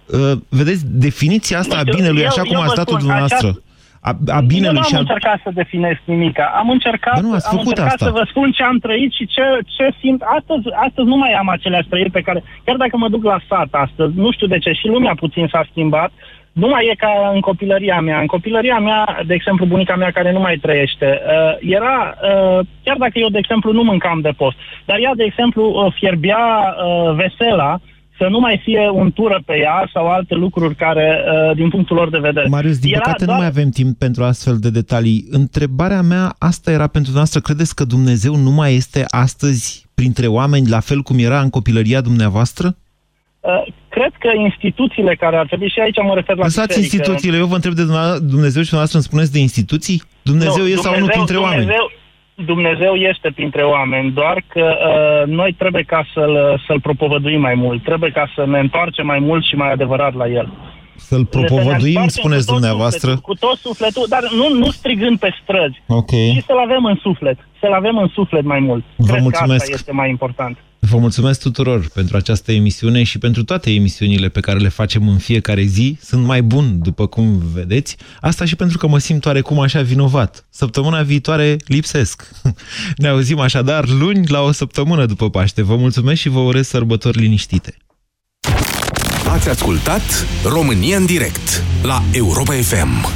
uh, 0.06 0.32
vedeți 0.48 0.82
definiția 0.86 1.58
asta 1.58 1.74
Nu 1.74 1.80
a 1.80 1.82
știu, 1.82 1.96
binelui, 1.96 2.20
eu- 2.20 2.26
așa 2.26 2.40
cum 2.42 2.50
eu 2.54 2.60
a 2.60 2.64
vă 2.64 2.70
stat 2.70 2.86
spun, 2.86 2.98
dumneavoastră. 2.98 3.36
această- 3.48 3.62
A, 4.08 4.12
a 4.38 4.40
binelui 4.40 4.76
eu 4.76 4.82
nu 4.82 4.88
și 4.88 4.94
am 4.94 5.02
a... 5.02 5.04
încercat 5.06 5.38
să 5.44 5.50
definez 5.60 5.96
nimic. 6.04 6.36
Am 6.60 6.68
încercat, 6.70 7.14
Dar 7.14 7.22
nu, 7.22 7.32
ați 7.32 7.48
am 7.50 7.56
făcut 7.56 7.66
încercat 7.66 7.92
asta. 7.92 8.04
să 8.04 8.16
vă 8.18 8.24
spun 8.30 8.50
ce 8.56 8.62
am 8.62 8.78
trăit 8.78 9.12
și 9.12 9.26
ce, 9.26 9.44
ce 9.76 9.86
simt. 10.00 10.20
Astăzi, 10.38 10.66
astăzi 10.86 11.08
nu 11.12 11.16
mai 11.16 11.32
am 11.32 11.48
aceleași 11.48 11.88
trăiri 11.88 12.10
pe 12.10 12.20
care, 12.26 12.42
chiar 12.64 12.76
dacă 12.76 12.96
mă 12.96 13.08
duc 13.08 13.22
la 13.24 13.38
sat 13.48 13.68
astăzi, 13.70 14.12
nu 14.16 14.30
știu 14.32 14.46
de 14.46 14.58
ce, 14.58 14.72
și 14.72 14.86
lumea 14.86 15.14
puțin 15.14 15.46
s-a 15.52 15.66
schimbat, 15.70 16.10
nu 16.62 16.68
mai 16.68 16.88
e 16.90 16.94
ca 16.94 17.30
în 17.34 17.40
copilăria 17.40 18.00
mea. 18.00 18.18
În 18.20 18.26
copilăria 18.26 18.78
mea, 18.78 19.22
de 19.26 19.34
exemplu, 19.34 19.66
bunica 19.66 19.96
mea 19.96 20.10
care 20.10 20.32
nu 20.32 20.40
mai 20.40 20.56
trăiește, 20.56 21.20
uh, 21.22 21.56
era, 21.60 22.14
uh, 22.22 22.58
chiar 22.84 22.96
dacă 22.96 23.12
eu, 23.14 23.28
de 23.28 23.38
exemplu, 23.38 23.72
nu 23.72 23.82
mâncam 23.82 24.20
de 24.20 24.32
post, 24.36 24.56
dar 24.84 24.98
ea, 24.98 25.12
de 25.14 25.24
exemplu, 25.24 25.62
uh, 25.64 25.92
fierbea 25.98 26.44
uh, 26.76 27.14
vesela 27.14 27.80
să 28.18 28.26
nu 28.30 28.38
mai 28.38 28.60
fie 28.64 28.88
un 28.92 29.12
tură 29.12 29.42
pe 29.46 29.56
ea 29.58 29.90
sau 29.92 30.06
alte 30.08 30.34
lucruri 30.34 30.74
care, 30.74 31.24
uh, 31.50 31.56
din 31.56 31.68
punctul 31.68 31.96
lor 31.96 32.10
de 32.10 32.18
vedere. 32.18 32.46
Marius, 32.48 32.78
din 32.78 32.92
Era 32.92 33.00
păcate 33.00 33.24
doar- 33.24 33.36
nu 33.36 33.42
mai 33.42 33.50
avem 33.50 33.68
timp 33.70 33.98
pentru 33.98 34.24
astfel 34.24 34.56
de 34.58 34.70
detalii. 34.70 35.26
Întrebarea 35.30 36.02
mea, 36.02 36.34
asta 36.38 36.70
era 36.70 36.86
pentru 36.86 37.12
noastră. 37.14 37.40
Credeți 37.40 37.74
că 37.74 37.84
Dumnezeu 37.84 38.36
nu 38.36 38.50
mai 38.50 38.74
este 38.74 39.04
astăzi 39.08 39.86
printre 39.94 40.26
oameni 40.26 40.68
la 40.68 40.80
fel 40.80 41.00
cum 41.00 41.18
era 41.18 41.40
în 41.40 41.50
copilăria 41.50 42.00
dumneavoastră? 42.00 42.76
Uh, 43.40 43.74
Cred 43.88 44.12
că 44.18 44.30
instituțiile 44.48 45.14
care 45.14 45.36
ar 45.36 45.46
trebui, 45.46 45.68
și 45.68 45.80
aici 45.80 45.96
mă 46.02 46.14
refer 46.14 46.36
la 46.36 46.42
Lăsați 46.42 46.66
biserică. 46.66 46.94
instituțiile. 46.96 47.36
Eu 47.36 47.46
vă 47.46 47.54
întreb 47.54 47.72
de 47.72 47.82
dumneavoastră 47.82 48.24
Dumnezeu 48.24 48.62
și 48.62 48.68
dumneavoastră 48.72 48.98
îmi 48.98 49.06
spuneți 49.10 49.32
de 49.32 49.38
instituții? 49.38 50.02
Dumnezeu 50.22 50.62
Nu, 50.62 50.68
e 50.68 50.74
sau 50.76 50.98
nu 50.98 51.06
printre 51.06 51.36
oameni? 51.36 51.70
Dumnezeu, 52.44 52.54
Dumnezeu 52.54 52.94
este 52.94 53.30
printre 53.34 53.62
oameni, 53.62 54.10
doar 54.10 54.42
că 54.48 54.74
uh, 54.76 55.34
noi 55.34 55.54
trebuie 55.58 55.82
ca 55.82 56.06
să-l, 56.14 56.62
să-l 56.66 56.80
propovăduim 56.80 57.40
mai 57.40 57.54
mult, 57.54 57.82
trebuie 57.82 58.10
ca 58.10 58.32
să 58.34 58.44
ne 58.46 58.58
întoarcem 58.58 59.06
mai 59.06 59.18
mult 59.18 59.44
și 59.44 59.54
mai 59.54 59.72
adevărat 59.72 60.14
la 60.14 60.26
el. 60.28 60.52
Să-l 60.96 61.06
Să 61.08 61.16
ne 61.16 61.24
propovăduim, 61.24 61.86
întoarcem 61.86 62.08
spuneți 62.08 62.46
cu 62.46 62.52
tot 62.52 62.60
dumneavoastră. 62.60 63.10
Sufletul, 63.10 63.34
cu 63.34 63.46
tot 63.46 63.56
sufletul, 63.58 64.06
dar 64.08 64.22
nu, 64.32 64.58
nu 64.58 64.70
strigând 64.70 65.18
pe 65.18 65.30
străzi, 65.42 65.82
Ok. 65.86 66.10
și 66.10 66.42
să-l 66.46 66.58
avem 66.58 66.84
în 66.84 66.98
suflet, 67.02 67.38
să-l 67.60 67.72
avem 67.72 67.98
în 67.98 68.08
suflet 68.08 68.44
mai 68.44 68.60
mult. 68.60 68.84
Vă 68.96 69.04
Cred 69.04 69.16
că 69.16 69.22
mulțumesc. 69.22 69.62
asta 69.62 69.74
este 69.74 69.92
mai 69.92 70.08
important. 70.10 70.56
Vă 70.90 70.98
mulțumesc 70.98 71.40
tuturor 71.40 71.88
pentru 71.94 72.16
această 72.16 72.52
emisiune 72.52 73.02
și 73.02 73.18
pentru 73.18 73.44
toate 73.44 73.70
emisiunile 73.70 74.28
pe 74.28 74.40
care 74.40 74.58
le 74.58 74.68
facem 74.68 75.08
în 75.08 75.18
fiecare 75.18 75.62
zi. 75.62 75.98
Sunt 76.02 76.24
mai 76.24 76.42
bun, 76.42 76.78
după 76.82 77.06
cum 77.06 77.42
vedeți. 77.52 77.96
Asta 78.20 78.44
și 78.44 78.56
pentru 78.56 78.78
că 78.78 78.86
mă 78.86 78.98
simt 78.98 79.26
oarecum 79.26 79.60
așa 79.60 79.82
vinovat. 79.82 80.46
Săptămâna 80.50 81.02
viitoare 81.02 81.56
lipsesc. 81.66 82.30
Ne 82.96 83.08
auzim 83.08 83.38
așadar 83.38 83.88
luni 83.88 84.26
la 84.26 84.40
o 84.40 84.52
săptămână 84.52 85.06
după 85.06 85.30
Paște. 85.30 85.62
Vă 85.62 85.76
mulțumesc 85.76 86.20
și 86.20 86.28
vă 86.28 86.38
urez 86.38 86.66
sărbători 86.68 87.18
liniștite. 87.18 87.76
Ați 89.28 89.48
ascultat 89.48 90.26
România 90.44 90.96
în 90.96 91.06
direct 91.06 91.62
la 91.82 92.02
Europa 92.12 92.52
FM. 92.52 93.06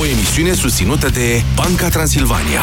O 0.00 0.06
emisiune 0.06 0.52
susținută 0.52 1.08
de 1.08 1.42
Banca 1.54 1.88
Transilvania. 1.88 2.62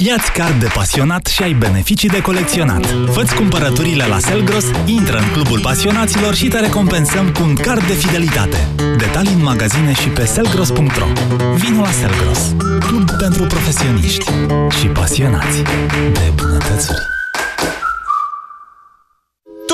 Iați 0.00 0.32
card 0.32 0.60
de 0.60 0.70
pasionat 0.74 1.26
și 1.26 1.42
ai 1.42 1.52
beneficii 1.52 2.08
de 2.08 2.20
colecționat. 2.20 2.86
Fă-ți 2.86 3.34
cumpărăturile 3.34 4.06
la 4.06 4.18
Selgros, 4.18 4.64
intră 4.84 5.18
în 5.18 5.30
clubul 5.32 5.60
pasionaților 5.60 6.34
și 6.34 6.48
te 6.48 6.60
recompensăm 6.60 7.32
cu 7.32 7.42
un 7.42 7.54
card 7.54 7.86
de 7.86 7.92
fidelitate. 7.92 8.68
Detalii 8.98 9.32
în 9.32 9.42
magazine 9.42 9.92
și 9.92 10.08
pe 10.08 10.24
selgros.ro 10.24 11.06
Vino 11.54 11.80
la 11.80 11.90
Selgros, 11.90 12.54
club 12.78 13.10
pentru 13.10 13.46
profesioniști 13.46 14.30
și 14.80 14.86
pasionați 14.86 15.62
de 16.12 16.32
bunătățuri. 16.34 17.17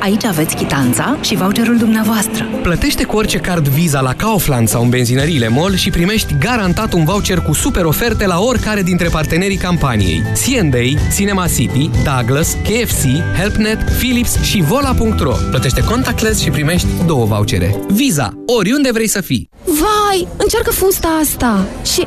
Aici 0.00 0.24
aveți 0.24 0.56
chitanța 0.56 1.18
și 1.20 1.34
voucherul 1.34 1.76
dumneavoastră. 1.76 2.44
Plătește 2.62 3.04
cu 3.04 3.16
orice 3.16 3.38
card 3.38 3.68
Visa 3.68 4.00
la 4.00 4.14
Kaufland 4.14 4.68
sau 4.68 4.82
în 4.82 4.88
benzinăriile 4.88 5.48
MOL 5.48 5.74
și 5.74 5.90
primești 5.90 6.34
garantat 6.38 6.92
un 6.92 7.04
voucher 7.04 7.38
cu 7.38 7.52
super 7.52 7.84
oferte 7.84 8.26
la 8.26 8.40
oricare 8.40 8.82
dintre 8.82 9.08
partenerii 9.08 9.56
campaniei. 9.56 10.22
C&A, 10.22 11.12
Cinema 11.14 11.46
City, 11.46 11.90
Douglas, 12.04 12.56
KFC, 12.62 13.04
HelpNet, 13.36 13.78
Philips 13.98 14.42
și 14.42 14.60
Vola.ro. 14.60 15.34
Plătește 15.50 15.84
contactless 15.84 16.40
și 16.40 16.50
primești 16.50 16.86
două 17.06 17.24
vouchere. 17.24 17.76
Visa, 17.88 18.32
oriunde 18.58 18.92
vrei 18.92 19.08
să 19.08 19.20
fii. 19.20 19.48
Vai, 19.64 20.28
încearcă 20.36 20.70
fusta 20.70 21.08
asta 21.22 21.66
Și... 21.84 22.06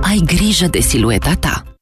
Ai 0.00 0.22
grijă 0.24 0.66
de 0.66 0.80
silueta 0.80 1.34
ta. 1.34 1.79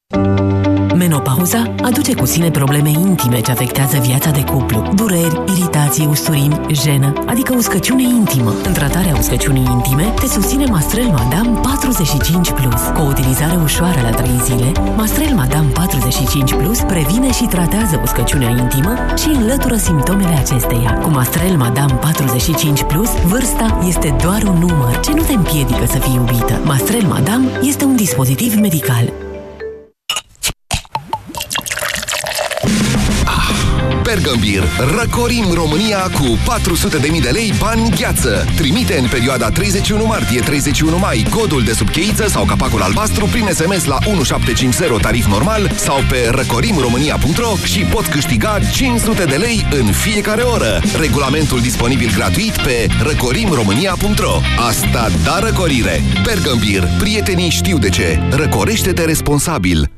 Menopauza 1.19 1.75
aduce 1.83 2.15
cu 2.15 2.27
sine 2.27 2.51
probleme 2.51 2.89
intime 2.89 3.41
ce 3.41 3.51
afectează 3.51 3.99
viața 3.99 4.31
de 4.31 4.45
cuplu. 4.45 4.89
Dureri, 4.95 5.43
iritații, 5.47 6.07
usturimi, 6.07 6.61
jenă, 6.73 7.13
adică 7.27 7.55
uscăciune 7.57 8.03
intimă. 8.03 8.55
În 8.65 8.73
tratarea 8.73 9.17
uscăciunii 9.19 9.67
intime, 9.71 10.13
te 10.21 10.27
susține 10.27 10.65
Mastrel 10.65 11.07
Madame 11.07 11.49
45+. 11.49 12.55
Plus. 12.55 12.83
Cu 12.95 13.01
o 13.01 13.05
utilizare 13.05 13.57
ușoară 13.63 14.01
la 14.03 14.11
3 14.11 14.31
zile, 14.45 14.73
Mastrel 14.97 15.35
Madame 15.35 15.69
45+, 16.53 16.57
Plus 16.59 16.81
previne 16.81 17.33
și 17.33 17.45
tratează 17.45 18.01
uscăciunea 18.03 18.49
intimă 18.49 18.95
și 19.17 19.29
înlătură 19.29 19.77
simptomele 19.77 20.35
acesteia. 20.45 20.93
Cu 21.03 21.11
Mastrel 21.11 21.57
Madame 21.57 21.99
45+, 22.83 22.87
Plus, 22.87 23.11
vârsta 23.27 23.79
este 23.87 24.17
doar 24.23 24.43
un 24.43 24.59
număr 24.59 25.01
ce 25.01 25.13
nu 25.13 25.23
te 25.23 25.33
împiedică 25.33 25.85
să 25.87 25.99
fii 25.99 26.15
iubită. 26.15 26.61
Mastrel 26.65 27.07
Madame 27.07 27.47
este 27.63 27.85
un 27.85 27.97
dispozitiv 27.97 28.55
medical. 28.55 29.28
Bergambir. 34.09 34.63
Răcorim 34.97 35.53
România 35.53 35.99
cu 35.99 36.39
400.000 37.17 37.23
de 37.23 37.29
lei 37.29 37.53
bani 37.59 37.91
gheață. 37.97 38.45
Trimite 38.57 38.99
în 38.99 39.09
perioada 39.09 39.51
31 39.51 40.05
martie-31 40.05 41.01
mai 41.01 41.27
codul 41.31 41.63
de 41.63 41.73
subcheiță 41.73 42.29
sau 42.29 42.45
capacul 42.45 42.83
albastru 42.83 43.25
prin 43.25 43.49
SMS 43.53 43.85
la 43.85 43.99
1750 44.07 45.01
tarif 45.01 45.27
normal 45.27 45.71
sau 45.75 45.97
pe 46.09 46.29
răcorimromânia.ro 46.31 47.57
și 47.65 47.81
pot 47.81 48.07
câștiga 48.07 48.59
500 48.73 49.25
de 49.25 49.37
lei 49.37 49.67
în 49.71 49.93
fiecare 49.93 50.43
oră. 50.43 50.81
Regulamentul 51.01 51.61
disponibil 51.61 52.11
gratuit 52.15 52.57
pe 52.57 52.87
răcorimromânia.ro 53.03 54.41
Asta 54.69 55.09
da 55.25 55.39
răcorire! 55.39 56.03
Bergambir. 56.23 56.89
Prietenii 56.99 57.51
știu 57.51 57.79
de 57.79 57.89
ce. 57.89 58.21
Răcorește-te 58.31 59.05
responsabil. 59.05 59.98